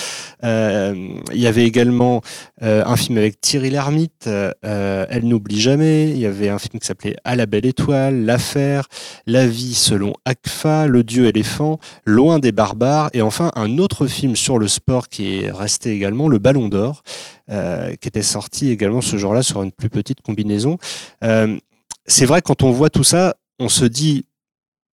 Il 0.43 1.21
y 1.33 1.47
avait 1.47 1.65
également 1.65 2.21
un 2.61 2.95
film 2.95 3.17
avec 3.17 3.39
Thierry 3.41 3.69
Lhermitte, 3.69 4.29
Elle 4.61 5.23
n'oublie 5.27 5.59
jamais. 5.59 6.09
Il 6.09 6.17
y 6.19 6.25
avait 6.25 6.49
un 6.49 6.59
film 6.59 6.79
qui 6.79 6.87
s'appelait 6.87 7.15
À 7.23 7.35
la 7.35 7.45
belle 7.45 7.65
étoile, 7.65 8.25
L'affaire, 8.25 8.87
La 9.27 9.47
vie 9.47 9.73
selon 9.73 10.13
Akfa, 10.25 10.87
Le 10.87 11.03
dieu 11.03 11.25
éléphant, 11.27 11.79
Loin 12.11 12.39
des 12.39 12.51
barbares, 12.51 13.09
et 13.13 13.21
enfin 13.21 13.51
un 13.55 13.77
autre 13.77 14.05
film 14.05 14.35
sur 14.35 14.59
le 14.59 14.67
sport 14.67 15.07
qui 15.07 15.37
est 15.37 15.49
resté 15.49 15.91
également, 15.91 16.27
Le 16.27 16.39
Ballon 16.39 16.67
d'Or, 16.67 17.03
euh, 17.49 17.95
qui 17.95 18.09
était 18.09 18.21
sorti 18.21 18.69
également 18.69 18.99
ce 18.99 19.15
jour-là 19.15 19.43
sur 19.43 19.63
une 19.63 19.71
plus 19.71 19.89
petite 19.89 20.21
combinaison. 20.21 20.77
Euh, 21.23 21.57
c'est 22.05 22.25
vrai, 22.25 22.41
quand 22.41 22.63
on 22.63 22.71
voit 22.71 22.89
tout 22.89 23.05
ça, 23.05 23.35
on 23.59 23.69
se 23.69 23.85
dit, 23.85 24.25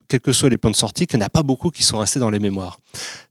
quels 0.07 0.21
que 0.21 0.33
soient 0.33 0.49
les 0.49 0.59
points 0.59 0.71
de 0.71 0.77
sortie, 0.77 1.09
qu'il 1.09 1.19
n'y 1.19 1.25
en 1.25 1.27
a 1.27 1.31
pas 1.31 1.43
beaucoup 1.43 1.71
qui 1.71 1.83
sont 1.83 1.99
restés 1.99 2.21
dans 2.21 2.31
les 2.31 2.39
mémoires. 2.39 2.79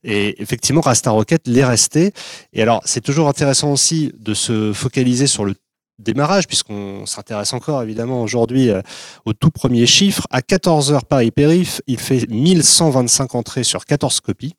Et 0.04 0.42
effectivement, 0.42 0.82
Rasta 0.82 1.10
Rocket 1.12 1.48
l'est 1.48 1.64
resté. 1.64 2.12
Et 2.52 2.62
alors, 2.62 2.82
c'est 2.84 3.02
toujours 3.02 3.30
intéressant 3.30 3.72
aussi 3.72 4.12
de 4.20 4.34
se 4.34 4.74
focaliser 4.74 5.28
sur 5.28 5.46
le 5.46 5.56
démarrage, 6.00 6.48
puisqu'on 6.48 7.06
s'intéresse 7.06 7.54
encore 7.54 7.82
évidemment 7.84 8.22
aujourd'hui 8.22 8.70
euh, 8.70 8.82
au 9.26 9.34
tout 9.34 9.52
premier 9.52 9.86
chiffre. 9.86 10.28
À 10.30 10.42
14h 10.42 11.06
Paris-Périph, 11.06 11.82
il 11.88 12.00
fait 12.00 12.26
1125 12.30 13.36
entrées 13.36 13.64
sur 13.64 13.86
14 13.86 14.20
copies. 14.22 14.56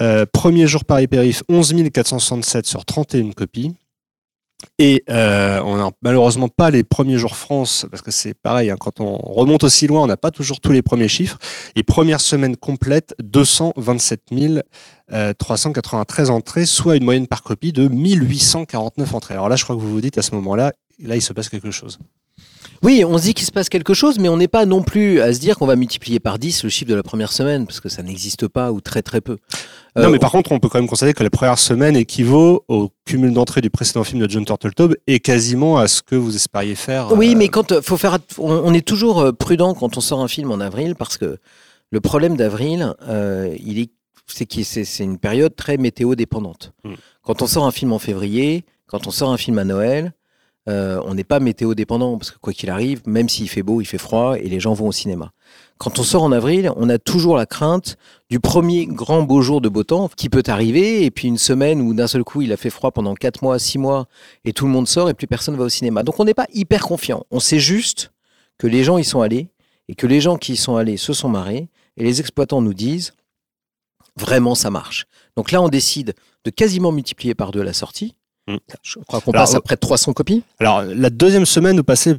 Euh, 0.00 0.26
premier 0.30 0.66
jour 0.66 0.84
Paris-Périph, 0.84 1.42
11 1.48 1.74
467 1.92 2.66
sur 2.66 2.84
31 2.84 3.30
copies. 3.30 3.74
Et 4.78 5.04
euh, 5.08 5.60
on 5.64 5.76
n'a 5.76 5.90
malheureusement 6.02 6.48
pas 6.48 6.70
les 6.70 6.82
premiers 6.82 7.18
jours 7.18 7.36
France, 7.36 7.86
parce 7.90 8.02
que 8.02 8.10
c'est 8.10 8.34
pareil, 8.34 8.70
hein, 8.70 8.76
quand 8.78 9.00
on 9.00 9.16
remonte 9.16 9.64
aussi 9.64 9.86
loin, 9.86 10.02
on 10.02 10.06
n'a 10.06 10.16
pas 10.16 10.30
toujours 10.30 10.60
tous 10.60 10.72
les 10.72 10.82
premiers 10.82 11.08
chiffres. 11.08 11.38
Et 11.76 11.82
première 11.82 12.20
semaine 12.20 12.56
complète, 12.56 13.14
227 13.22 14.22
euh, 15.12 15.32
393 15.34 16.30
entrées, 16.30 16.66
soit 16.66 16.96
une 16.96 17.04
moyenne 17.04 17.26
par 17.26 17.42
copie 17.42 17.72
de 17.72 17.88
1849 17.88 19.14
entrées. 19.14 19.34
Alors 19.34 19.48
là, 19.48 19.56
je 19.56 19.64
crois 19.64 19.76
que 19.76 19.80
vous 19.80 19.90
vous 19.90 20.00
dites 20.00 20.18
à 20.18 20.22
ce 20.22 20.34
moment-là, 20.34 20.72
là, 21.02 21.16
il 21.16 21.22
se 21.22 21.32
passe 21.32 21.48
quelque 21.48 21.70
chose. 21.70 21.98
Oui, 22.82 23.04
on 23.04 23.16
se 23.18 23.22
dit 23.22 23.34
qu'il 23.34 23.46
se 23.46 23.52
passe 23.52 23.68
quelque 23.68 23.94
chose, 23.94 24.18
mais 24.18 24.28
on 24.28 24.36
n'est 24.36 24.48
pas 24.48 24.66
non 24.66 24.82
plus 24.82 25.20
à 25.20 25.32
se 25.32 25.38
dire 25.38 25.56
qu'on 25.56 25.66
va 25.66 25.76
multiplier 25.76 26.20
par 26.20 26.38
10 26.38 26.64
le 26.64 26.70
chiffre 26.70 26.90
de 26.90 26.94
la 26.94 27.02
première 27.02 27.32
semaine, 27.32 27.66
parce 27.66 27.80
que 27.80 27.88
ça 27.88 28.02
n'existe 28.02 28.48
pas 28.48 28.72
ou 28.72 28.80
très 28.80 29.02
très 29.02 29.20
peu. 29.20 29.38
non, 29.96 30.04
Euh, 30.04 30.10
mais 30.10 30.18
par 30.18 30.32
contre, 30.32 30.52
on 30.52 30.58
peut 30.58 30.68
quand 30.68 30.78
même 30.78 30.88
constater 30.88 31.14
que 31.14 31.22
la 31.22 31.30
première 31.30 31.58
semaine 31.58 31.96
équivaut 31.96 32.64
au 32.68 32.90
cumul 33.04 33.32
d'entrées 33.32 33.60
du 33.60 33.70
précédent 33.70 34.04
film 34.04 34.20
de 34.20 34.30
John 34.30 34.44
Turteltaub 34.44 34.96
et 35.06 35.20
quasiment 35.20 35.78
à 35.78 35.86
ce 35.86 36.02
que 36.02 36.16
vous 36.16 36.34
espériez 36.34 36.74
faire. 36.74 37.12
Oui, 37.12 37.34
euh, 37.34 37.38
mais 37.38 37.48
quand 37.48 37.72
euh, 37.72 37.82
faut 37.82 37.96
faire, 37.96 38.18
on, 38.38 38.74
est 38.74 38.86
toujours 38.86 39.32
prudent 39.36 39.74
quand 39.74 39.96
on 39.96 40.00
sort 40.00 40.20
un 40.20 40.28
film 40.28 40.50
en 40.50 40.60
avril 40.60 40.94
parce 40.96 41.16
que 41.18 41.38
le 41.92 42.00
problème 42.00 42.36
d'avril, 42.36 42.94
euh, 43.06 43.54
il 43.64 43.78
est, 43.78 43.90
c'est 44.26 44.46
que 44.46 44.62
c'est 44.64 44.84
c'est 44.84 45.04
une 45.04 45.18
période 45.18 45.54
très 45.54 45.76
météo 45.76 46.14
dépendante. 46.14 46.72
Mm. 46.84 46.94
Quand 47.22 47.42
on 47.42 47.46
sort 47.46 47.66
un 47.66 47.70
film 47.70 47.92
en 47.92 47.98
février, 47.98 48.64
quand 48.86 49.06
on 49.06 49.10
sort 49.10 49.30
un 49.30 49.36
film 49.36 49.58
à 49.58 49.64
Noël, 49.64 50.14
euh, 50.68 51.00
on 51.04 51.14
n'est 51.14 51.24
pas 51.24 51.40
météo 51.40 51.74
dépendant 51.74 52.16
parce 52.18 52.30
que 52.30 52.38
quoi 52.38 52.52
qu'il 52.52 52.70
arrive, 52.70 53.02
même 53.04 53.28
s'il 53.28 53.48
fait 53.48 53.64
beau, 53.64 53.80
il 53.80 53.84
fait 53.84 53.98
froid 53.98 54.36
et 54.38 54.48
les 54.48 54.60
gens 54.60 54.74
vont 54.74 54.88
au 54.88 54.92
cinéma. 54.92 55.32
Quand 55.78 55.98
on 55.98 56.04
sort 56.04 56.22
en 56.22 56.30
avril, 56.30 56.70
on 56.76 56.88
a 56.88 56.98
toujours 56.98 57.36
la 57.36 57.46
crainte 57.46 57.96
du 58.30 58.38
premier 58.38 58.86
grand 58.86 59.22
beau 59.22 59.42
jour 59.42 59.60
de 59.60 59.68
beau 59.68 59.82
temps 59.82 60.08
qui 60.14 60.28
peut 60.28 60.44
arriver 60.46 61.04
et 61.04 61.10
puis 61.10 61.26
une 61.26 61.38
semaine 61.38 61.80
où 61.80 61.92
d'un 61.94 62.06
seul 62.06 62.22
coup 62.22 62.42
il 62.42 62.52
a 62.52 62.56
fait 62.56 62.70
froid 62.70 62.92
pendant 62.92 63.14
4 63.14 63.42
mois, 63.42 63.58
6 63.58 63.78
mois 63.78 64.06
et 64.44 64.52
tout 64.52 64.66
le 64.66 64.70
monde 64.70 64.86
sort 64.86 65.10
et 65.10 65.14
plus 65.14 65.26
personne 65.26 65.56
va 65.56 65.64
au 65.64 65.68
cinéma. 65.68 66.04
Donc 66.04 66.20
on 66.20 66.24
n'est 66.24 66.34
pas 66.34 66.46
hyper 66.52 66.82
confiant. 66.82 67.26
On 67.32 67.40
sait 67.40 67.58
juste 67.58 68.12
que 68.58 68.68
les 68.68 68.84
gens 68.84 68.98
y 68.98 69.04
sont 69.04 69.20
allés 69.20 69.48
et 69.88 69.96
que 69.96 70.06
les 70.06 70.20
gens 70.20 70.36
qui 70.36 70.52
y 70.52 70.56
sont 70.56 70.76
allés 70.76 70.96
se 70.96 71.12
sont 71.12 71.28
marrés 71.28 71.68
et 71.96 72.04
les 72.04 72.20
exploitants 72.20 72.62
nous 72.62 72.74
disent 72.74 73.12
vraiment 74.16 74.54
ça 74.54 74.70
marche. 74.70 75.06
Donc 75.36 75.50
là 75.50 75.60
on 75.60 75.68
décide 75.68 76.14
de 76.44 76.50
quasiment 76.50 76.92
multiplier 76.92 77.34
par 77.34 77.50
deux 77.50 77.62
la 77.62 77.72
sortie. 77.72 78.14
Mm. 78.48 78.56
Je 78.82 78.98
crois 79.06 79.20
qu'on 79.20 79.32
passe 79.32 79.54
à 79.54 79.60
près 79.60 79.74
de 79.76 79.80
300 79.80 80.12
copies. 80.12 80.42
Alors, 80.58 80.82
la 80.82 81.10
deuxième 81.10 81.46
semaine, 81.46 81.76
vous 81.76 81.84
passez 81.84 82.16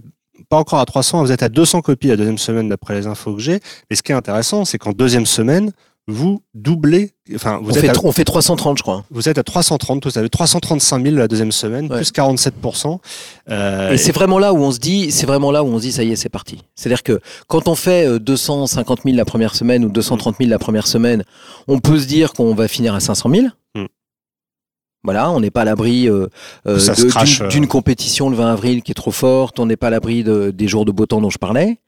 pas 0.49 0.57
encore 0.57 0.79
à 0.79 0.85
300, 0.85 1.21
vous 1.23 1.31
êtes 1.31 1.43
à 1.43 1.49
200 1.49 1.81
copies 1.81 2.07
la 2.07 2.17
deuxième 2.17 2.37
semaine 2.37 2.69
d'après 2.69 2.95
les 2.95 3.07
infos 3.07 3.33
que 3.35 3.41
j'ai. 3.41 3.59
Mais 3.89 3.95
ce 3.95 4.03
qui 4.03 4.11
est 4.11 4.15
intéressant, 4.15 4.65
c'est 4.65 4.77
qu'en 4.77 4.91
deuxième 4.91 5.25
semaine, 5.25 5.71
vous 6.05 6.41
doublez, 6.53 7.11
enfin, 7.33 7.59
vous 7.63 7.71
On 7.71 7.73
êtes, 7.73 7.79
fait, 7.79 7.89
à, 7.89 7.93
on 8.03 8.11
fait 8.11 8.25
330 8.25 8.77
je 8.77 8.83
crois. 8.83 9.05
vous 9.09 9.29
êtes 9.29 9.37
à 9.37 9.43
330, 9.43 10.03
vous 10.05 10.17
avez 10.17 10.27
335 10.29 11.01
000 11.01 11.15
la 11.15 11.29
deuxième 11.29 11.53
semaine, 11.53 11.89
Ouais. 11.89 11.97
plus 11.97 12.11
47%. 12.11 12.99
Euh, 13.49 13.91
Et 13.93 13.97
c'est 13.97 14.11
vraiment 14.11 14.37
là 14.37 14.51
où 14.53 14.57
on 14.57 14.71
se 14.71 14.79
dit, 14.79 15.11
c'est 15.11 15.25
vraiment 15.25 15.49
là 15.51 15.63
où 15.63 15.67
on 15.67 15.77
se 15.77 15.83
dit, 15.83 15.91
ça 15.93 16.03
y 16.03 16.11
est, 16.11 16.17
c'est 16.17 16.27
parti. 16.27 16.59
C'est-à-dire 16.75 17.03
que 17.03 17.21
quand 17.47 17.69
on 17.69 17.75
fait 17.75 18.05
euh, 18.05 18.19
250 18.19 19.03
000 19.05 19.15
la 19.15 19.23
première 19.23 19.55
semaine 19.55 19.85
ou 19.85 19.89
230 19.89 20.35
000 20.39 20.49
la 20.49 20.59
première 20.59 20.87
semaine, 20.87 21.23
on 21.69 21.79
peut 21.79 21.97
se 21.99 22.05
dire 22.05 22.33
qu'on 22.33 22.53
va 22.53 22.67
finir 22.67 22.95
à 22.95 22.99
500 22.99 23.29
000. 23.29 23.47
Voilà, 25.03 25.31
on 25.31 25.41
n'est 25.41 25.51
pas 25.51 25.61
à 25.61 25.65
l'abri 25.65 26.07
euh, 26.07 26.27
euh, 26.65 26.77
euh. 27.45 27.47
d'une 27.49 27.67
compétition 27.67 28.29
le 28.29 28.37
20 28.37 28.53
avril 28.53 28.81
qui 28.83 28.91
est 28.91 28.95
trop 28.95 29.11
forte, 29.11 29.59
on 29.59 29.65
n'est 29.65 29.75
pas 29.75 29.87
à 29.87 29.89
l'abri 29.89 30.23
de- 30.23 30.49
des 30.51 30.67
jours 30.69 30.85
de 30.85 30.91
beau 30.93 31.05
temps 31.05 31.19
dont 31.19 31.29
je 31.29 31.37
parlais. 31.37 31.79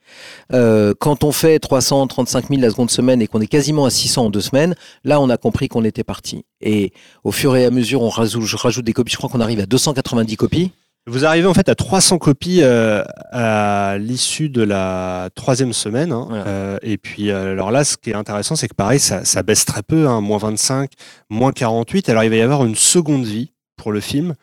Euh, 0.53 0.93
quand 0.99 1.23
on 1.23 1.31
fait 1.31 1.57
335 1.59 2.49
000 2.49 2.61
la 2.61 2.69
seconde 2.69 2.91
semaine 2.91 3.21
et 3.21 3.27
qu'on 3.27 3.39
est 3.39 3.47
quasiment 3.47 3.85
à 3.85 3.89
600 3.89 4.25
en 4.25 4.29
deux 4.29 4.41
semaines, 4.41 4.75
là 5.05 5.21
on 5.21 5.29
a 5.29 5.37
compris 5.37 5.69
qu'on 5.69 5.85
était 5.85 6.03
parti. 6.03 6.43
Et 6.61 6.91
au 7.23 7.31
fur 7.31 7.55
et 7.55 7.65
à 7.65 7.71
mesure, 7.71 8.01
on 8.01 8.09
rajoute, 8.09 8.43
je 8.43 8.57
rajoute 8.57 8.83
des 8.85 8.93
copies, 8.93 9.13
je 9.13 9.17
crois 9.17 9.29
qu'on 9.29 9.39
arrive 9.41 9.61
à 9.61 9.65
290 9.65 10.35
copies. 10.35 10.71
Vous 11.07 11.23
arrivez 11.23 11.45
en 11.47 11.53
fait 11.53 11.69
à 11.69 11.75
300 11.75 12.17
copies 12.17 12.61
euh, 12.63 13.03
à 13.31 13.97
l'issue 13.99 14.49
de 14.49 14.63
la 14.63 15.29
troisième 15.35 15.71
semaine. 15.71 16.11
hein. 16.11 16.25
Voilà. 16.29 16.47
Euh, 16.47 16.77
et 16.81 16.97
puis, 16.97 17.29
euh, 17.29 17.51
alors 17.51 17.69
là, 17.69 17.83
ce 17.83 17.95
qui 17.95 18.09
est 18.09 18.15
intéressant, 18.15 18.55
c'est 18.55 18.67
que 18.67 18.73
pareil, 18.73 18.99
ça, 18.99 19.23
ça 19.23 19.43
baisse 19.43 19.65
très 19.65 19.83
peu, 19.83 20.07
hein, 20.07 20.19
moins 20.21 20.39
25, 20.39 20.89
moins 21.29 21.51
48. 21.51 22.09
Alors, 22.09 22.23
il 22.23 22.31
va 22.31 22.35
y 22.37 22.41
avoir 22.41 22.65
une 22.65 22.73
seconde 22.75 23.23
vie 23.23 23.51
pour 23.77 23.91
le 23.91 23.99
film, 23.99 24.33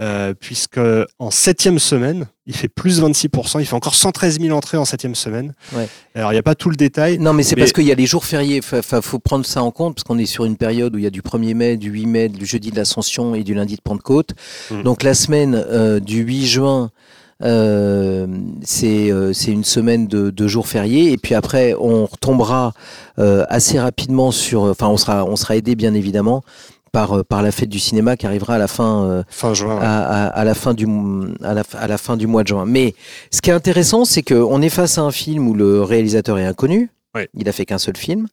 euh, 0.00 0.32
puisque 0.38 0.80
en 1.18 1.30
septième 1.30 1.78
semaine, 1.78 2.26
il 2.46 2.54
fait 2.54 2.68
plus 2.68 3.02
26%. 3.02 3.60
Il 3.60 3.66
fait 3.66 3.74
encore 3.74 3.94
113 3.94 4.40
000 4.40 4.56
entrées 4.56 4.78
en 4.78 4.84
septième 4.86 5.14
semaine. 5.14 5.52
Ouais. 5.74 5.88
Alors, 6.14 6.32
il 6.32 6.36
n'y 6.36 6.38
a 6.38 6.42
pas 6.42 6.54
tout 6.54 6.70
le 6.70 6.76
détail. 6.76 7.18
Non, 7.18 7.32
mais 7.34 7.42
c'est 7.42 7.54
Mais- 7.54 7.62
parce 7.62 7.72
qu'il 7.72 7.84
y 7.84 7.92
a 7.92 7.94
les 7.94 8.06
jours 8.06 8.24
fériés. 8.24 8.60
Il 8.72 9.02
faut 9.02 9.18
prendre 9.18 9.44
ça 9.44 9.62
en 9.62 9.70
compte 9.70 9.96
parce 9.96 10.04
qu'on 10.04 10.18
est 10.18 10.26
sur 10.26 10.46
une 10.46 10.56
période 10.56 10.94
où 10.94 10.98
il 10.98 11.04
y 11.04 11.06
a 11.06 11.10
du 11.10 11.22
1er 11.22 11.54
mai, 11.54 11.76
du 11.76 11.90
8 11.90 12.06
mai, 12.06 12.28
du 12.28 12.46
jeudi 12.46 12.70
de 12.70 12.76
l'Ascension 12.76 13.34
et 13.34 13.44
du 13.44 13.54
lundi 13.54 13.76
de 13.76 13.82
Pentecôte. 13.82 14.30
Mm. 14.70 14.82
Donc 14.82 15.02
la 15.02 15.14
semaine 15.14 15.54
euh, 15.54 16.00
du 16.00 16.22
8 16.22 16.46
juin, 16.46 16.90
euh, 17.42 18.26
c'est 18.62 19.10
euh, 19.10 19.32
c'est 19.32 19.50
une 19.50 19.64
semaine 19.64 20.06
de, 20.06 20.30
de 20.30 20.46
jours 20.46 20.66
fériés. 20.66 21.12
Et 21.12 21.16
puis 21.18 21.34
après, 21.34 21.74
on 21.78 22.06
retombera 22.06 22.72
euh, 23.18 23.44
assez 23.48 23.78
rapidement 23.78 24.30
sur. 24.30 24.62
Enfin, 24.62 24.88
on 24.88 24.96
sera, 24.96 25.24
on 25.24 25.36
sera 25.36 25.56
aidé 25.56 25.74
bien 25.74 25.94
évidemment 25.94 26.42
par, 26.92 27.18
euh, 27.18 27.22
par 27.24 27.42
la 27.42 27.52
fête 27.52 27.68
du 27.68 27.78
cinéma 27.78 28.16
qui 28.16 28.26
arrivera 28.26 28.54
à 28.54 28.58
la 28.58 28.68
fin. 28.68 29.24
Fin 29.28 29.54
juin. 29.54 29.76
ouais. 29.78 29.84
à, 29.84 30.26
à- 30.26 30.26
à 30.28 30.44
la 30.44 30.54
fin 30.54 30.74
du, 30.74 30.84
m- 30.84 31.36
à, 31.42 31.54
la, 31.54 31.62
à 31.74 31.86
la 31.86 31.98
fin 31.98 32.16
du 32.16 32.26
mois 32.26 32.42
de 32.42 32.48
juin. 32.48 32.64
Mais 32.66 32.94
ce 33.30 33.40
qui 33.40 33.50
est 33.50 33.52
intéressant, 33.54 34.04
c'est 34.04 34.22
qu'on 34.22 34.60
est 34.62 34.68
face 34.68 34.98
à 34.98 35.02
un 35.02 35.10
film 35.10 35.48
où 35.48 35.54
le 35.54 35.82
réalisateur 35.82 36.38
est 36.38 36.44
inconnu. 36.46 36.90
Ouais. 37.14 37.28
Il 37.34 37.48
a 37.48 37.52
fait 37.52 37.64
qu'un 37.66 37.78
seul 37.78 37.96
film. 37.96 38.26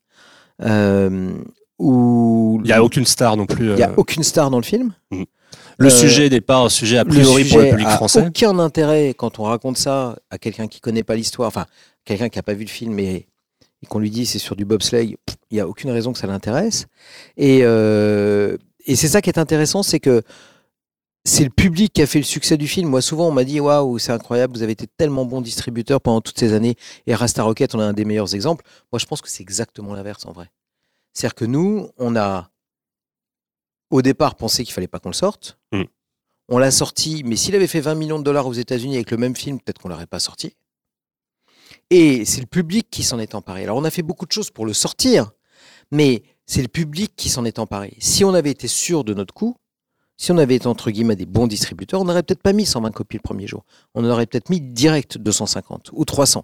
Euh, 0.63 1.31
où 1.79 2.59
Il 2.63 2.67
n'y 2.67 2.71
a 2.73 2.83
aucune 2.83 3.05
star 3.05 3.37
non 3.37 3.45
plus. 3.45 3.71
il 3.73 3.77
y 3.79 3.83
a 3.83 3.89
euh, 3.89 3.93
aucune 3.97 4.23
star 4.23 4.49
dans 4.49 4.57
le 4.57 4.63
film. 4.63 4.93
Le 5.79 5.87
euh, 5.87 5.89
sujet 5.89 6.29
n'est 6.29 6.41
pas 6.41 6.57
un 6.57 6.69
sujet 6.69 6.97
a 6.97 7.03
Le 7.03 7.09
priori 7.09 7.43
pour 7.45 7.59
le 7.59 7.69
public 7.69 7.87
a 7.87 7.91
français. 7.97 8.25
aucun 8.27 8.57
intérêt 8.57 9.13
quand 9.15 9.37
on 9.39 9.43
raconte 9.43 9.77
ça 9.77 10.15
à 10.31 10.39
quelqu'un 10.39 10.67
qui 10.67 10.79
connaît 10.81 11.03
pas 11.03 11.15
l'histoire, 11.15 11.47
enfin 11.47 11.65
quelqu'un 12.03 12.29
qui 12.29 12.39
a 12.39 12.43
pas 12.43 12.53
vu 12.53 12.63
le 12.63 12.69
film 12.69 12.97
et, 12.97 13.27
et 13.83 13.85
qu'on 13.85 13.99
lui 13.99 14.09
dit 14.09 14.25
c'est 14.25 14.39
sur 14.39 14.55
du 14.55 14.65
bobsleigh, 14.65 15.17
il 15.51 15.57
y 15.57 15.59
a 15.59 15.67
aucune 15.67 15.91
raison 15.91 16.13
que 16.13 16.19
ça 16.19 16.27
l'intéresse. 16.27 16.87
Et, 17.35 17.59
euh, 17.63 18.57
et 18.85 18.95
c'est 18.95 19.07
ça 19.07 19.21
qui 19.21 19.29
est 19.29 19.39
intéressant, 19.39 19.83
c'est 19.83 19.99
que 19.99 20.23
c'est 21.23 21.43
le 21.43 21.49
public 21.49 21.91
qui 21.91 22.01
a 22.01 22.07
fait 22.07 22.19
le 22.19 22.25
succès 22.25 22.57
du 22.57 22.67
film. 22.67 22.89
Moi, 22.89 23.01
souvent, 23.01 23.27
on 23.27 23.31
m'a 23.31 23.43
dit 23.43 23.59
Waouh, 23.59 23.99
c'est 23.99 24.13
incroyable, 24.13 24.55
vous 24.55 24.63
avez 24.63 24.71
été 24.71 24.87
tellement 24.87 25.25
bon 25.25 25.41
distributeur 25.41 25.99
pendant 25.99 26.21
toutes 26.21 26.39
ces 26.39 26.53
années. 26.53 26.75
Et 27.05 27.13
Rasta 27.13 27.43
Rocket, 27.43 27.75
on 27.75 27.79
a 27.79 27.85
un 27.85 27.93
des 27.93 28.05
meilleurs 28.05 28.33
exemples. 28.33 28.65
Moi, 28.91 28.99
je 28.99 29.05
pense 29.05 29.21
que 29.21 29.29
c'est 29.29 29.43
exactement 29.43 29.93
l'inverse 29.93 30.25
en 30.25 30.31
vrai. 30.31 30.49
C'est-à-dire 31.13 31.35
que 31.35 31.45
nous, 31.45 31.89
on 31.97 32.15
a 32.15 32.49
au 33.89 34.01
départ 34.01 34.35
pensé 34.35 34.63
qu'il 34.63 34.73
fallait 34.73 34.87
pas 34.87 34.99
qu'on 34.99 35.09
le 35.09 35.15
sorte. 35.15 35.59
Mm. 35.73 35.83
On 36.49 36.57
l'a 36.59 36.71
sorti, 36.71 37.23
mais 37.25 37.35
s'il 37.35 37.55
avait 37.55 37.67
fait 37.67 37.81
20 37.81 37.95
millions 37.95 38.19
de 38.19 38.23
dollars 38.23 38.47
aux 38.47 38.53
États-Unis 38.53 38.95
avec 38.95 39.11
le 39.11 39.17
même 39.17 39.35
film, 39.35 39.59
peut-être 39.59 39.79
qu'on 39.79 39.89
l'aurait 39.89 40.07
pas 40.07 40.19
sorti. 40.19 40.55
Et 41.89 42.25
c'est 42.25 42.41
le 42.41 42.47
public 42.47 42.87
qui 42.89 43.03
s'en 43.03 43.19
est 43.19 43.35
emparé. 43.35 43.63
Alors, 43.63 43.77
on 43.77 43.83
a 43.83 43.91
fait 43.91 44.01
beaucoup 44.01 44.25
de 44.25 44.31
choses 44.31 44.51
pour 44.51 44.65
le 44.65 44.73
sortir, 44.73 45.31
mais 45.91 46.23
c'est 46.45 46.61
le 46.61 46.67
public 46.67 47.13
qui 47.15 47.29
s'en 47.29 47.45
est 47.45 47.59
emparé. 47.59 47.95
Si 47.99 48.25
on 48.25 48.33
avait 48.33 48.51
été 48.51 48.67
sûr 48.67 49.03
de 49.03 49.13
notre 49.13 49.33
coup, 49.33 49.55
si 50.17 50.31
on 50.31 50.37
avait 50.37 50.55
été 50.55 50.67
entre 50.67 50.89
guillemets 50.89 51.15
des 51.15 51.25
bons 51.25 51.47
distributeurs, 51.47 52.01
on 52.01 52.05
n'aurait 52.05 52.23
peut-être 52.23 52.41
pas 52.41 52.53
mis 52.53 52.65
120 52.65 52.91
copies 52.91 53.17
le 53.17 53.21
premier 53.21 53.47
jour. 53.47 53.63
On 53.93 54.03
aurait 54.03 54.25
peut-être 54.25 54.49
mis 54.49 54.59
direct 54.59 55.17
250 55.17 55.91
ou 55.93 56.05
300. 56.05 56.43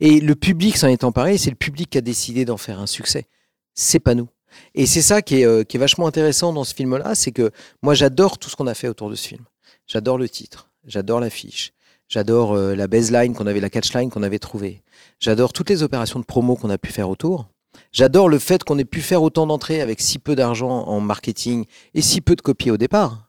Et 0.00 0.20
le 0.20 0.34
public 0.34 0.76
s'en 0.76 0.88
est 0.88 1.04
emparé, 1.04 1.38
c'est 1.38 1.50
le 1.50 1.56
public 1.56 1.90
qui 1.90 1.98
a 1.98 2.02
décidé 2.02 2.44
d'en 2.44 2.56
faire 2.56 2.80
un 2.80 2.86
succès. 2.86 3.26
C'est 3.74 4.00
pas 4.00 4.14
nous. 4.14 4.28
Et 4.74 4.86
c'est 4.86 5.02
ça 5.02 5.22
qui 5.22 5.40
est, 5.40 5.44
euh, 5.44 5.64
qui 5.64 5.76
est 5.76 5.80
vachement 5.80 6.06
intéressant 6.06 6.52
dans 6.52 6.64
ce 6.64 6.74
film-là, 6.74 7.14
c'est 7.14 7.32
que 7.32 7.50
moi 7.82 7.94
j'adore 7.94 8.38
tout 8.38 8.48
ce 8.48 8.56
qu'on 8.56 8.66
a 8.66 8.74
fait 8.74 8.88
autour 8.88 9.10
de 9.10 9.14
ce 9.14 9.28
film. 9.28 9.44
J'adore 9.86 10.16
le 10.16 10.28
titre, 10.28 10.70
j'adore 10.86 11.20
l'affiche, 11.20 11.72
j'adore 12.08 12.54
euh, 12.54 12.74
la 12.74 12.86
baseline 12.86 13.34
qu'on 13.34 13.46
avait, 13.46 13.60
la 13.60 13.70
catchline 13.70 14.10
qu'on 14.10 14.22
avait 14.22 14.38
trouvée. 14.38 14.82
J'adore 15.20 15.52
toutes 15.52 15.70
les 15.70 15.82
opérations 15.82 16.18
de 16.20 16.24
promo 16.24 16.56
qu'on 16.56 16.70
a 16.70 16.78
pu 16.78 16.92
faire 16.92 17.08
autour. 17.10 17.48
J'adore 17.92 18.28
le 18.28 18.38
fait 18.38 18.64
qu'on 18.64 18.78
ait 18.78 18.84
pu 18.84 19.00
faire 19.02 19.22
autant 19.22 19.46
d'entrées 19.46 19.80
avec 19.80 20.00
si 20.00 20.18
peu 20.18 20.34
d'argent 20.34 20.70
en 20.70 21.00
marketing 21.00 21.66
et 21.94 22.02
si 22.02 22.20
peu 22.20 22.34
de 22.36 22.40
copies 22.42 22.70
au 22.70 22.76
départ. 22.76 23.28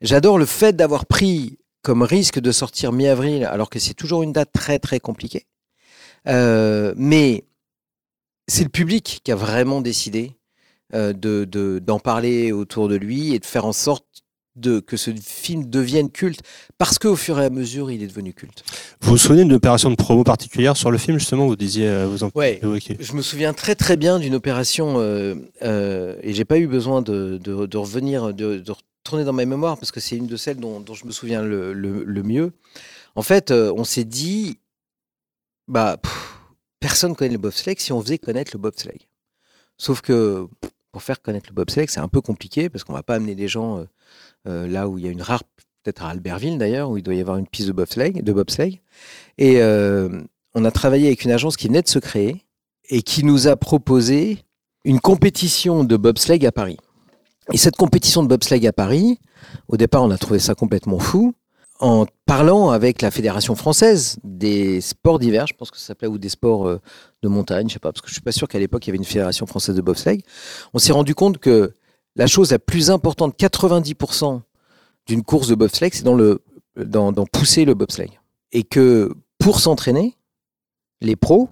J'adore 0.00 0.38
le 0.38 0.46
fait 0.46 0.74
d'avoir 0.74 1.04
pris 1.06 1.58
comme 1.82 2.02
risque 2.02 2.40
de 2.40 2.52
sortir 2.52 2.92
mi-avril, 2.92 3.44
alors 3.44 3.70
que 3.70 3.78
c'est 3.78 3.94
toujours 3.94 4.22
une 4.22 4.32
date 4.32 4.50
très 4.52 4.78
très 4.78 5.00
compliquée. 5.00 5.46
Euh, 6.26 6.92
mais 6.96 7.44
c'est 8.48 8.64
le 8.64 8.68
public 8.70 9.20
qui 9.24 9.32
a 9.32 9.36
vraiment 9.36 9.80
décidé 9.80 10.36
euh, 10.94 11.12
de, 11.12 11.44
de- 11.44 11.78
d'en 11.78 11.98
parler 11.98 12.52
autour 12.52 12.88
de 12.88 12.96
lui 12.96 13.34
et 13.34 13.38
de 13.38 13.46
faire 13.46 13.64
en 13.64 13.72
sorte 13.72 14.04
de, 14.56 14.80
que 14.80 14.96
ce 14.96 15.10
film 15.12 15.68
devienne 15.70 16.10
culte, 16.10 16.40
parce 16.76 16.98
qu'au 16.98 17.16
fur 17.16 17.40
et 17.40 17.44
à 17.44 17.50
mesure, 17.50 17.90
il 17.90 18.02
est 18.02 18.06
devenu 18.08 18.34
culte. 18.34 18.64
Vous 19.00 19.10
vous 19.12 19.18
souvenez 19.18 19.42
d'une 19.44 19.52
opération 19.52 19.90
de 19.90 19.94
promo 19.96 20.24
particulière 20.24 20.76
sur 20.76 20.90
le 20.90 20.98
film, 20.98 21.18
justement 21.18 21.46
Vous 21.46 21.56
disiez, 21.56 21.86
euh, 21.88 22.06
vous 22.06 22.24
en 22.24 22.30
Ouais. 22.34 22.58
évoquiez. 22.62 22.96
Je 23.00 23.12
me 23.14 23.22
souviens 23.22 23.52
très 23.54 23.74
très 23.74 23.96
bien 23.96 24.18
d'une 24.18 24.34
opération 24.34 24.94
euh, 24.98 25.34
euh, 25.62 26.16
et 26.22 26.32
j'ai 26.34 26.44
pas 26.44 26.58
eu 26.58 26.66
besoin 26.66 27.00
de, 27.02 27.38
de- 27.42 27.66
de 27.66 27.76
revenir, 27.78 28.34
de, 28.34 28.62
retourner 29.04 29.24
dans 29.24 29.32
ma 29.32 29.44
mémoire 29.46 29.78
parce 29.78 29.92
que 29.92 30.00
c'est 30.00 30.16
une 30.16 30.26
de 30.26 30.36
celles 30.36 30.58
dont, 30.58 30.80
dont 30.80 30.94
je 30.94 31.06
me 31.06 31.10
souviens 31.12 31.42
le, 31.42 31.72
le- 31.72 32.04
le 32.04 32.22
mieux. 32.22 32.52
En 33.14 33.22
fait, 33.22 33.50
euh, 33.50 33.72
on 33.76 33.84
s'est 33.84 34.04
dit, 34.04 34.58
bah, 35.68 35.96
pff, 35.96 36.36
personne 36.80 37.14
connaît 37.14 37.32
le 37.32 37.38
bobsleigh 37.38 37.76
si 37.78 37.92
on 37.92 38.02
faisait 38.02 38.18
connaître 38.18 38.50
le 38.54 38.58
bobsleigh. 38.58 39.08
Sauf 39.78 40.00
que 40.00 40.46
pour 40.92 41.02
faire 41.02 41.22
connaître 41.22 41.48
le 41.48 41.54
bobsleigh, 41.54 41.86
c'est 41.88 42.00
un 42.00 42.08
peu 42.08 42.20
compliqué 42.20 42.68
parce 42.68 42.84
qu'on 42.84 42.92
va 42.92 43.02
pas 43.04 43.14
amener 43.14 43.34
des 43.34 43.48
gens 43.48 43.86
euh, 44.46 44.66
là 44.66 44.88
où 44.88 44.98
il 44.98 45.04
y 45.04 45.08
a 45.08 45.10
une 45.10 45.22
rare, 45.22 45.42
peut-être 45.82 46.04
à 46.04 46.10
Albertville 46.10 46.58
d'ailleurs, 46.58 46.90
où 46.90 46.96
il 46.96 47.02
doit 47.02 47.14
y 47.14 47.20
avoir 47.20 47.36
une 47.36 47.46
piste 47.46 47.68
de 47.68 47.72
bobsleigh. 47.72 48.12
De 48.12 48.32
bobsleigh. 48.32 48.80
Et 49.38 49.60
euh, 49.62 50.20
on 50.54 50.64
a 50.64 50.70
travaillé 50.70 51.06
avec 51.06 51.24
une 51.24 51.30
agence 51.30 51.56
qui 51.56 51.68
venait 51.68 51.82
de 51.82 51.88
se 51.88 51.98
créer 51.98 52.44
et 52.88 53.02
qui 53.02 53.24
nous 53.24 53.48
a 53.48 53.56
proposé 53.56 54.38
une 54.84 55.00
compétition 55.00 55.84
de 55.84 55.96
bobsleigh 55.96 56.44
à 56.46 56.52
Paris. 56.52 56.78
Et 57.52 57.56
cette 57.56 57.76
compétition 57.76 58.22
de 58.22 58.28
bobsleigh 58.28 58.66
à 58.66 58.72
Paris, 58.72 59.18
au 59.68 59.76
départ, 59.76 60.02
on 60.02 60.10
a 60.10 60.18
trouvé 60.18 60.38
ça 60.38 60.54
complètement 60.54 60.98
fou. 60.98 61.34
En 61.80 62.04
parlant 62.26 62.70
avec 62.70 63.00
la 63.00 63.10
Fédération 63.10 63.54
française 63.54 64.18
des 64.22 64.82
sports 64.82 65.18
d'hiver, 65.18 65.46
je 65.46 65.54
pense 65.54 65.70
que 65.70 65.78
ça 65.78 65.86
s'appelait, 65.86 66.08
ou 66.08 66.18
des 66.18 66.28
sports 66.28 66.68
euh, 66.68 66.78
de 67.22 67.28
montagne, 67.28 67.68
je 67.68 67.74
sais 67.74 67.78
pas, 67.78 67.90
parce 67.90 68.02
que 68.02 68.08
je 68.08 68.12
suis 68.12 68.22
pas 68.22 68.32
sûr 68.32 68.48
qu'à 68.48 68.58
l'époque, 68.58 68.86
il 68.86 68.90
y 68.90 68.92
avait 68.92 68.98
une 68.98 69.04
Fédération 69.04 69.46
française 69.46 69.74
de 69.74 69.80
bobsleigh, 69.80 70.22
on 70.74 70.78
s'est 70.78 70.92
rendu 70.92 71.14
compte 71.14 71.38
que 71.38 71.72
la 72.20 72.26
chose 72.26 72.50
la 72.50 72.58
plus 72.58 72.90
importante, 72.90 73.34
90% 73.40 74.42
d'une 75.06 75.22
course 75.22 75.48
de 75.48 75.54
bobsleigh, 75.54 75.90
c'est 75.90 76.04
dans, 76.04 77.26
pousser 77.32 77.64
le 77.64 77.72
bobsleigh. 77.72 78.10
Et 78.52 78.62
que 78.62 79.10
pour 79.38 79.58
s'entraîner, 79.58 80.18
les 81.00 81.16
pros, 81.16 81.48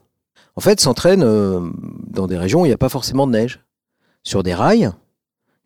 en 0.56 0.60
fait, 0.60 0.78
s'entraînent 0.78 1.22
euh, 1.22 1.70
dans 2.06 2.26
des 2.26 2.36
régions 2.36 2.60
où 2.60 2.66
il 2.66 2.68
n'y 2.68 2.74
a 2.74 2.78
pas 2.78 2.90
forcément 2.90 3.26
de 3.26 3.32
neige. 3.32 3.64
Sur 4.24 4.42
des 4.42 4.52
rails, 4.52 4.90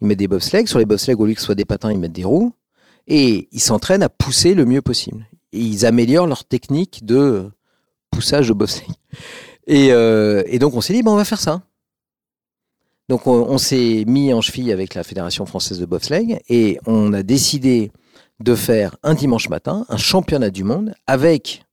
ils 0.00 0.06
mettent 0.06 0.20
des 0.20 0.28
bobsleighs. 0.28 0.68
Sur 0.68 0.78
les 0.78 0.86
bobsleighs, 0.86 1.18
au 1.18 1.26
lieu 1.26 1.34
que 1.34 1.40
ce 1.40 1.46
soit 1.46 1.56
des 1.56 1.64
patins, 1.64 1.90
ils 1.90 1.98
mettent 1.98 2.12
des 2.12 2.22
roues. 2.22 2.52
Et 3.08 3.48
ils 3.50 3.60
s'entraînent 3.60 4.04
à 4.04 4.08
pousser 4.08 4.54
le 4.54 4.66
mieux 4.66 4.82
possible. 4.82 5.26
Ils 5.50 5.84
améliorent 5.84 6.28
leur 6.28 6.44
technique 6.44 7.04
de 7.04 7.50
poussage 8.12 8.46
de 8.46 8.52
bobsleigh. 8.52 8.86
Et, 9.66 9.88
euh, 9.90 10.44
donc, 10.58 10.74
on 10.74 10.80
s'est 10.80 10.92
dit, 10.92 11.02
on 11.04 11.16
va 11.16 11.24
faire 11.24 11.40
ça. 11.40 11.62
Donc, 13.08 13.26
on, 13.26 13.32
on 13.48 13.58
s'est 13.58 14.04
mis 14.06 14.32
en 14.32 14.40
cheville 14.40 14.72
avec 14.72 14.94
la 14.94 15.04
Fédération 15.04 15.44
française 15.46 15.78
de 15.78 15.86
bobsleigh 15.86 16.40
et 16.48 16.78
on 16.86 17.12
a 17.12 17.22
décidé 17.22 17.90
de 18.40 18.54
faire 18.54 18.96
un 19.02 19.14
dimanche 19.14 19.48
matin 19.48 19.84
un 19.88 19.96
championnat 19.96 20.50
du 20.50 20.64
monde 20.64 20.94
avec 21.06 21.64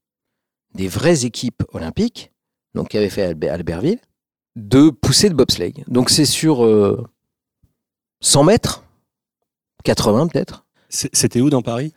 des 0.74 0.86
vraies 0.88 1.24
équipes 1.24 1.64
olympiques, 1.72 2.32
donc 2.74 2.88
qui 2.90 2.96
avaient 2.98 3.10
fait 3.10 3.32
Albe- 3.32 3.48
Albertville, 3.50 3.98
de 4.56 4.90
pousser 4.90 5.28
de 5.28 5.34
bobsleigh. 5.34 5.74
Donc 5.88 6.10
c'est 6.10 6.24
sur 6.24 6.64
euh, 6.64 7.04
100 8.20 8.44
mètres, 8.44 8.84
80 9.84 10.28
peut-être. 10.28 10.66
C'était 10.88 11.40
où 11.40 11.50
dans 11.50 11.62
Paris? 11.62 11.92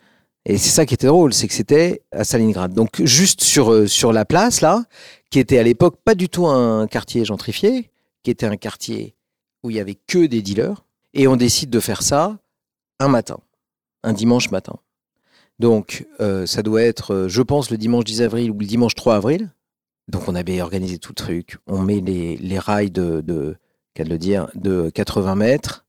Et 0.46 0.58
c'est 0.58 0.70
ça 0.70 0.86
qui 0.86 0.94
était 0.94 1.06
drôle, 1.06 1.32
c'est 1.32 1.48
que 1.48 1.54
c'était 1.54 2.02
à 2.12 2.22
Stalingrad. 2.24 2.72
Donc 2.74 3.02
juste 3.02 3.42
sur, 3.42 3.72
euh, 3.72 3.86
sur 3.86 4.12
la 4.12 4.24
place 4.24 4.60
là, 4.60 4.84
qui 5.30 5.38
était 5.38 5.58
à 5.58 5.62
l'époque 5.62 5.96
pas 6.04 6.14
du 6.14 6.28
tout 6.28 6.46
un 6.46 6.86
quartier 6.86 7.24
gentrifié, 7.24 7.90
qui 8.22 8.30
était 8.30 8.46
un 8.46 8.56
quartier 8.56 9.14
où 9.64 9.70
il 9.70 9.76
y 9.76 9.80
avait 9.80 9.96
que 10.06 10.26
des 10.26 10.42
dealers. 10.42 10.84
Et 11.14 11.26
on 11.26 11.36
décide 11.36 11.70
de 11.70 11.80
faire 11.80 12.02
ça 12.02 12.38
un 13.00 13.08
matin, 13.08 13.38
un 14.04 14.12
dimanche 14.12 14.50
matin. 14.50 14.76
Donc 15.58 16.06
euh, 16.20 16.46
ça 16.46 16.62
doit 16.62 16.82
être, 16.82 17.14
euh, 17.14 17.28
je 17.28 17.42
pense, 17.42 17.70
le 17.70 17.76
dimanche 17.76 18.04
10 18.04 18.22
avril 18.22 18.50
ou 18.50 18.58
le 18.58 18.66
dimanche 18.66 18.94
3 18.94 19.16
avril. 19.16 19.50
Donc 20.08 20.28
on 20.28 20.34
avait 20.34 20.60
organisé 20.60 20.98
tout 20.98 21.12
le 21.12 21.16
truc. 21.16 21.58
On 21.66 21.80
met 21.80 22.00
les, 22.00 22.58
rails 22.58 22.90
de, 22.90 23.20
de, 23.20 23.56
de 23.96 24.04
le 24.04 24.18
dire, 24.18 24.48
de 24.54 24.90
80 24.90 25.34
mètres. 25.36 25.84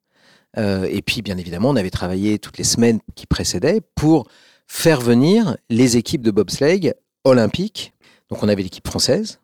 Euh, 0.57 0.88
et 0.89 1.01
puis, 1.01 1.21
bien 1.21 1.38
évidemment, 1.38 1.69
on 1.69 1.75
avait 1.75 1.89
travaillé 1.89 2.39
toutes 2.39 2.57
les 2.57 2.63
semaines 2.63 2.99
qui 3.15 3.25
précédaient 3.25 3.81
pour 3.95 4.27
faire 4.67 5.01
venir 5.01 5.57
les 5.69 5.97
équipes 5.97 6.21
de 6.21 6.31
bobsleigh 6.31 6.93
olympiques. 7.23 7.93
Donc, 8.29 8.41
on 8.43 8.47
avait 8.47 8.63
l'équipe 8.63 8.88
française, 8.88 9.39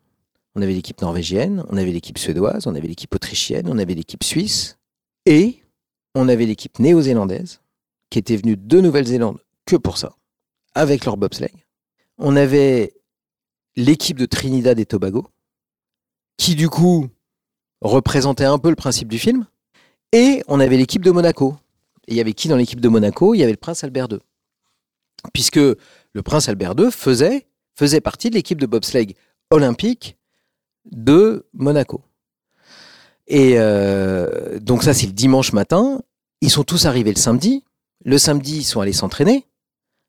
on 0.56 0.62
avait 0.62 0.74
l'équipe 0.74 1.02
norvégienne, 1.02 1.64
on 1.70 1.78
avait 1.78 1.92
l'équipe 1.92 2.18
suédoise, 2.18 2.68
on 2.68 2.76
avait 2.76 2.88
l'équipe 2.88 3.14
autrichienne, 3.16 3.68
on 3.70 3.78
avait 3.78 3.94
l'équipe 3.94 4.24
suisse 4.24 4.78
et 5.26 5.62
on 6.16 6.28
avait 6.28 6.46
l'équipe 6.46 6.80
néo-zélandaise 6.80 7.62
qui 8.10 8.20
était 8.20 8.36
venue 8.36 8.58
de 8.58 8.82
Nouvelle-Zélande 8.82 9.40
que 9.66 9.76
pour 9.76 9.98
ça. 9.98 10.14
avec 10.74 11.04
leur 11.04 11.18
bobsleigh. 11.18 11.66
On 12.18 12.38
avait 12.38 12.94
l'équipe 13.76 14.18
de 14.18 14.26
Trinidad 14.26 14.80
et 14.80 14.86
Tobago, 14.86 15.28
qui 16.38 16.56
du 16.56 16.70
coup 16.70 17.08
représentait 17.82 18.46
un 18.46 18.58
peu 18.58 18.70
le 18.70 18.76
principe 18.76 19.10
du 19.10 19.20
film. 19.20 19.46
Et 20.14 20.44
on 20.48 20.60
avait 20.60 20.78
l'équipe 20.78 21.04
de 21.04 21.12
Monaco. 21.12 21.58
Et 22.08 22.14
il 22.14 22.18
y 22.18 22.22
avait 22.22 22.34
qui 22.34 22.48
dans 22.48 22.56
l'équipe 22.56 22.80
de 22.80 22.90
Monaco? 22.90 23.34
Il 23.34 23.40
y 23.40 23.44
avait 23.44 23.52
le 23.52 23.58
prince 23.58 23.84
Albert 23.84 24.08
II. 24.12 24.20
Puisque 25.34 25.58
le 25.58 26.22
prince 26.24 26.50
Albert 26.50 26.74
II 26.78 26.92
faisait, 26.92 27.48
faisait 27.76 28.02
partie 28.02 28.30
de 28.30 28.36
l'équipe 28.36 28.60
de 28.60 28.66
bobsleigh 28.66 29.16
olympique 29.52 30.18
de 30.86 31.46
Monaco. 31.54 32.02
Et 33.28 33.54
euh, 33.58 34.60
donc 34.60 34.84
ça, 34.84 34.94
c'est 34.94 35.08
le 35.08 35.13
dimanche 35.13 35.54
matin. 35.54 36.02
Ils 36.41 36.50
sont 36.50 36.63
tous 36.63 36.86
arrivés 36.86 37.12
le 37.12 37.20
samedi. 37.20 37.63
Le 38.04 38.17
samedi, 38.17 38.58
ils 38.58 38.63
sont 38.63 38.82
allés 38.82 38.94
s'entraîner 38.94 39.46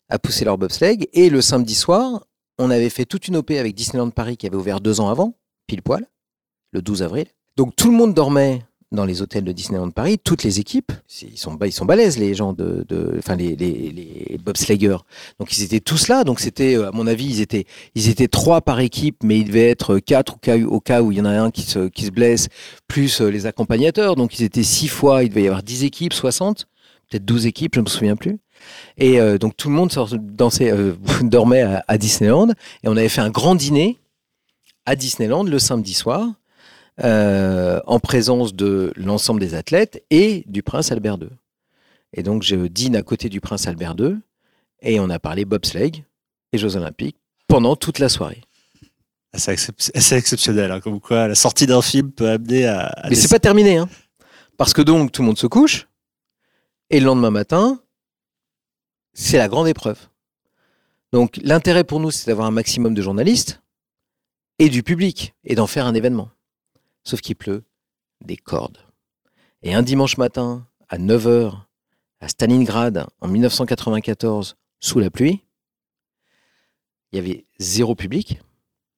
à 0.08 0.18
pousser 0.18 0.44
leur 0.44 0.58
bobsleigh. 0.58 1.08
Et 1.12 1.30
le 1.30 1.40
samedi 1.40 1.74
soir, 1.74 2.26
on 2.58 2.70
avait 2.70 2.90
fait 2.90 3.04
toute 3.04 3.28
une 3.28 3.36
OP 3.36 3.50
avec 3.52 3.74
Disneyland 3.74 4.10
Paris 4.10 4.36
qui 4.36 4.46
avait 4.46 4.56
ouvert 4.56 4.80
deux 4.80 5.00
ans 5.00 5.08
avant, 5.08 5.34
pile 5.66 5.82
poil, 5.82 6.06
le 6.72 6.82
12 6.82 7.02
avril. 7.02 7.26
Donc 7.56 7.76
tout 7.76 7.90
le 7.90 7.96
monde 7.96 8.14
dormait 8.14 8.62
dans 8.92 9.04
les 9.04 9.22
hôtels 9.22 9.44
de 9.44 9.52
Disneyland 9.52 9.90
Paris, 9.90 10.18
toutes 10.22 10.44
les 10.44 10.60
équipes, 10.60 10.92
ils 11.22 11.38
sont, 11.38 11.58
ils 11.64 11.72
sont 11.72 11.84
balèzes 11.84 12.18
les 12.18 12.34
gens 12.34 12.52
de, 12.52 12.84
de 12.88 13.14
enfin 13.18 13.34
les, 13.36 13.56
les, 13.56 13.90
les. 13.90 14.38
Donc 15.38 15.56
ils 15.56 15.62
étaient 15.64 15.80
tous 15.80 16.08
là. 16.08 16.24
Donc 16.24 16.40
c'était, 16.40 16.76
euh, 16.76 16.88
à 16.88 16.92
mon 16.92 17.06
avis, 17.06 17.24
ils 17.26 17.40
étaient, 17.40 17.64
ils 17.94 18.08
étaient 18.08 18.28
trois 18.28 18.60
par 18.60 18.80
équipe, 18.80 19.24
mais 19.24 19.38
ils 19.38 19.44
devaient 19.44 19.70
être 19.70 19.98
quatre 19.98 20.34
au 20.34 20.38
cas, 20.38 20.58
au 20.58 20.80
cas 20.80 21.02
où 21.02 21.10
il 21.12 21.18
y 21.18 21.20
en 21.20 21.24
a 21.24 21.30
un 21.30 21.50
qui 21.50 21.62
se, 21.62 21.88
qui 21.88 22.04
se 22.04 22.10
blesse, 22.10 22.48
plus 22.86 23.20
euh, 23.20 23.28
les 23.28 23.46
accompagnateurs. 23.46 24.14
Donc 24.16 24.38
ils 24.38 24.44
étaient 24.44 24.62
six 24.62 24.88
fois, 24.88 25.24
il 25.24 25.30
devait 25.30 25.42
y 25.42 25.46
avoir 25.46 25.62
dix 25.62 25.84
équipes, 25.84 26.12
60, 26.12 26.66
peut-être 27.10 27.24
12 27.24 27.46
équipes, 27.46 27.74
je 27.74 27.80
me 27.80 27.86
souviens 27.86 28.16
plus. 28.16 28.38
Et 28.98 29.20
euh, 29.20 29.38
donc 29.38 29.56
tout 29.56 29.68
le 29.68 29.74
monde 29.74 29.90
sort- 29.90 30.16
dansait, 30.18 30.70
euh, 30.70 30.92
dormait 31.22 31.64
à 31.88 31.98
Disneyland. 31.98 32.48
Et 32.84 32.88
on 32.88 32.96
avait 32.96 33.08
fait 33.08 33.20
un 33.22 33.30
grand 33.30 33.54
dîner 33.54 33.98
à 34.86 34.96
Disneyland 34.96 35.44
le 35.44 35.58
samedi 35.58 35.94
soir, 35.94 36.26
euh, 37.00 37.80
en 37.86 38.00
présence 38.00 38.54
de 38.54 38.92
l'ensemble 38.96 39.40
des 39.40 39.54
athlètes 39.54 40.04
et 40.10 40.44
du 40.46 40.62
prince 40.62 40.92
Albert 40.92 41.16
II. 41.20 41.28
Et 42.12 42.22
donc 42.22 42.42
je 42.42 42.56
dîne 42.66 42.96
à 42.96 43.02
côté 43.02 43.28
du 43.28 43.40
prince 43.40 43.66
Albert 43.66 43.94
II 43.98 44.18
et 44.80 45.00
on 45.00 45.08
a 45.10 45.18
parlé 45.18 45.44
bobsleigh 45.44 46.04
et 46.52 46.58
Jeux 46.58 46.76
Olympiques 46.76 47.16
pendant 47.48 47.76
toute 47.76 47.98
la 47.98 48.08
soirée. 48.08 48.42
C'est 49.34 49.52
assez 49.96 50.14
exceptionnel, 50.16 50.70
hein, 50.70 50.80
comme 50.80 51.00
quoi 51.00 51.26
la 51.28 51.34
sortie 51.34 51.66
d'un 51.66 51.80
film 51.80 52.12
peut 52.12 52.28
amener 52.28 52.66
à. 52.66 52.86
à 52.88 53.04
Mais 53.04 53.10
des- 53.10 53.16
c'est 53.16 53.28
pas 53.30 53.38
terminé, 53.38 53.78
hein. 53.78 53.88
Parce 54.58 54.74
que 54.74 54.82
donc 54.82 55.10
tout 55.10 55.22
le 55.22 55.26
monde 55.28 55.38
se 55.38 55.46
couche 55.46 55.88
et 56.90 57.00
le 57.00 57.06
lendemain 57.06 57.30
matin, 57.30 57.80
c'est 59.14 59.38
la 59.38 59.48
grande 59.48 59.68
épreuve. 59.68 59.98
Donc 61.12 61.38
l'intérêt 61.42 61.84
pour 61.84 62.00
nous, 62.00 62.10
c'est 62.10 62.26
d'avoir 62.26 62.46
un 62.46 62.50
maximum 62.50 62.92
de 62.92 63.00
journalistes 63.00 63.62
et 64.58 64.68
du 64.68 64.82
public 64.82 65.34
et 65.44 65.54
d'en 65.54 65.66
faire 65.66 65.86
un 65.86 65.94
événement. 65.94 66.28
Sauf 67.04 67.20
qu'il 67.20 67.36
pleut 67.36 67.64
des 68.24 68.36
cordes. 68.36 68.78
Et 69.62 69.74
un 69.74 69.82
dimanche 69.82 70.16
matin, 70.16 70.66
à 70.88 70.98
9h, 70.98 71.54
à 72.20 72.28
Stalingrad, 72.28 73.06
en 73.20 73.28
1994, 73.28 74.56
sous 74.80 74.98
la 74.98 75.10
pluie, 75.10 75.44
il 77.12 77.16
y 77.16 77.18
avait 77.18 77.44
zéro 77.58 77.94
public. 77.94 78.40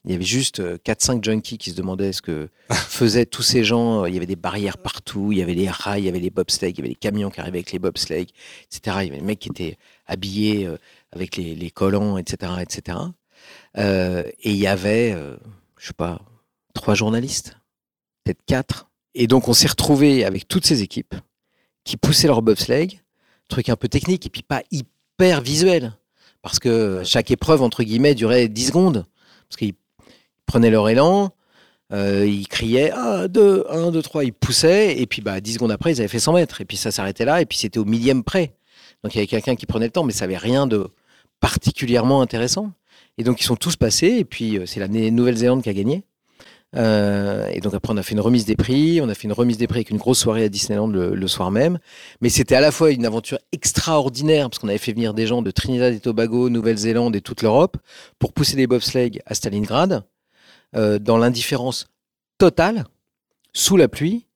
Il 0.05 0.13
y 0.13 0.15
avait 0.15 0.25
juste 0.25 0.61
4-5 0.61 1.25
junkies 1.25 1.57
qui 1.57 1.71
se 1.71 1.77
demandaient 1.77 2.13
ce 2.13 2.21
que 2.21 2.51
faisaient 2.71 3.25
tous 3.25 3.43
ces 3.43 3.65
gens. 3.65 4.05
Il 4.05 4.15
y 4.15 4.17
avait 4.19 4.27
des 4.27 4.37
barrières 4.37 4.77
partout, 4.77 5.33
il 5.33 5.39
y 5.39 5.43
avait 5.43 5.55
les 5.55 5.71
rails, 5.71 6.03
il 6.03 6.07
y 6.07 6.09
avait 6.09 6.21
les 6.21 6.31
bobsleighs, 6.31 6.73
il 6.73 6.79
y 6.79 6.81
avait 6.81 6.89
les 6.91 6.95
camions 6.95 7.31
qui 7.31 7.41
arrivaient 7.41 7.59
avec 7.59 7.73
les 7.73 7.79
bobsleighs, 7.79 8.29
etc. 8.65 8.99
Il 9.01 9.07
y 9.07 9.09
avait 9.09 9.17
les 9.17 9.23
mecs 9.23 9.39
qui 9.39 9.49
étaient 9.49 9.79
habillés 10.07 10.67
euh, 10.67 10.77
avec 11.13 11.37
les, 11.37 11.55
les 11.55 11.71
collants, 11.71 12.19
etc. 12.19 12.53
etc. 12.61 12.99
Euh, 13.79 14.25
et 14.41 14.51
il 14.51 14.57
y 14.57 14.67
avait, 14.67 15.13
euh, 15.13 15.37
je 15.79 15.89
sais 15.89 15.95
pas, 15.95 16.21
trois 16.75 16.95
journalistes, 16.95 17.57
peut-être 18.25 18.45
quatre. 18.47 18.89
Et 19.15 19.27
donc 19.27 19.49
on 19.49 19.53
s'est 19.53 19.69
retrouvés 19.69 20.25
avec 20.25 20.49
toutes 20.49 20.67
ces 20.67 20.83
équipes 20.83 21.15
qui 21.85 21.97
poussaient 21.97 22.27
leur 22.27 22.43
bobsleigh, 22.43 23.01
truc 23.49 23.69
un 23.69 23.77
peu 23.77 23.89
technique 23.89 24.27
et 24.27 24.31
puis 24.31 24.43
pas 24.43 24.63
hyper 24.71 25.41
visuel. 25.41 25.93
Parce 26.43 26.59
que 26.59 27.03
chaque 27.05 27.31
épreuve, 27.31 27.63
entre 27.63 27.83
guillemets, 27.83 28.15
durait 28.15 28.49
10 28.49 28.67
secondes. 28.67 29.07
Parce 29.49 29.57
qu'ils 29.57 29.75
prenaient 30.47 30.71
leur 30.71 30.89
élan, 30.89 31.33
euh, 31.93 32.27
ils 32.27 32.49
criaient 32.49 32.91
1, 32.91 33.29
2, 33.29 33.67
1, 33.69 33.91
2, 33.91 34.03
3, 34.03 34.25
ils 34.25 34.33
poussaient, 34.33 34.99
et 34.99 35.07
puis 35.07 35.23
bah, 35.23 35.41
10 35.41 35.55
secondes 35.55 35.71
après, 35.71 35.93
ils 35.93 36.01
avaient 36.01 36.09
fait 36.09 36.19
100 36.19 36.33
mètres, 36.35 36.61
et 36.61 36.65
puis 36.65 36.77
ça 36.77 36.91
s'arrêtait 36.91 37.25
là, 37.25 37.41
et 37.41 37.47
puis 37.47 37.59
c'était 37.59 37.79
au 37.79 37.85
millième 37.85 38.25
près. 38.25 38.55
Donc 39.03 39.15
il 39.15 39.19
y 39.19 39.21
avait 39.21 39.27
quelqu'un 39.27 39.57
qui 39.57 39.67
prenait 39.67 39.87
le 39.87 39.91
temps, 39.91 40.05
mais 40.05 40.13
ça 40.13 40.27
n'avait 40.27 40.39
rien 40.39 40.67
de 40.67 40.89
particulièrement 41.41 42.21
intéressant. 42.21 42.73
Et 43.17 43.25
donc 43.25 43.41
ils 43.41 43.45
sont 43.45 43.57
tous 43.57 43.77
passés, 43.77 44.17
et 44.19 44.25
puis 44.25 44.59
euh, 44.59 44.67
c'est 44.67 44.81
la 44.81 44.89
Nouvelle-Zélande 44.89 45.63
qui 45.63 45.69
a 45.69 45.75
gagné. 45.75 46.05
Euh, 46.77 47.49
et 47.53 47.61
donc 47.61 47.75
après, 47.75 47.93
on 47.93 47.97
a 47.97 48.03
fait 48.03 48.13
une 48.13 48.21
remise 48.21 48.45
des 48.45 48.57
prix. 48.57 49.01
On 49.01 49.09
a 49.09 49.15
fait 49.15 49.25
une 49.25 49.33
remise 49.33 49.59
des 49.59 49.67
prix 49.67 49.79
avec 49.79 49.91
une 49.91 49.97
grosse 49.97 50.19
soirée 50.19 50.45
à 50.45 50.49
Disneyland 50.49 50.89
le, 50.89 51.29
soir 51.29 51.51
même. 51.51 51.79
Mais 52.21 52.29
c'était 52.29 52.55
à 52.55 52.61
la 52.61 52.71
fois 52.71 52.91
une 52.91 53.07
aventure 53.07 53.39
extraordinaire 53.53 54.49
parce 54.51 54.59
qu'on 54.59 54.69
avait 54.69 54.79
fait 54.79 54.93
venir 54.93 55.15
des 55.15 55.27
gens 55.27 55.43
de 55.43 55.51
Trinidad 55.51 55.95
et 55.95 56.01
Tobago, 56.01 56.49
Nouvelle-Zélande 56.49 57.17
et 57.17 57.21
toute 57.21 57.43
l'Europe 57.43 57.77
pour 58.19 58.33
pousser 58.33 58.57
des 58.57 58.67
bobsleighs 58.67 59.21
à 59.27 59.35
Stalingrad 59.35 60.05
euh, 60.77 60.99
dans 60.99 61.19
l'indifférence 61.19 61.87
totale, 62.39 62.85
sous 63.53 63.77
la 63.77 63.89
pluie. 63.89 64.27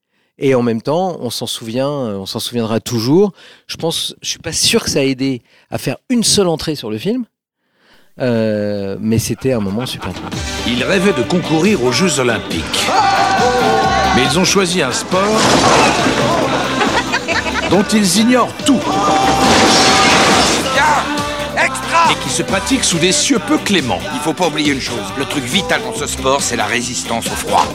Et 0.41 0.55
en 0.55 0.63
même 0.63 0.83
temps, 0.83 1.19
on 1.21 1.31
s'en 1.31 1.47
souvient, 1.47 1.91
euh, 1.91 2.17
on 2.17 2.27
s'en 2.27 2.39
souviendra 2.39 2.79
toujours. 2.79 3.33
Je 3.67 3.77
pense, 3.77 4.15
je 4.23 4.29
suis 4.29 4.39
pas 4.39 4.53
sûr 4.53 4.85
que 4.85 4.91
ça 4.91 5.01
a 5.01 5.03
aidé 5.03 5.43
à 5.69 5.79
faire 5.79 5.97
une 6.09 6.23
seule 6.23 6.47
entrée 6.47 6.77
sur 6.77 6.91
le 6.91 6.99
film, 6.99 7.25
Euh, 8.21 8.97
mais 9.01 9.19
c'était 9.19 9.53
un 9.53 9.61
moment 9.61 9.87
super. 9.87 10.13
drôle. 10.13 10.25
Ils 10.67 10.83
rêvaient 10.83 11.13
de 11.13 11.23
concourir 11.23 11.83
aux 11.85 11.93
Jeux 11.93 12.19
Olympiques. 12.19 12.87
Mais 14.17 14.23
ils 14.25 14.39
ont 14.39 14.45
choisi 14.45 14.83
un 14.83 14.93
sport 14.93 15.23
dont 17.71 17.85
ils 17.93 18.19
ignorent 18.19 18.53
tout 18.65 18.81
Extra 21.55 22.13
et 22.13 22.17
qui 22.25 22.31
se 22.31 22.43
pratique 22.43 22.85
sous 22.85 22.99
des 22.99 23.13
cieux 23.13 23.39
peu 23.39 23.59
cléments. 23.59 24.01
Il 24.15 24.21
faut 24.21 24.33
pas 24.33 24.49
oublier 24.49 24.73
une 24.73 24.81
chose, 24.81 24.97
le 25.17 25.25
truc 25.25 25.45
vital 25.45 25.81
dans 25.83 25.95
ce 25.95 26.07
sport, 26.07 26.43
c'est 26.43 26.57
la 26.57 26.67
résistance 26.67 27.27
au 27.27 27.37
froid. 27.37 27.67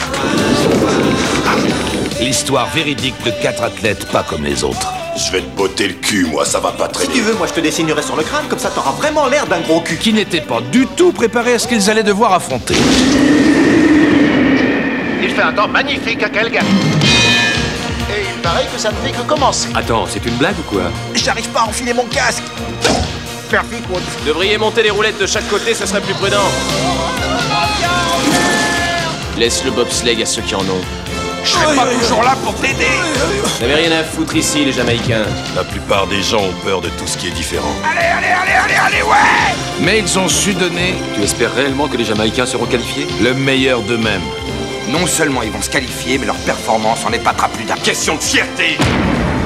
L'histoire 2.19 2.67
véridique 2.69 3.15
de 3.25 3.32
quatre 3.41 3.63
athlètes 3.63 4.06
pas 4.12 4.23
comme 4.23 4.43
les 4.43 4.63
autres. 4.63 5.03
Je 5.15 5.32
vais 5.32 5.41
te 5.41 5.56
botter 5.56 5.88
le 5.88 5.93
cul, 5.93 6.26
moi, 6.26 6.43
ça 6.43 6.60
va 6.60 6.71
pas 6.71 6.88
très 6.88 7.06
Si 7.06 7.12
tu 7.12 7.21
veux, 7.21 7.34
moi 7.36 7.45
je 7.45 7.54
te 7.54 7.60
dessinerai 7.60 8.02
sur 8.02 8.15
le 8.15 8.23
crâne, 8.23 8.45
comme 8.49 8.58
ça 8.58 8.69
t'auras 8.69 8.91
vraiment 8.91 9.28
l'air 9.28 9.45
d'un 9.45 9.60
gros 9.62 9.80
cul. 9.82 9.97
Qui 9.97 10.12
n'étaient 10.12 10.41
pas 10.41 10.60
du 10.71 10.88
tout 10.88 11.12
préparés 11.12 11.54
à 11.54 11.60
ce 11.60 11.67
qu'ils 11.67 11.89
allaient 11.89 12.04
devoir 12.04 12.34
affronter. 12.34 12.73
Il 15.21 15.30
fait 15.30 15.41
un 15.41 15.54
temps 15.54 15.67
magnifique 15.67 16.23
à 16.23 16.30
Calgary. 16.30 16.65
Et 16.65 18.23
il 18.36 18.41
paraît 18.41 18.65
que 18.73 18.80
ça 18.80 18.89
ne 18.89 18.95
fait 18.97 19.12
que 19.12 19.21
commencer. 19.21 19.69
Attends, 19.76 20.06
c'est 20.10 20.26
une 20.26 20.36
blague 20.36 20.58
ou 20.60 20.63
quoi? 20.63 20.84
J'arrive 21.13 21.47
pas 21.49 21.62
à 21.62 21.65
enfiler 21.65 21.93
mon 21.93 22.06
casque. 22.06 22.43
Perfect, 23.52 23.88
what 23.91 23.99
Devriez 24.26 24.58
monter 24.58 24.82
les 24.82 24.89
roulettes 24.89 25.19
de 25.19 25.28
chaque 25.28 25.47
côté, 25.47 25.76
ça 25.76 25.86
serait 25.86 26.02
plus 26.02 26.15
prudent. 26.15 26.38
Laisse 29.38 29.63
le 29.63 29.71
bobsleigh 29.71 30.23
à 30.23 30.26
ceux 30.26 30.41
qui 30.41 30.56
en 30.56 30.62
ont. 30.62 31.12
Je 31.43 31.49
serai 31.49 31.75
pas 31.75 31.86
toujours 31.86 32.23
là 32.23 32.36
pour 32.43 32.53
t'aider 32.56 32.88
Vous 33.43 33.62
n'avez 33.62 33.75
rien 33.75 33.99
à 33.99 34.03
foutre 34.03 34.36
ici, 34.36 34.63
les 34.65 34.71
Jamaïcains. 34.71 35.25
La 35.56 35.63
plupart 35.63 36.08
des 36.08 36.21
gens 36.21 36.39
ont 36.41 36.53
peur 36.63 36.82
de 36.82 36.88
tout 36.89 37.06
ce 37.06 37.17
qui 37.17 37.27
est 37.27 37.32
différent. 37.32 37.73
Allez, 37.84 38.06
allez, 38.08 38.27
allez, 38.27 38.53
allez, 38.63 38.95
allez, 38.95 39.03
ouais 39.03 39.56
Mais 39.82 39.99
ils 39.99 40.19
ont 40.19 40.27
su 40.29 40.53
donner 40.53 40.95
Tu 41.15 41.21
espères 41.21 41.53
réellement 41.53 41.88
que 41.88 41.97
les 41.97 42.06
Jamaïcains 42.06 42.45
seront 42.45 42.65
qualifiés? 42.65 43.08
Le 43.21 43.34
meilleur 43.34 43.82
d'eux-mêmes. 43.82 44.21
Non 44.89 45.06
seulement 45.06 45.41
ils 45.43 45.51
vont 45.51 45.62
se 45.62 45.69
qualifier, 45.69 46.17
mais 46.17 46.25
leur 46.25 46.36
performance 46.38 46.99
en 47.06 47.12
épatera 47.12 47.49
plus 47.49 47.65
d'un. 47.65 47.75
Question 47.75 48.15
de 48.15 48.21
fierté 48.21 48.77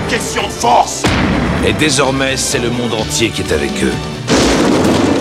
Question 0.10 0.43
de 0.43 0.51
force 0.51 1.03
Et 1.65 1.73
désormais, 1.73 2.38
c'est 2.38 2.60
le 2.60 2.69
monde 2.69 2.93
entier 2.93 3.29
qui 3.29 3.41
est 3.41 3.51
avec 3.51 3.71
eux. 3.83 3.93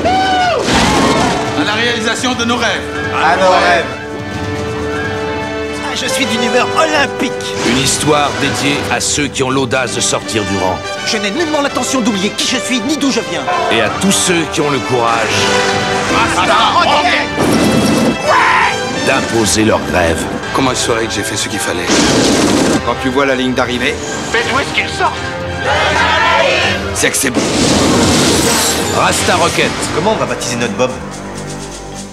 À 0.05 1.65
la 1.65 1.73
réalisation 1.75 2.35
de 2.35 2.45
nos 2.45 2.57
rêves 2.57 2.83
À 3.25 3.37
nos 3.37 3.51
rêves. 3.51 4.06
Je 5.97 6.07
suis 6.07 6.27
d'une 6.27 6.43
humeur 6.43 6.69
olympique. 6.77 7.33
Une 7.71 7.79
histoire 7.79 8.31
dédiée 8.41 8.77
à 8.93 9.01
ceux 9.01 9.29
qui 9.29 9.43
ont 9.43 9.51
l'audace 9.51 9.95
de 9.95 10.01
sortir 10.01 10.43
du 10.45 10.57
rang. 10.59 10.79
Je 11.07 11.17
n'ai 11.17 11.31
nullement 11.31 11.63
l'intention 11.63 12.01
d'oublier 12.01 12.31
qui 12.31 12.47
je 12.47 12.59
suis 12.59 12.81
ni 12.81 12.97
d'où 12.97 13.11
je 13.11 13.21
viens. 13.31 13.43
Et 13.73 13.81
à 13.81 13.89
tous 14.01 14.13
ceux 14.13 14.43
qui 14.53 14.61
ont 14.61 14.71
le 14.71 14.79
courage 14.79 15.37
d'imposer 19.07 19.65
leurs 19.65 19.81
rêves. 19.93 20.23
Comment 20.55 20.71
je 20.71 20.77
saurais 20.77 21.07
que 21.07 21.13
j'ai 21.13 21.23
fait 21.23 21.37
ce 21.37 21.49
qu'il 21.49 21.61
fallait 21.61 21.87
Quand 22.85 22.97
tu 23.03 23.09
vois 23.09 23.25
la 23.25 23.35
ligne 23.35 23.55
d'arrivée, 23.55 23.95
Faites 24.33 24.47
où 24.55 24.59
est-ce 24.59 24.75
qu'ils 24.75 24.89
sortent 24.91 25.15
c'est 26.95 27.11
que 27.11 27.17
c'est 27.17 27.31
bon. 27.31 27.41
Rasta 28.97 29.37
Rocket. 29.37 29.71
Comment 29.95 30.13
on 30.13 30.17
va 30.17 30.25
baptiser 30.25 30.57
notre 30.57 30.73
Bob? 30.75 30.91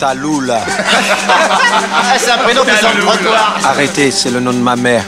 Taloula. 0.04 0.66
ah, 0.68 2.16
c'est 2.18 2.30
un 2.32 2.39
prénom 2.39 2.63
qui 2.63 2.76
sort 2.76 2.94
de 2.94 3.00
trottoir. 3.00 3.58
Arrêtez, 3.63 4.12
c'est 4.12 4.32
le 4.32 4.42
nom 4.42 4.52
de 4.52 4.58
ma 4.58 4.76
mère. 4.76 5.06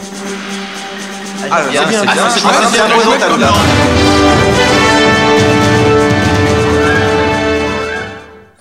Ah, 1.51 1.63
c'est 1.65 1.71
bien, 1.71 1.81
c'est 1.85 2.01
bien, 2.13 2.29
c'est 2.29 2.39
bien, 2.39 2.69
c'est 2.71 2.79
un 2.79 2.95
beau 2.95 3.03
nom, 3.03 3.19
Taloula. 3.19 3.51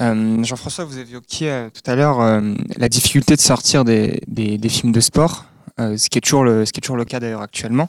Euh, 0.00 0.42
Jean-François, 0.42 0.84
vous 0.84 0.98
évoquiez 0.98 1.50
euh, 1.52 1.68
tout 1.70 1.88
à 1.88 1.94
l'heure 1.94 2.20
euh, 2.20 2.40
la 2.78 2.88
difficulté 2.88 3.36
de 3.36 3.40
sortir 3.40 3.84
des, 3.84 4.20
des, 4.26 4.58
des 4.58 4.68
films 4.68 4.90
de 4.90 4.98
sport, 4.98 5.44
euh, 5.78 5.96
ce, 5.96 6.10
qui 6.10 6.18
est 6.18 6.20
toujours 6.20 6.42
le, 6.42 6.66
ce 6.66 6.72
qui 6.72 6.80
est 6.80 6.82
toujours 6.82 6.96
le 6.96 7.04
cas 7.04 7.20
d'ailleurs 7.20 7.42
actuellement. 7.42 7.88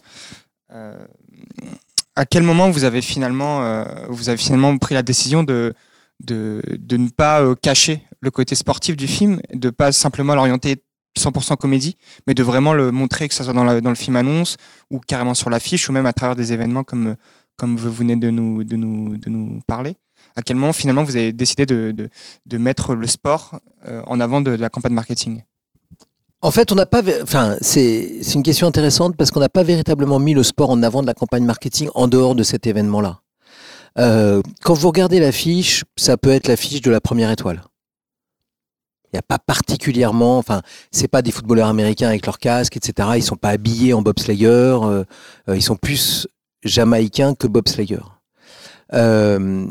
Euh, 0.71 0.93
à 2.15 2.27
quel 2.27 2.43
moment 2.43 2.69
vous 2.69 2.83
avez 2.83 3.01
finalement, 3.01 3.63
euh, 3.63 3.85
vous 4.09 4.29
avez 4.29 4.37
finalement 4.37 4.77
pris 4.77 4.93
la 4.93 5.01
décision 5.01 5.41
de, 5.41 5.73
de, 6.23 6.61
de 6.77 6.97
ne 6.97 7.09
pas 7.09 7.41
euh, 7.41 7.55
cacher 7.55 8.03
le 8.25 8.31
côté 8.31 8.55
sportif 8.55 8.97
du 8.97 9.07
film, 9.07 9.39
de 9.53 9.69
pas 9.69 9.91
simplement 9.93 10.35
l'orienter 10.35 10.83
100% 11.17 11.55
comédie, 11.55 11.95
mais 12.27 12.33
de 12.33 12.43
vraiment 12.43 12.73
le 12.73 12.91
montrer, 12.91 13.27
que 13.27 13.33
ce 13.33 13.43
soit 13.43 13.53
dans, 13.53 13.63
le 13.63 13.95
film 13.95 14.15
annonce 14.17 14.57
ou 14.91 14.99
carrément 14.99 15.33
sur 15.33 15.49
l'affiche 15.49 15.87
ou 15.87 15.93
même 15.93 16.05
à 16.05 16.13
travers 16.13 16.35
des 16.35 16.51
événements 16.51 16.83
comme, 16.83 17.15
vous 17.61 17.91
venez 17.91 18.15
de 18.17 18.29
nous, 18.29 19.59
parler 19.67 19.95
À 20.35 20.41
quel 20.41 20.57
moment 20.57 20.73
finalement 20.73 21.03
vous 21.03 21.15
avez 21.15 21.31
décidé 21.31 21.65
de, 21.65 22.09
mettre 22.57 22.95
le 22.95 23.07
sport 23.07 23.59
euh, 23.87 24.01
en 24.07 24.19
avant 24.19 24.41
de, 24.41 24.51
la 24.51 24.69
campagne 24.69 24.93
marketing? 24.93 25.43
En 26.41 26.51
fait, 26.51 26.71
on 26.71 26.75
n'a 26.75 26.85
pas. 26.85 27.01
Enfin, 27.23 27.55
c'est 27.61 28.21
c'est 28.21 28.33
une 28.33 28.43
question 28.43 28.67
intéressante 28.67 29.15
parce 29.17 29.31
qu'on 29.31 29.39
n'a 29.39 29.49
pas 29.49 29.63
véritablement 29.63 30.19
mis 30.19 30.35
le 30.35 30.43
sport 30.43 30.69
en 30.69 30.83
avant 30.83 31.01
de 31.01 31.07
la 31.07 31.15
campagne 31.15 31.43
marketing 31.43 31.89
en 31.95 32.07
dehors 32.07 32.35
de 32.35 32.43
cet 32.43 32.67
événement-là. 32.67 33.21
Euh, 33.97 34.43
quand 34.61 34.73
vous 34.75 34.89
regardez 34.89 35.19
l'affiche, 35.19 35.85
ça 35.95 36.17
peut 36.17 36.29
être 36.29 36.47
l'affiche 36.47 36.81
de 36.81 36.91
la 36.91 37.01
première 37.01 37.31
étoile. 37.31 37.63
N'y 39.15 39.19
a 39.19 39.21
pas 39.21 39.39
particulièrement. 39.39 40.37
Enfin, 40.37 40.61
c'est 40.91 41.07
pas 41.07 41.21
des 41.21 41.31
footballeurs 41.31 41.69
américains 41.69 42.09
avec 42.09 42.25
leur 42.25 42.37
casque, 42.37 42.75
etc. 42.75 43.09
Ils 43.15 43.23
sont 43.23 43.37
pas 43.37 43.49
habillés 43.49 43.93
en 43.93 44.01
bobslayer. 44.01 44.47
euh, 44.47 45.05
euh, 45.47 45.55
ils 45.55 45.61
sont 45.61 45.77
plus 45.77 46.27
jamaïcains 46.63 47.33
que 47.33 47.47
bobslayer. 47.47 48.01
Euh, 48.93 49.65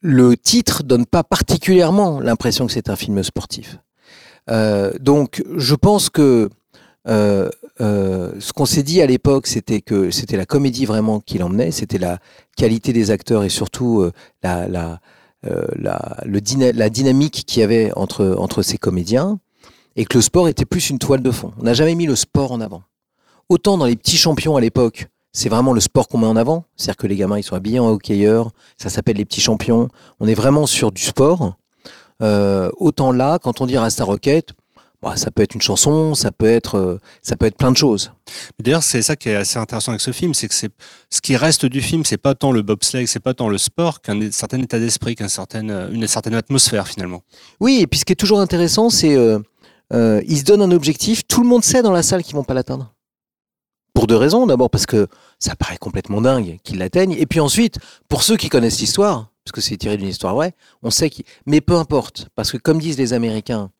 le 0.00 0.36
titre 0.36 0.82
donne 0.82 1.04
pas 1.04 1.24
particulièrement 1.24 2.20
l'impression 2.20 2.66
que 2.66 2.72
c'est 2.72 2.88
un 2.88 2.96
film 2.96 3.22
sportif. 3.22 3.78
Donc, 4.48 5.44
je 5.56 5.74
pense 5.74 6.08
que 6.08 6.48
ce 7.06 8.52
qu'on 8.54 8.66
s'est 8.66 8.82
dit 8.82 9.02
à 9.02 9.06
l'époque, 9.06 9.46
c'était 9.46 9.82
que 9.82 10.10
c'était 10.10 10.36
la 10.36 10.46
comédie 10.46 10.86
vraiment 10.86 11.20
qui 11.20 11.36
l'emmenait, 11.36 11.72
c'était 11.72 11.98
la 11.98 12.18
qualité 12.56 12.92
des 12.94 13.10
acteurs 13.10 13.42
et 13.44 13.48
surtout 13.48 14.08
la, 14.42 15.00
la, 15.76 16.16
le 16.24 16.40
la 16.72 16.90
dynamique 16.90 17.44
qu'il 17.46 17.60
y 17.60 17.62
avait 17.62 17.92
entre, 17.96 18.36
entre 18.38 18.62
ces 18.62 18.78
comédiens, 18.78 19.38
et 19.96 20.04
que 20.04 20.18
le 20.18 20.22
sport 20.22 20.48
était 20.48 20.64
plus 20.64 20.90
une 20.90 20.98
toile 20.98 21.22
de 21.22 21.30
fond. 21.30 21.52
On 21.58 21.64
n'a 21.64 21.74
jamais 21.74 21.94
mis 21.94 22.06
le 22.06 22.16
sport 22.16 22.52
en 22.52 22.60
avant. 22.60 22.82
Autant 23.48 23.78
dans 23.78 23.86
les 23.86 23.96
petits 23.96 24.16
champions 24.16 24.56
à 24.56 24.60
l'époque, 24.60 25.08
c'est 25.32 25.48
vraiment 25.48 25.72
le 25.72 25.80
sport 25.80 26.08
qu'on 26.08 26.18
met 26.18 26.26
en 26.26 26.36
avant, 26.36 26.64
c'est-à-dire 26.76 26.96
que 26.96 27.06
les 27.06 27.16
gamins 27.16 27.38
ils 27.38 27.42
sont 27.42 27.56
habillés 27.56 27.78
en 27.78 27.88
hockeyeur, 27.88 28.50
ça 28.76 28.88
s'appelle 28.88 29.16
les 29.16 29.24
petits 29.24 29.40
champions. 29.40 29.88
On 30.18 30.26
est 30.26 30.34
vraiment 30.34 30.66
sur 30.66 30.92
du 30.92 31.02
sport. 31.02 31.54
Euh, 32.22 32.70
autant 32.78 33.12
là, 33.12 33.38
quand 33.38 33.60
on 33.60 33.66
dit 33.66 33.76
Rasta 33.76 34.04
Rocket, 34.04 34.54
bah, 35.02 35.16
ça 35.16 35.30
peut 35.30 35.42
être 35.42 35.54
une 35.54 35.60
chanson, 35.60 36.14
ça 36.14 36.32
peut 36.32 36.46
être, 36.46 36.76
euh, 36.76 37.00
ça 37.22 37.36
peut 37.36 37.46
être 37.46 37.56
plein 37.56 37.70
de 37.70 37.76
choses. 37.76 38.12
D'ailleurs, 38.58 38.82
c'est 38.82 39.02
ça 39.02 39.16
qui 39.16 39.28
est 39.28 39.36
assez 39.36 39.58
intéressant 39.58 39.92
avec 39.92 40.00
ce 40.00 40.10
film, 40.10 40.34
c'est 40.34 40.48
que 40.48 40.54
c'est 40.54 40.70
ce 41.10 41.20
qui 41.20 41.36
reste 41.36 41.66
du 41.66 41.80
film, 41.80 42.04
c'est 42.04 42.16
pas 42.16 42.34
tant 42.34 42.52
le 42.52 42.62
bobsleigh, 42.62 43.06
c'est 43.06 43.20
pas 43.20 43.34
tant 43.34 43.48
le 43.48 43.58
sport 43.58 44.00
qu'un 44.00 44.30
certain 44.30 44.60
état 44.60 44.78
d'esprit, 44.78 45.14
qu'une 45.14 45.28
certaine, 45.28 45.70
euh, 45.70 45.90
une 45.90 46.06
certaine 46.06 46.34
atmosphère 46.34 46.88
finalement. 46.88 47.22
Oui, 47.60 47.80
et 47.80 47.86
puis 47.86 48.00
ce 48.00 48.04
qui 48.04 48.12
est 48.12 48.16
toujours 48.16 48.40
intéressant, 48.40 48.90
c'est 48.90 49.16
euh, 49.16 49.38
euh, 49.92 50.22
ils 50.26 50.38
se 50.38 50.44
donnent 50.44 50.62
un 50.62 50.72
objectif, 50.72 51.26
tout 51.26 51.42
le 51.42 51.48
monde 51.48 51.64
sait 51.64 51.82
dans 51.82 51.92
la 51.92 52.02
salle 52.02 52.22
qu'ils 52.22 52.34
vont 52.34 52.44
pas 52.44 52.54
l'atteindre. 52.54 52.92
Pour 53.94 54.06
deux 54.06 54.16
raisons. 54.16 54.46
D'abord 54.46 54.68
parce 54.68 54.84
que 54.84 55.06
ça 55.38 55.56
paraît 55.56 55.78
complètement 55.78 56.20
dingue 56.20 56.58
qu'ils 56.64 56.78
l'atteignent, 56.78 57.16
et 57.18 57.26
puis 57.26 57.40
ensuite 57.40 57.78
pour 58.08 58.22
ceux 58.22 58.36
qui 58.36 58.48
connaissent 58.48 58.80
l'histoire, 58.80 59.30
parce 59.44 59.52
que 59.52 59.60
c'est 59.60 59.76
tiré 59.76 59.96
d'une 59.96 60.08
histoire 60.08 60.34
vraie, 60.34 60.54
on 60.82 60.90
sait 60.90 61.08
qu'ils. 61.08 61.24
Mais 61.46 61.60
peu 61.60 61.76
importe, 61.76 62.28
parce 62.34 62.50
que 62.50 62.56
comme 62.56 62.78
disent 62.78 62.98
les 62.98 63.12
Américains 63.12 63.70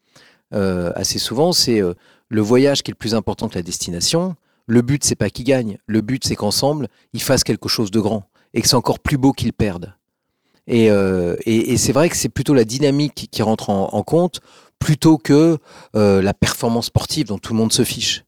euh, 0.55 0.92
assez 0.94 1.18
souvent, 1.18 1.53
c'est 1.53 1.80
euh, 1.80 1.94
le 2.28 2.40
voyage 2.40 2.82
qui 2.82 2.90
est 2.90 2.94
le 2.94 2.99
plus 2.99 3.14
important 3.14 3.49
que 3.49 3.55
la 3.55 3.62
destination. 3.62 4.36
Le 4.66 4.82
but 4.82 5.05
c'est 5.05 5.16
pas 5.16 5.30
qu'ils 5.30 5.44
gagnent, 5.44 5.78
le 5.86 6.01
but 6.01 6.24
c'est 6.24 6.34
qu'ensemble 6.34 6.88
ils 7.12 7.22
fassent 7.22 7.44
quelque 7.44 7.68
chose 7.68 7.92
de 7.92 8.01
grand 8.01 8.24
et 8.53 8.62
que 8.62 8.68
c'est 8.68 8.74
encore 8.74 8.99
plus 8.99 9.16
beau 9.16 9.32
qu'ils 9.32 9.53
perdent. 9.53 9.94
Et, 10.66 10.90
euh, 10.90 11.36
et, 11.47 11.76
c'est 11.76 11.92
vrai 11.92 12.09
que 12.09 12.16
c'est 12.16 12.28
plutôt 12.28 12.53
la 12.53 12.64
dynamique 12.64 13.28
qui 13.30 13.42
rentre 13.42 13.70
en, 13.70 13.94
en 13.94 14.03
compte 14.03 14.40
plutôt 14.80 15.16
que 15.16 15.59
la 15.94 16.34
performance 16.34 16.86
sportive 16.86 17.28
dont 17.28 17.38
tout 17.38 17.53
le 17.53 17.59
monde 17.59 17.72
se 17.72 17.84
fiche. 17.84 18.24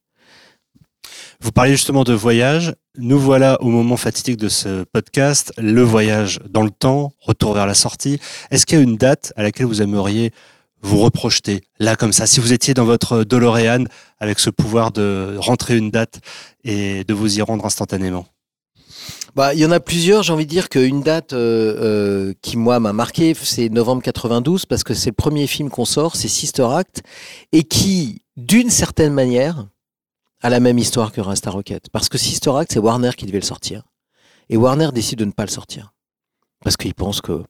Vous 1.40 1.52
parliez 1.52 1.72
justement 1.72 2.04
de 2.04 2.12
voyage. 2.12 2.74
Nous 2.96 3.18
voilà 3.18 3.62
au 3.62 3.68
moment 3.68 3.96
fatidique 3.96 4.38
de 4.38 4.48
ce 4.48 4.82
podcast, 4.84 5.52
le 5.56 5.82
voyage 5.82 6.40
dans 6.48 6.62
le 6.62 6.70
temps, 6.70 7.12
retour 7.20 7.54
vers 7.54 7.66
la 7.66 7.74
sortie. 7.74 8.18
Est-ce 8.50 8.66
qu'il 8.66 8.78
y 8.78 8.80
a 8.80 8.84
une 8.84 8.96
date 8.96 9.32
à 9.36 9.42
laquelle 9.44 9.66
vous 9.66 9.80
aimeriez 9.80 10.32
vous 10.82 10.98
reprojeter, 10.98 11.62
là 11.78 11.96
comme 11.96 12.12
ça, 12.12 12.26
si 12.26 12.40
vous 12.40 12.52
étiez 12.52 12.74
dans 12.74 12.84
votre 12.84 13.24
DeLorean 13.24 13.84
avec 14.18 14.38
ce 14.38 14.50
pouvoir 14.50 14.92
de 14.92 15.36
rentrer 15.38 15.76
une 15.76 15.90
date 15.90 16.20
et 16.64 17.04
de 17.04 17.14
vous 17.14 17.38
y 17.38 17.42
rendre 17.42 17.64
instantanément 17.64 18.26
Bah, 19.34 19.54
il 19.54 19.60
y 19.60 19.66
en 19.66 19.70
a 19.70 19.80
plusieurs. 19.80 20.22
J'ai 20.22 20.32
envie 20.32 20.46
de 20.46 20.50
dire 20.50 20.68
qu'une 20.68 21.02
date 21.02 21.32
euh, 21.32 22.28
euh, 22.30 22.34
qui 22.42 22.56
moi 22.56 22.80
m'a 22.80 22.92
marqué, 22.92 23.34
c'est 23.34 23.68
novembre 23.68 24.02
92 24.02 24.66
parce 24.66 24.84
que 24.84 24.94
c'est 24.94 25.10
le 25.10 25.14
premier 25.14 25.46
film 25.46 25.70
qu'on 25.70 25.84
sort, 25.84 26.16
c'est 26.16 26.28
Sister 26.28 26.66
Act, 26.70 27.02
et 27.52 27.64
qui, 27.64 28.22
d'une 28.36 28.70
certaine 28.70 29.12
manière, 29.12 29.66
a 30.42 30.50
la 30.50 30.60
même 30.60 30.78
histoire 30.78 31.12
que 31.12 31.20
Rasta 31.20 31.50
Rocket. 31.50 31.90
Parce 31.90 32.08
que 32.08 32.18
Sister 32.18 32.52
Act, 32.56 32.72
c'est 32.72 32.78
Warner 32.78 33.10
qui 33.16 33.26
devait 33.26 33.40
le 33.40 33.44
sortir, 33.44 33.82
et 34.48 34.56
Warner 34.56 34.90
décide 34.92 35.18
de 35.18 35.24
ne 35.24 35.32
pas 35.32 35.44
le 35.44 35.50
sortir 35.50 35.92
parce 36.60 36.76
qu'il 36.76 36.94
pense 36.94 37.20
que 37.20 37.44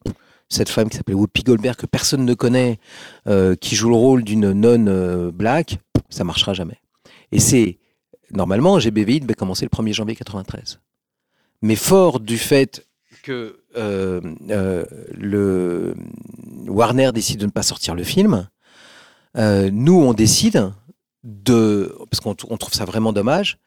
cette 0.48 0.68
femme 0.68 0.88
qui 0.88 0.96
s'appelait 0.96 1.14
Whoopi 1.14 1.42
Goldberg 1.42 1.76
que 1.76 1.86
personne 1.86 2.24
ne 2.24 2.34
connaît, 2.34 2.78
euh, 3.26 3.54
qui 3.54 3.74
joue 3.74 3.90
le 3.90 3.96
rôle 3.96 4.24
d'une 4.24 4.52
nonne 4.52 4.88
euh, 4.88 5.30
black, 5.30 5.78
ça 6.08 6.24
marchera 6.24 6.54
jamais. 6.54 6.80
Et 7.32 7.38
c'est 7.38 7.78
normalement 8.30 8.78
GBVI 8.78 9.20
devait 9.20 9.34
commencer 9.34 9.66
le 9.70 9.76
1er 9.76 9.92
janvier 9.92 10.16
93 10.16 10.80
mais 11.62 11.76
fort 11.76 12.20
du 12.20 12.38
fait 12.38 12.86
que 13.22 13.60
euh, 13.76 14.20
euh, 14.50 14.84
le 15.16 15.94
Warner 16.66 17.10
décide 17.12 17.40
de 17.40 17.46
ne 17.46 17.50
pas 17.50 17.62
sortir 17.62 17.94
le 17.94 18.04
film, 18.04 18.48
nous 19.36 20.00
on 20.00 20.14
décide 20.14 20.72
de 21.24 21.96
parce 22.10 22.20
qu'on 22.20 22.36
on 22.48 22.56
trouve 22.56 22.74
ça 22.74 22.84
vraiment 22.84 23.12
dommage, 23.12 23.58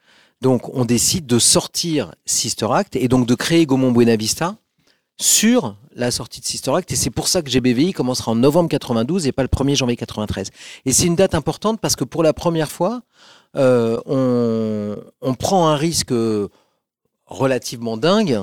donc 0.42 0.74
on 0.76 0.86
décide 0.86 1.26
de 1.26 1.40
sortir 1.40 2.14
Sister 2.26 2.68
Act 2.72 2.96
et 2.96 3.08
donc 3.08 3.28
de 3.28 3.36
créer 3.36 3.66
Gaumont 3.66 3.92
Buena 3.92 4.16
Vista 4.16 4.58
sur 5.22 5.76
la 5.96 6.10
sortie 6.10 6.42
de 6.42 6.46
Sister 6.46 6.72
Act 6.76 6.92
et 6.92 6.96
c'est 6.96 7.10
pour 7.10 7.28
ça 7.28 7.42
que 7.42 7.50
GBVI 7.50 7.94
commencera 7.94 8.32
en 8.32 8.36
novembre 8.36 8.70
92 8.70 9.28
et 9.28 9.32
pas 9.32 9.44
le 9.44 9.50
1er 9.50 9.76
janvier 9.76 9.96
93. 9.96 10.50
Et 10.86 10.94
c'est 10.94 11.06
une 11.06 11.16
date 11.16 11.36
importante 11.36 11.80
parce 11.80 11.96
que 11.96 12.04
pour 12.04 12.24
la 12.24 12.34
première 12.34 12.72
fois, 12.72 13.02
euh, 13.56 14.00
on, 15.22 15.34
prend 15.36 15.68
un 15.68 15.76
risque 15.76 16.14
relativement 17.26 17.98
dingue 17.98 18.42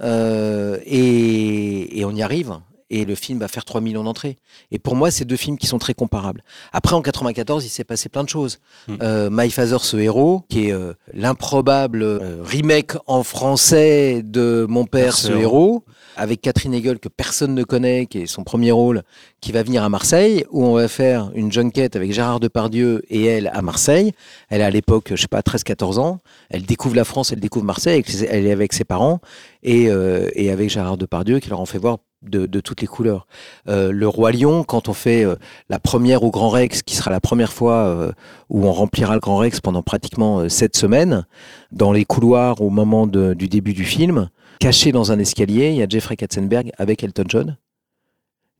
euh, 0.00 0.78
et 0.86 2.04
on 2.04 2.14
y 2.14 2.22
arrive. 2.22 2.58
Et 2.94 3.04
le 3.04 3.16
film 3.16 3.40
va 3.40 3.48
faire 3.48 3.64
3 3.64 3.80
millions 3.80 4.04
d'entrées. 4.04 4.38
Et 4.70 4.78
pour 4.78 4.94
moi, 4.94 5.10
c'est 5.10 5.24
deux 5.24 5.34
films 5.34 5.58
qui 5.58 5.66
sont 5.66 5.78
très 5.78 5.94
comparables. 5.94 6.44
Après, 6.72 6.94
en 6.94 7.02
94, 7.02 7.64
il 7.64 7.68
s'est 7.68 7.82
passé 7.82 8.08
plein 8.08 8.22
de 8.22 8.28
choses. 8.28 8.60
Euh, 9.02 9.30
My 9.32 9.50
Father, 9.50 9.78
ce 9.80 9.96
héros, 9.96 10.42
qui 10.48 10.68
est 10.68 10.72
euh, 10.72 10.92
l'improbable 11.12 12.04
euh, 12.04 12.36
remake 12.44 12.92
en 13.08 13.24
français 13.24 14.22
de 14.22 14.64
Mon 14.68 14.84
père, 14.84 15.16
ce 15.16 15.32
héros, 15.32 15.82
avec 16.16 16.40
Catherine 16.40 16.72
Hegel, 16.72 17.00
que 17.00 17.08
personne 17.08 17.56
ne 17.56 17.64
connaît, 17.64 18.06
qui 18.06 18.18
est 18.18 18.26
son 18.26 18.44
premier 18.44 18.70
rôle, 18.70 19.02
qui 19.40 19.50
va 19.50 19.64
venir 19.64 19.82
à 19.82 19.88
Marseille, 19.88 20.44
où 20.52 20.64
on 20.64 20.74
va 20.74 20.86
faire 20.86 21.32
une 21.34 21.50
junket 21.50 21.96
avec 21.96 22.12
Gérard 22.12 22.38
Depardieu 22.38 23.02
et 23.10 23.24
elle 23.24 23.48
à 23.48 23.60
Marseille. 23.60 24.12
Elle 24.50 24.60
est 24.60 24.64
à 24.64 24.70
l'époque, 24.70 25.08
je 25.16 25.20
sais 25.20 25.26
pas, 25.26 25.40
13-14 25.40 25.98
ans. 25.98 26.20
Elle 26.48 26.62
découvre 26.62 26.94
la 26.94 27.04
France, 27.04 27.32
elle 27.32 27.40
découvre 27.40 27.64
Marseille, 27.64 28.04
elle 28.30 28.46
est 28.46 28.52
avec 28.52 28.72
ses 28.72 28.84
parents 28.84 29.18
et, 29.64 29.88
et 30.34 30.50
avec 30.52 30.70
Gérard 30.70 30.96
Depardieu 30.96 31.40
qui 31.40 31.50
leur 31.50 31.58
en 31.58 31.66
fait 31.66 31.78
voir 31.78 31.98
de, 32.24 32.60
toutes 32.60 32.80
les 32.80 32.86
couleurs. 32.86 33.26
Euh, 33.68 33.92
le 33.92 34.08
Roi 34.08 34.32
Lion, 34.32 34.64
quand 34.64 34.88
on 34.88 34.94
fait 34.94 35.24
euh, 35.24 35.36
la 35.68 35.78
première 35.78 36.22
au 36.22 36.30
Grand 36.30 36.48
Rex, 36.48 36.82
qui 36.82 36.96
sera 36.96 37.10
la 37.10 37.20
première 37.20 37.52
fois 37.52 37.86
euh, 37.86 38.12
où 38.48 38.66
on 38.66 38.72
remplira 38.72 39.14
le 39.14 39.20
Grand 39.20 39.36
Rex 39.36 39.60
pendant 39.60 39.82
pratiquement 39.82 40.48
sept 40.48 40.76
semaines, 40.76 41.26
dans 41.72 41.92
les 41.92 42.04
couloirs 42.04 42.60
au 42.60 42.70
moment 42.70 43.06
du 43.06 43.48
début 43.48 43.72
du 43.72 43.84
film, 43.84 44.28
caché 44.60 44.92
dans 44.92 45.12
un 45.12 45.18
escalier, 45.18 45.70
il 45.70 45.76
y 45.76 45.82
a 45.82 45.86
Jeffrey 45.88 46.16
Katzenberg 46.16 46.70
avec 46.78 47.02
Elton 47.02 47.24
John. 47.28 47.56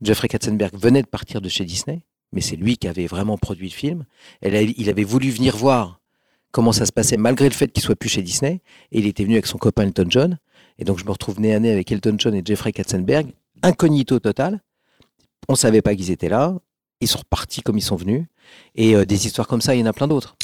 Jeffrey 0.03 0.29
Katzenberg 0.29 0.75
venait 0.77 1.03
de 1.03 1.07
partir 1.07 1.41
de 1.41 1.49
chez 1.49 1.65
Disney, 1.65 2.03
mais 2.33 2.41
c'est 2.41 2.57
lui 2.57 2.77
qui 2.77 2.89
avait 2.89 3.07
vraiment 3.07 3.39
produit 3.39 3.69
le 3.69 3.75
film. 3.75 4.05
Il 4.43 4.89
avait 4.89 5.05
voulu 5.05 5.31
venir 5.31 5.57
voir 5.57 6.01
comment 6.51 6.73
ça 6.73 6.87
se 6.87 6.93
passait 6.93 7.17
malgré 7.17 7.49
le 7.49 7.55
fait 7.55 7.69
qu'il 7.69 7.83
soit 7.83 7.97
plus 7.97 8.09
chez 8.09 8.23
Disney, 8.23 8.61
et 8.93 8.99
il 8.99 9.07
était 9.07 9.25
venu 9.25 9.35
avec 9.35 9.47
son 9.47 9.59
copain 9.59 9.85
Elton 9.85 10.07
John. 10.09 10.39
Et 10.79 10.85
donc 10.85 10.99
je 10.99 11.05
me 11.05 11.11
retrouve 11.11 11.41
nez 11.41 11.55
à 11.55 11.61
nez 11.61 11.71
avec 11.71 11.91
Elton 11.91 12.17
John 12.19 12.35
et 12.35 12.43
Jeffrey 12.45 12.73
Katzenberg, 12.73 13.33
incognito 13.65 14.21
total. 14.21 14.61
On 15.49 15.55
savait 15.55 15.83
pas 15.83 15.95
qu'ils 15.95 16.11
étaient 16.11 16.29
là. 16.29 16.55
Ils 17.01 17.09
sont 17.09 17.19
repartis 17.19 17.63
comme 17.63 17.77
ils 17.77 17.83
sont 17.83 17.97
venus. 17.97 18.25
Et 18.75 18.95
euh, 18.95 19.05
des 19.05 19.27
histoires 19.27 19.49
comme 19.49 19.61
ça, 19.61 19.75
il 19.75 19.81
y 19.81 19.83
en 19.83 19.87
a 19.87 19.93
plein 19.93 20.09
d'autres. 20.09 20.37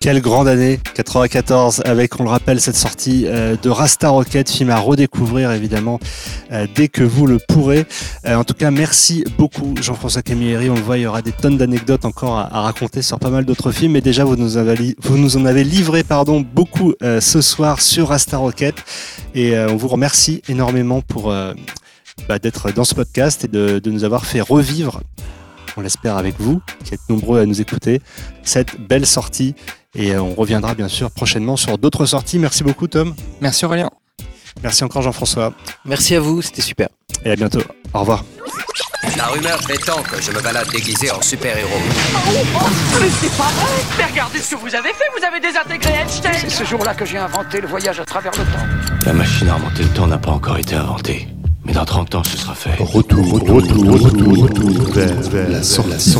Quelle 0.00 0.20
grande 0.20 0.46
année 0.46 0.78
94 0.94 1.82
avec, 1.84 2.20
on 2.20 2.22
le 2.22 2.30
rappelle, 2.30 2.60
cette 2.60 2.76
sortie 2.76 3.24
euh, 3.26 3.56
de 3.60 3.68
Rasta 3.68 4.10
Rocket, 4.10 4.48
film 4.48 4.70
à 4.70 4.78
redécouvrir 4.78 5.50
évidemment 5.50 5.98
euh, 6.52 6.68
dès 6.72 6.86
que 6.86 7.02
vous 7.02 7.26
le 7.26 7.38
pourrez. 7.48 7.84
Euh, 8.24 8.36
en 8.36 8.44
tout 8.44 8.54
cas, 8.54 8.70
merci 8.70 9.24
beaucoup 9.36 9.74
Jean-François 9.80 10.22
Camilleri. 10.22 10.70
On 10.70 10.76
le 10.76 10.82
voit, 10.82 10.98
il 10.98 11.02
y 11.02 11.06
aura 11.06 11.20
des 11.20 11.32
tonnes 11.32 11.58
d'anecdotes 11.58 12.04
encore 12.04 12.38
à, 12.38 12.60
raconter 12.62 13.02
sur 13.02 13.18
pas 13.18 13.30
mal 13.30 13.44
d'autres 13.44 13.72
films. 13.72 13.92
Mais 13.92 14.00
déjà, 14.00 14.22
vous 14.22 14.36
nous, 14.36 14.50
vous 15.02 15.18
nous 15.18 15.36
en 15.36 15.44
avez 15.44 15.64
livré 15.64 16.04
pardon, 16.04 16.42
beaucoup 16.42 16.94
ce 17.00 17.40
soir 17.40 17.80
sur 17.80 18.08
Rasta 18.08 18.36
Rocket. 18.36 18.76
Et 19.34 19.58
on 19.58 19.76
vous 19.76 19.88
remercie 19.88 20.42
énormément 20.48 21.00
pour 21.00 21.34
bah, 22.26 22.38
d'être 22.38 22.72
dans 22.72 22.84
ce 22.84 22.94
podcast 22.94 23.44
et 23.44 23.48
de, 23.48 23.78
de 23.78 23.90
nous 23.90 24.04
avoir 24.04 24.24
fait 24.24 24.40
revivre 24.40 25.00
on 25.78 25.80
l'espère 25.80 26.16
avec 26.16 26.34
vous, 26.38 26.60
qui 26.84 26.94
êtes 26.94 27.08
nombreux 27.08 27.40
à 27.40 27.46
nous 27.46 27.60
écouter, 27.60 28.02
cette 28.42 28.80
belle 28.80 29.06
sortie. 29.06 29.54
Et 29.94 30.12
euh, 30.12 30.20
on 30.20 30.34
reviendra 30.34 30.74
bien 30.74 30.88
sûr 30.88 31.10
prochainement 31.10 31.56
sur 31.56 31.78
d'autres 31.78 32.04
sorties. 32.04 32.38
Merci 32.38 32.64
beaucoup 32.64 32.88
Tom. 32.88 33.14
Merci 33.40 33.64
Aurélien. 33.64 33.90
Merci 34.62 34.84
encore 34.84 35.02
Jean-François. 35.02 35.54
Merci 35.84 36.16
à 36.16 36.20
vous, 36.20 36.42
c'était 36.42 36.62
super. 36.62 36.88
Et 37.24 37.30
à 37.30 37.36
bientôt. 37.36 37.62
Au 37.94 38.00
revoir. 38.00 38.24
La 39.16 39.26
rumeur 39.26 39.58
prétend 39.58 40.02
que 40.02 40.20
je 40.20 40.32
me 40.32 40.40
balade 40.42 40.68
déguisé 40.70 41.10
en 41.10 41.22
super-héros. 41.22 41.70
Mais 43.00 43.08
c'est 43.20 43.36
pas 43.36 43.44
vrai 43.44 43.82
Mais 43.98 44.04
regardez 44.04 44.38
ce 44.40 44.50
que 44.54 44.60
vous 44.60 44.74
avez 44.74 44.90
fait, 44.90 45.04
vous 45.16 45.24
avez 45.24 45.40
désintégré 45.40 45.92
Einstein 45.92 46.34
C'est 46.40 46.50
ce 46.50 46.64
jour-là 46.64 46.94
que 46.94 47.04
j'ai 47.04 47.18
inventé 47.18 47.60
le 47.60 47.68
voyage 47.68 48.00
à 48.00 48.04
travers 48.04 48.32
le 48.32 48.44
temps. 48.44 49.06
La 49.06 49.12
machine 49.12 49.48
à 49.48 49.54
remonter 49.54 49.84
le 49.84 49.88
temps 49.90 50.08
n'a 50.08 50.18
pas 50.18 50.32
encore 50.32 50.58
été 50.58 50.74
inventée. 50.74 51.28
Mais 51.68 51.74
dans 51.74 51.84
30 51.84 52.14
ans, 52.14 52.22
ce 52.24 52.38
sera 52.38 52.54
fait. 52.54 52.82
Retour, 52.82 53.30
retour, 53.30 53.56
retour, 53.56 53.84
retour, 53.92 54.42
retour 54.42 54.92
vers, 54.94 55.20
vers 55.20 55.64
sortie. 55.64 56.16